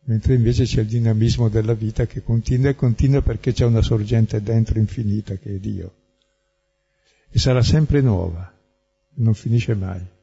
mentre 0.00 0.34
invece 0.34 0.64
c'è 0.64 0.80
il 0.82 0.88
dinamismo 0.88 1.48
della 1.48 1.74
vita 1.74 2.04
che 2.06 2.22
continua 2.22 2.68
e 2.68 2.74
continua 2.74 3.22
perché 3.22 3.52
c'è 3.52 3.64
una 3.64 3.82
sorgente 3.82 4.42
dentro 4.42 4.78
infinita 4.78 5.36
che 5.36 5.54
è 5.54 5.58
Dio. 5.58 5.94
E 7.30 7.38
sarà 7.38 7.62
sempre 7.62 8.00
nuova, 8.02 8.52
non 9.14 9.34
finisce 9.34 9.74
mai. 9.74 10.14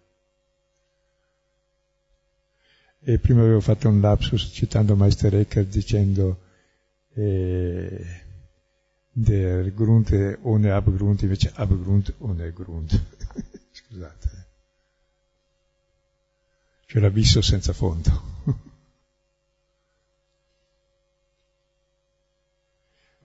E 3.05 3.19
prima 3.19 3.41
avevo 3.41 3.59
fatto 3.59 3.89
un 3.89 3.99
lapsus 3.99 4.49
citando 4.53 4.95
Meister 4.95 5.35
Eckhart 5.35 5.67
dicendo 5.67 6.39
eh, 7.15 8.21
der 9.11 9.73
Grund 9.73 10.39
ohne 10.43 10.71
Abgrund, 10.71 11.21
invece 11.21 11.51
Abgrund 11.53 12.13
ohne 12.19 12.53
Grund. 12.53 12.91
Scusate. 13.73 14.47
Cioè 16.85 17.01
l'abisso 17.01 17.41
senza 17.41 17.73
fondo. 17.73 18.31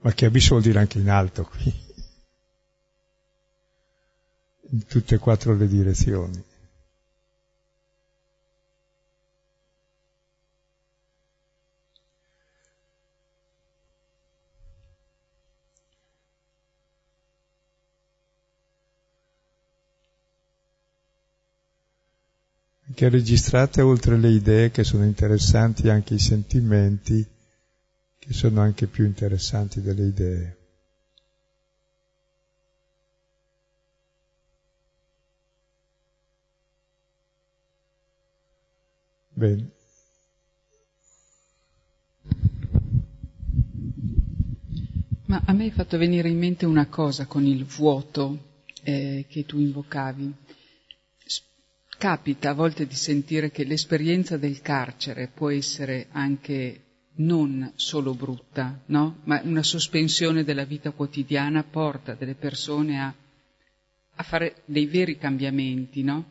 Ma 0.00 0.12
che 0.12 0.26
abisso 0.26 0.50
vuol 0.50 0.62
dire 0.62 0.80
anche 0.80 0.98
in 0.98 1.08
alto 1.08 1.44
qui. 1.44 1.72
In 4.70 4.84
tutte 4.86 5.14
e 5.14 5.18
quattro 5.18 5.54
le 5.54 5.68
direzioni. 5.68 6.47
Che 22.98 23.08
registrate 23.08 23.80
oltre 23.80 24.18
le 24.18 24.28
idee 24.28 24.72
che 24.72 24.82
sono 24.82 25.04
interessanti 25.04 25.88
anche 25.88 26.14
i 26.14 26.18
sentimenti 26.18 27.24
che 28.18 28.32
sono 28.32 28.60
anche 28.60 28.88
più 28.88 29.04
interessanti 29.04 29.80
delle 29.80 30.04
idee. 30.04 30.56
Bene. 39.28 39.70
Ma 45.26 45.40
a 45.44 45.52
me 45.52 45.66
è 45.66 45.70
fatto 45.70 45.96
venire 45.98 46.28
in 46.28 46.38
mente 46.38 46.66
una 46.66 46.88
cosa 46.88 47.26
con 47.26 47.46
il 47.46 47.64
vuoto 47.64 48.64
eh, 48.82 49.24
che 49.28 49.46
tu 49.46 49.60
invocavi 49.60 50.34
capita 51.98 52.50
a 52.50 52.54
volte 52.54 52.86
di 52.86 52.94
sentire 52.94 53.50
che 53.50 53.64
l'esperienza 53.64 54.36
del 54.36 54.60
carcere 54.60 55.28
può 55.34 55.50
essere 55.50 56.06
anche 56.12 56.84
non 57.16 57.72
solo 57.74 58.14
brutta, 58.14 58.80
no? 58.86 59.18
Ma 59.24 59.40
una 59.42 59.64
sospensione 59.64 60.44
della 60.44 60.64
vita 60.64 60.92
quotidiana 60.92 61.64
porta 61.64 62.14
delle 62.14 62.36
persone 62.36 63.00
a, 63.00 63.12
a 64.14 64.22
fare 64.22 64.62
dei 64.64 64.86
veri 64.86 65.18
cambiamenti, 65.18 66.02
no? 66.04 66.30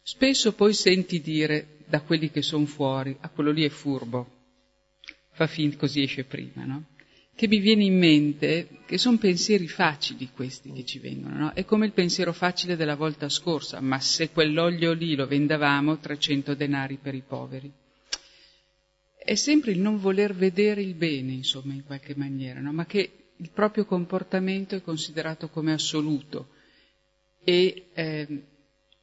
Spesso 0.00 0.54
poi 0.54 0.72
senti 0.72 1.20
dire 1.20 1.84
da 1.86 2.00
quelli 2.00 2.30
che 2.30 2.40
sono 2.40 2.64
fuori, 2.64 3.10
a 3.20 3.26
ah, 3.26 3.28
quello 3.28 3.50
lì 3.50 3.64
è 3.64 3.68
furbo, 3.68 4.26
fa 5.32 5.46
finta 5.46 5.76
così 5.76 6.02
esce 6.02 6.24
prima, 6.24 6.64
no? 6.64 6.84
Che 7.34 7.48
mi 7.48 7.58
viene 7.58 7.84
in 7.84 7.98
mente 7.98 8.68
che 8.86 8.98
sono 8.98 9.16
pensieri 9.16 9.66
facili 9.66 10.30
questi 10.34 10.70
che 10.72 10.84
ci 10.84 10.98
vengono, 10.98 11.36
no? 11.36 11.52
È 11.54 11.64
come 11.64 11.86
il 11.86 11.92
pensiero 11.92 12.32
facile 12.32 12.76
della 12.76 12.94
volta 12.94 13.28
scorsa, 13.28 13.80
ma 13.80 13.98
se 14.00 14.30
quell'olio 14.30 14.92
lì 14.92 15.14
lo 15.14 15.26
vendavamo, 15.26 15.98
300 15.98 16.54
denari 16.54 16.98
per 17.00 17.14
i 17.14 17.22
poveri. 17.26 17.72
È 19.16 19.34
sempre 19.34 19.72
il 19.72 19.80
non 19.80 19.98
voler 19.98 20.34
vedere 20.34 20.82
il 20.82 20.94
bene, 20.94 21.32
insomma, 21.32 21.72
in 21.72 21.84
qualche 21.84 22.14
maniera, 22.16 22.60
no? 22.60 22.72
Ma 22.72 22.84
che 22.84 23.32
il 23.36 23.50
proprio 23.50 23.86
comportamento 23.86 24.76
è 24.76 24.82
considerato 24.82 25.48
come 25.48 25.72
assoluto 25.72 26.48
e 27.42 27.86
eh, 27.94 28.42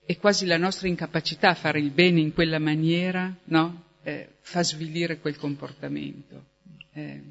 è 0.06 0.18
quasi 0.18 0.46
la 0.46 0.58
nostra 0.58 0.88
incapacità 0.88 1.50
a 1.50 1.56
fare 1.56 1.80
il 1.80 1.92
bene 1.92 2.20
in 2.20 2.34
quella 2.34 2.60
maniera, 2.60 3.36
no? 3.46 3.84
eh, 4.04 4.38
fa 4.42 4.64
svilire 4.64 5.20
quel 5.20 5.38
comportamento. 5.38 6.46
Eh, 6.94 7.22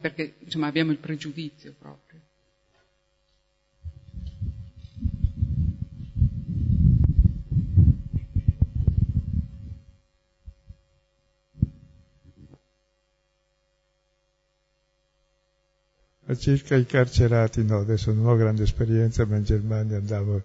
perché 0.00 0.34
insomma 0.40 0.66
abbiamo 0.66 0.90
il 0.90 0.98
pregiudizio 0.98 1.74
proprio. 1.78 2.20
Circa 16.36 16.74
i 16.74 16.84
carcerati, 16.84 17.62
no, 17.62 17.78
adesso 17.78 18.12
non 18.12 18.26
ho 18.26 18.34
grande 18.34 18.64
esperienza, 18.64 19.24
ma 19.24 19.36
in 19.36 19.44
Germania 19.44 19.98
andavo 19.98 20.42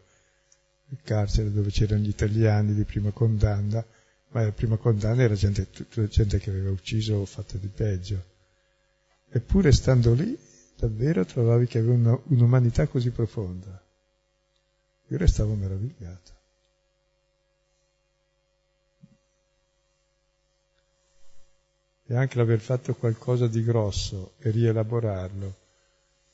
il 0.89 0.99
carcere 1.03 1.51
dove 1.51 1.71
c'erano 1.71 2.03
gli 2.03 2.09
italiani 2.09 2.73
di 2.73 2.83
prima 2.83 3.11
condanna, 3.11 3.83
ma 4.29 4.43
la 4.43 4.51
prima 4.51 4.77
condanna 4.77 5.23
era 5.23 5.33
gente, 5.33 5.67
gente 6.09 6.37
che 6.37 6.49
aveva 6.49 6.69
ucciso 6.69 7.15
o 7.15 7.25
fatto 7.25 7.57
di 7.57 7.67
peggio. 7.67 8.23
Eppure 9.31 9.71
stando 9.71 10.13
lì, 10.13 10.37
davvero 10.75 11.25
trovavi 11.25 11.67
che 11.67 11.79
aveva 11.79 11.93
una, 11.93 12.21
un'umanità 12.25 12.87
così 12.87 13.11
profonda. 13.11 13.83
Io 15.07 15.17
restavo 15.17 15.53
meravigliato. 15.53 16.37
E 22.05 22.15
anche 22.15 22.37
l'aver 22.37 22.59
fatto 22.59 22.95
qualcosa 22.95 23.47
di 23.47 23.63
grosso 23.63 24.33
e 24.39 24.49
rielaborarlo 24.49 25.57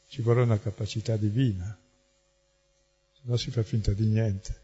ci 0.07 0.21
vuole 0.21 0.41
una 0.41 0.59
capacità 0.59 1.17
divina 1.17 1.77
no 3.25 3.37
si 3.37 3.51
fa 3.51 3.63
finta 3.63 3.91
di 3.93 4.05
niente. 4.05 4.63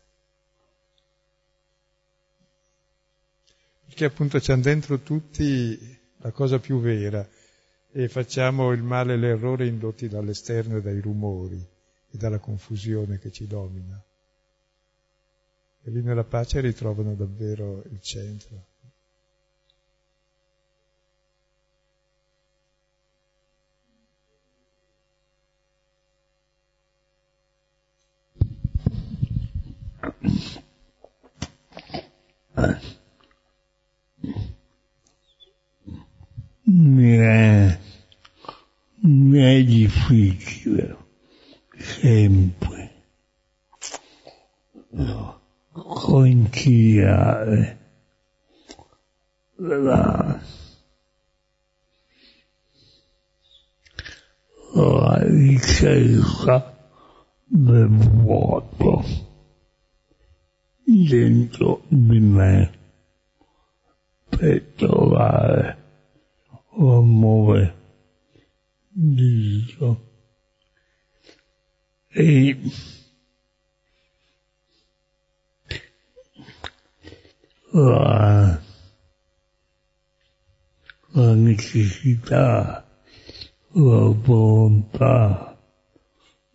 Perché 3.86 4.06
appunto 4.06 4.40
c'è 4.40 4.56
dentro 4.58 5.00
tutti 5.00 6.00
la 6.18 6.32
cosa 6.32 6.60
più 6.60 6.80
vera 6.80 7.28
e 7.92 8.08
facciamo 8.08 8.72
il 8.72 8.84
male 8.84 9.14
e 9.14 9.18
l'errore 9.18 9.68
indotti 9.68 10.08
dall'esterno 10.08 10.78
e 10.78 10.82
dai 10.82 11.00
rumori 11.00 11.60
e 12.10 12.18
dalla 12.18 12.40
confusione 12.40 13.20
che 13.20 13.32
ci 13.32 13.48
domina. 13.48 14.02
E 15.84 15.92
lì 15.92 16.02
nella 16.02 16.24
pace 16.24 16.62
ritrovano 16.62 17.16
davvero 17.16 17.84
il 17.90 18.00
centro. 18.02 18.70
è, 37.22 37.80
mi 39.04 39.40
è 39.40 39.64
difficile 39.64 40.98
sempre. 41.78 42.90
Conciliare 45.72 47.80
la, 49.56 50.40
la 54.74 55.20
ricerca 55.24 56.90
del 57.46 57.88
vuoto 57.88 59.04
dentro 60.84 61.84
di 61.88 62.20
me 62.20 62.72
per 64.30 64.62
trovare 64.76 65.78
l'amore 66.78 67.81
di 68.94 69.66
Dio. 69.78 70.10
E 72.14 72.60
la, 77.72 78.62
la 81.12 81.34
necessità, 81.36 82.86
la 83.70 84.08
volontà 84.10 85.58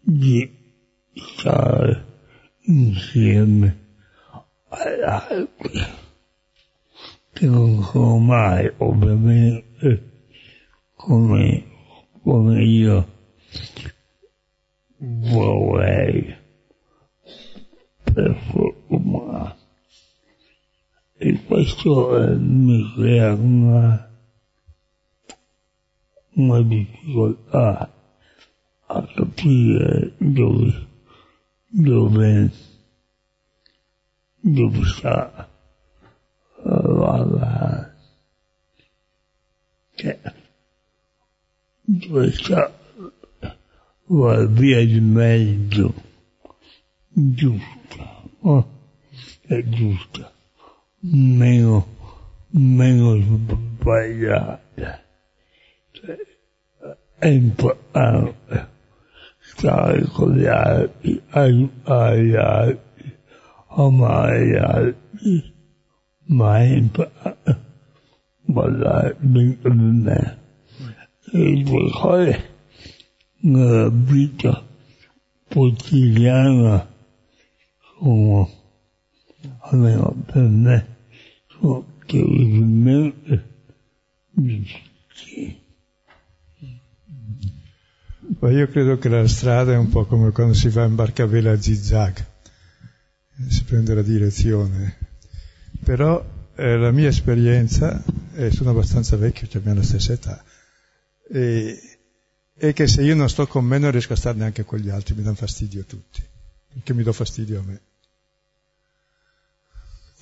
di 0.00 0.54
stare 1.14 2.04
insieme 2.66 3.84
agli 4.68 5.02
altri, 5.02 5.80
che 7.32 7.46
non 7.46 7.82
sono 7.82 8.18
mai 8.18 8.70
ovviamente 8.78 10.34
come, 10.94 11.75
come 12.26 12.60
io 12.60 13.06
vorrei 14.98 16.36
per 18.02 18.36
forma. 18.50 19.56
E 21.18 21.44
questo 21.44 22.20
eh, 22.20 22.34
mi 22.34 22.92
crea 22.96 23.32
una, 23.32 24.10
una 26.32 26.62
difficoltà 26.62 27.92
a 28.86 29.06
capire 29.14 30.14
dove, 30.18 30.86
dove, 31.68 32.50
dove 34.40 34.84
sta 34.84 35.48
la, 36.64 37.24
la, 37.24 37.94
cioè, 39.94 40.18
questa 40.20 40.45
la 44.08 44.46
via 44.46 44.84
di 44.84 45.00
mezzo 45.00 45.94
giusta, 47.08 48.22
oh, 48.40 48.68
è 49.46 49.62
giusta, 49.62 50.32
meno, 51.00 51.86
meno 52.50 53.16
sbagliata. 53.20 54.60
Cioè, 55.92 56.16
è 57.18 57.28
importante 57.28 58.68
stare 59.38 60.02
con 60.06 60.36
gli 60.36 60.46
altri, 60.46 61.22
aiutare 61.30 62.24
gli 62.24 62.34
altri, 62.34 63.16
amare 63.68 64.46
gli 64.46 64.56
altri, 64.56 65.54
due 71.32 71.90
cose 71.90 72.54
nella 73.40 73.88
vita 73.90 74.64
quotidiana 75.48 76.88
sono, 77.98 78.50
almeno 79.60 80.24
per 80.26 80.42
me, 80.42 80.96
sono 81.46 81.86
terribilmente 82.06 83.54
difficili. 84.30 85.64
Ma 88.38 88.50
io 88.50 88.68
credo 88.68 88.98
che 88.98 89.08
la 89.08 89.26
strada 89.28 89.72
è 89.72 89.76
un 89.76 89.88
po' 89.88 90.04
come 90.04 90.30
quando 90.32 90.52
si 90.52 90.68
fa 90.68 90.84
in 90.84 90.94
barcavela 90.94 91.52
a 91.52 91.60
zigzag, 91.60 92.26
si 93.48 93.64
prende 93.64 93.94
la 93.94 94.02
direzione. 94.02 94.96
Però 95.84 96.24
eh, 96.56 96.76
la 96.76 96.90
mia 96.90 97.08
esperienza, 97.08 98.02
e 98.34 98.50
sono 98.50 98.70
abbastanza 98.70 99.16
vecchio, 99.16 99.46
cioè 99.46 99.60
abbiamo 99.60 99.78
la 99.78 99.84
stessa 99.84 100.12
età, 100.12 100.42
e, 101.28 101.98
e 102.54 102.72
che 102.72 102.86
se 102.86 103.02
io 103.02 103.14
non 103.14 103.28
sto 103.28 103.46
con 103.46 103.64
me 103.64 103.78
non 103.78 103.90
riesco 103.90 104.12
a 104.12 104.16
stare 104.16 104.36
neanche 104.36 104.64
con 104.64 104.78
gli 104.78 104.88
altri, 104.88 105.14
mi 105.14 105.22
danno 105.22 105.36
fastidio 105.36 105.84
tutti, 105.84 106.22
perché 106.72 106.94
mi 106.94 107.02
do 107.02 107.12
fastidio 107.12 107.60
a 107.60 107.62
me. 107.62 107.80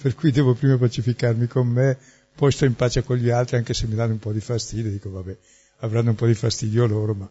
Per 0.01 0.15
cui 0.15 0.31
devo 0.31 0.55
prima 0.55 0.77
pacificarmi 0.77 1.47
con 1.47 1.69
me 1.69 1.99
poi 2.35 2.51
sto 2.51 2.65
in 2.65 2.75
pace 2.75 3.05
con 3.05 3.17
gli 3.17 3.31
altri 3.31 3.57
anche 3.57 3.75
se 3.75 3.87
mi 3.87 3.95
danno 3.95 4.13
un 4.13 4.19
po' 4.19 4.33
di 4.33 4.41
fastidio, 4.41 4.91
dico 4.91 5.11
vabbè, 5.11 5.37
avranno 5.79 6.11
un 6.11 6.17
po' 6.17 6.27
di 6.27 6.35
fastidio 6.35 6.87
loro, 6.87 7.15
ma 7.15 7.31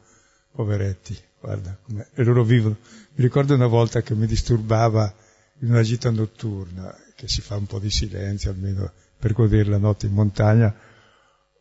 poveretti, 0.52 1.18
guarda, 1.40 1.78
com'è. 1.84 2.08
e 2.14 2.24
loro 2.24 2.44
vivono. 2.44 2.78
Mi 3.16 3.24
ricordo 3.24 3.54
una 3.54 3.68
volta 3.68 4.02
che 4.02 4.16
mi 4.16 4.26
disturbava 4.26 5.14
in 5.60 5.72
una 5.72 5.82
gita 5.82 6.10
notturna, 6.10 6.96
che 7.16 7.28
si 7.28 7.42
fa 7.42 7.58
un 7.58 7.66
po' 7.66 7.80
di 7.80 7.90
silenzio 7.90 8.52
almeno 8.52 8.92
per 9.20 9.34
godere 9.34 9.70
la 9.70 9.78
notte 9.78 10.06
in 10.06 10.14
montagna, 10.14 10.74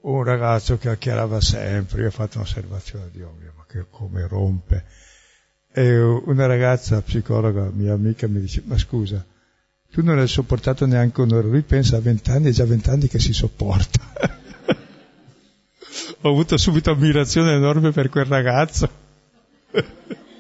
un 0.03 0.25
ragazzo 0.25 0.75
che 0.75 0.81
chiacchierava 0.83 1.41
sempre, 1.41 2.03
io 2.03 2.09
ho 2.09 2.11
fatto 2.11 2.39
un'osservazione 2.39 3.11
di 3.13 3.23
ovvio, 3.23 3.53
ma 3.57 3.65
che 3.67 3.87
come 3.89 4.27
rompe. 4.27 4.85
E 5.73 5.97
una 5.99 6.47
ragazza 6.47 7.01
psicologa, 7.03 7.71
mia 7.73 7.93
amica, 7.93 8.27
mi 8.27 8.41
dice, 8.41 8.63
ma 8.65 8.77
scusa, 8.77 9.25
tu 9.91 10.03
non 10.03 10.19
hai 10.19 10.29
sopportato 10.29 10.87
neanche 10.87 11.21
un'ora, 11.21 11.47
lui 11.47 11.63
pensa 11.63 11.97
a 11.97 12.01
vent'anni, 12.01 12.49
è 12.49 12.53
già 12.53 12.65
vent'anni 12.65 13.09
che 13.09 13.19
si 13.19 13.33
sopporta. 13.33 14.01
Ho 16.23 16.29
avuto 16.29 16.57
subito 16.57 16.91
ammirazione 16.91 17.55
enorme 17.55 17.91
per 17.91 18.09
quel 18.09 18.25
ragazzo. 18.25 18.91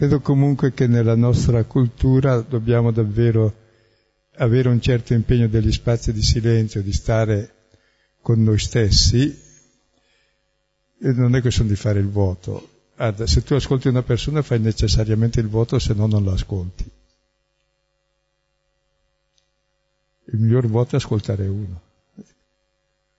Credo 0.00 0.20
comunque 0.20 0.72
che 0.72 0.86
nella 0.86 1.14
nostra 1.14 1.62
cultura 1.64 2.40
dobbiamo 2.40 2.90
davvero 2.90 3.54
avere 4.36 4.70
un 4.70 4.80
certo 4.80 5.12
impegno 5.12 5.46
degli 5.46 5.70
spazi 5.70 6.14
di 6.14 6.22
silenzio, 6.22 6.82
di 6.82 6.90
stare 6.90 7.54
con 8.22 8.42
noi 8.42 8.58
stessi, 8.58 9.28
e 11.02 11.12
non 11.12 11.36
è 11.36 11.42
questione 11.42 11.68
di 11.68 11.76
fare 11.76 11.98
il 11.98 12.08
voto. 12.08 12.86
Guarda, 12.96 13.26
se 13.26 13.42
tu 13.42 13.52
ascolti 13.52 13.88
una 13.88 14.02
persona 14.02 14.40
fai 14.40 14.58
necessariamente 14.58 15.38
il 15.38 15.48
voto, 15.48 15.78
se 15.78 15.92
no 15.92 16.06
non 16.06 16.24
lo 16.24 16.32
ascolti. 16.32 16.90
Il 20.32 20.38
miglior 20.38 20.66
voto 20.66 20.94
è 20.94 20.98
ascoltare 20.98 21.46
uno, 21.46 21.80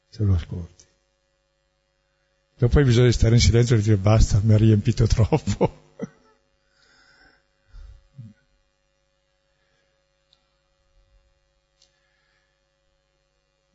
se 0.09 0.23
lo 0.23 0.34
ascolti. 0.34 0.86
Dopo 2.57 2.82
bisogna 2.82 3.11
stare 3.11 3.36
in 3.36 3.41
silenzio 3.41 3.75
e 3.75 3.82
dire 3.82 3.97
basta, 3.97 4.41
mi 4.43 4.55
ha 4.55 4.57
riempito 4.57 5.05
troppo. 5.05 5.82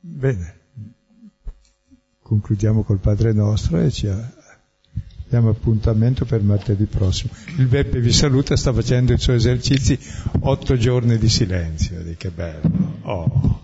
Bene, 0.09 0.54
concludiamo 2.22 2.84
col 2.84 2.98
Padre 2.98 3.32
nostro 3.32 3.80
e 3.80 3.90
ci 3.90 4.09
diamo 5.28 5.50
appuntamento 5.50 6.24
per 6.24 6.42
martedì 6.42 6.84
prossimo. 6.84 7.32
Il 7.59 7.66
Beppe 7.66 8.00
vi 8.00 8.12
saluta, 8.12 8.57
sta 8.57 8.72
facendo 8.72 9.12
i 9.12 9.18
suoi 9.18 9.36
esercizi, 9.36 9.98
otto 10.40 10.76
giorni 10.76 11.18
di 11.18 11.28
silenzio, 11.28 11.98
che 12.16 12.30
bello. 12.30 12.98
Oh. 13.02 13.61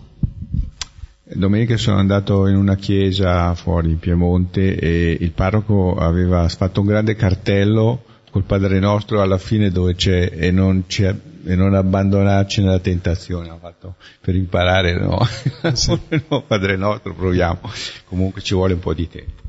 Domenica 1.23 1.77
sono 1.77 1.97
andato 1.97 2.45
in 2.47 2.57
una 2.57 2.75
chiesa 2.75 3.55
fuori 3.55 3.91
in 3.91 3.99
Piemonte 3.99 4.77
e 4.77 5.17
il 5.19 5.31
parroco 5.31 5.95
aveva 5.95 6.47
fatto 6.49 6.81
un 6.81 6.87
grande 6.87 7.15
cartello 7.15 8.03
col 8.29 8.43
Padre 8.43 8.79
nostro 8.79 9.21
alla 9.21 9.37
fine 9.37 9.71
dove 9.71 9.95
c'è 9.95 10.29
e 10.31 10.51
non 10.51 10.83
c'è 10.87 11.15
e 11.45 11.55
non 11.55 11.73
abbandonarci 11.73 12.61
nella 12.61 12.79
tentazione, 12.79 13.49
ho 13.49 13.57
fatto 13.59 13.95
per 14.21 14.35
imparare, 14.35 14.97
no? 14.97 15.19
no? 16.29 16.41
Padre 16.43 16.77
nostro, 16.77 17.13
proviamo, 17.13 17.59
comunque 18.05 18.41
ci 18.41 18.53
vuole 18.53 18.73
un 18.73 18.79
po' 18.79 18.93
di 18.93 19.07
tempo. 19.09 19.41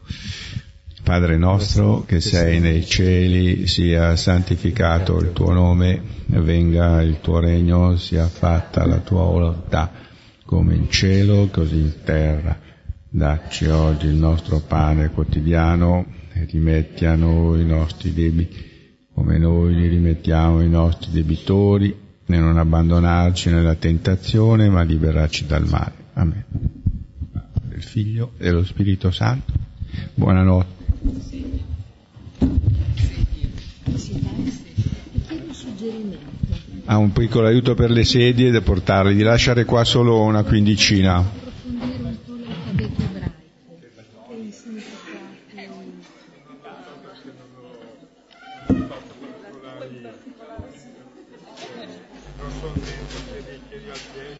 Padre 1.02 1.36
nostro 1.36 2.04
che 2.06 2.20
sei 2.20 2.60
nei 2.60 2.84
cieli, 2.86 3.66
sia 3.66 4.16
santificato 4.16 5.18
il 5.18 5.32
tuo 5.32 5.52
nome, 5.52 6.00
venga 6.26 7.02
il 7.02 7.20
tuo 7.20 7.40
regno, 7.40 7.96
sia 7.96 8.26
fatta 8.26 8.86
la 8.86 9.00
tua 9.00 9.24
volontà, 9.24 9.92
come 10.46 10.74
in 10.74 10.90
cielo, 10.90 11.48
così 11.52 11.76
in 11.76 11.92
terra. 12.04 12.58
Dacci 13.06 13.66
oggi 13.66 14.06
il 14.06 14.14
nostro 14.14 14.60
pane 14.60 15.10
quotidiano 15.10 16.06
e 16.32 16.46
rimetti 16.50 17.04
a 17.04 17.14
noi 17.14 17.60
i 17.60 17.66
nostri 17.66 18.12
debiti 18.12 18.73
come 19.14 19.38
noi 19.38 19.74
li 19.74 19.86
rimettiamo 19.86 20.58
ai 20.58 20.68
nostri 20.68 21.12
debitori, 21.12 22.02
e 22.26 22.36
non 22.38 22.58
abbandonarci 22.58 23.50
nella 23.50 23.74
tentazione, 23.74 24.68
ma 24.68 24.82
liberarci 24.82 25.46
dal 25.46 25.66
male. 25.68 25.92
Amen. 26.14 26.44
Del 27.62 27.82
Figlio 27.82 28.32
e 28.38 28.44
dello 28.44 28.64
Spirito 28.64 29.10
Santo. 29.10 29.52
Buonanotte. 30.14 30.72
Ha 36.86 36.96
un 36.98 37.12
piccolo 37.12 37.46
aiuto 37.46 37.74
per 37.74 37.90
le 37.90 38.04
sedie 38.04 38.50
da 38.50 38.60
portarli, 38.60 39.14
di 39.14 39.22
lasciare 39.22 39.64
qua 39.64 39.84
solo 39.84 40.20
una 40.22 40.42
quindicina. 40.42 41.43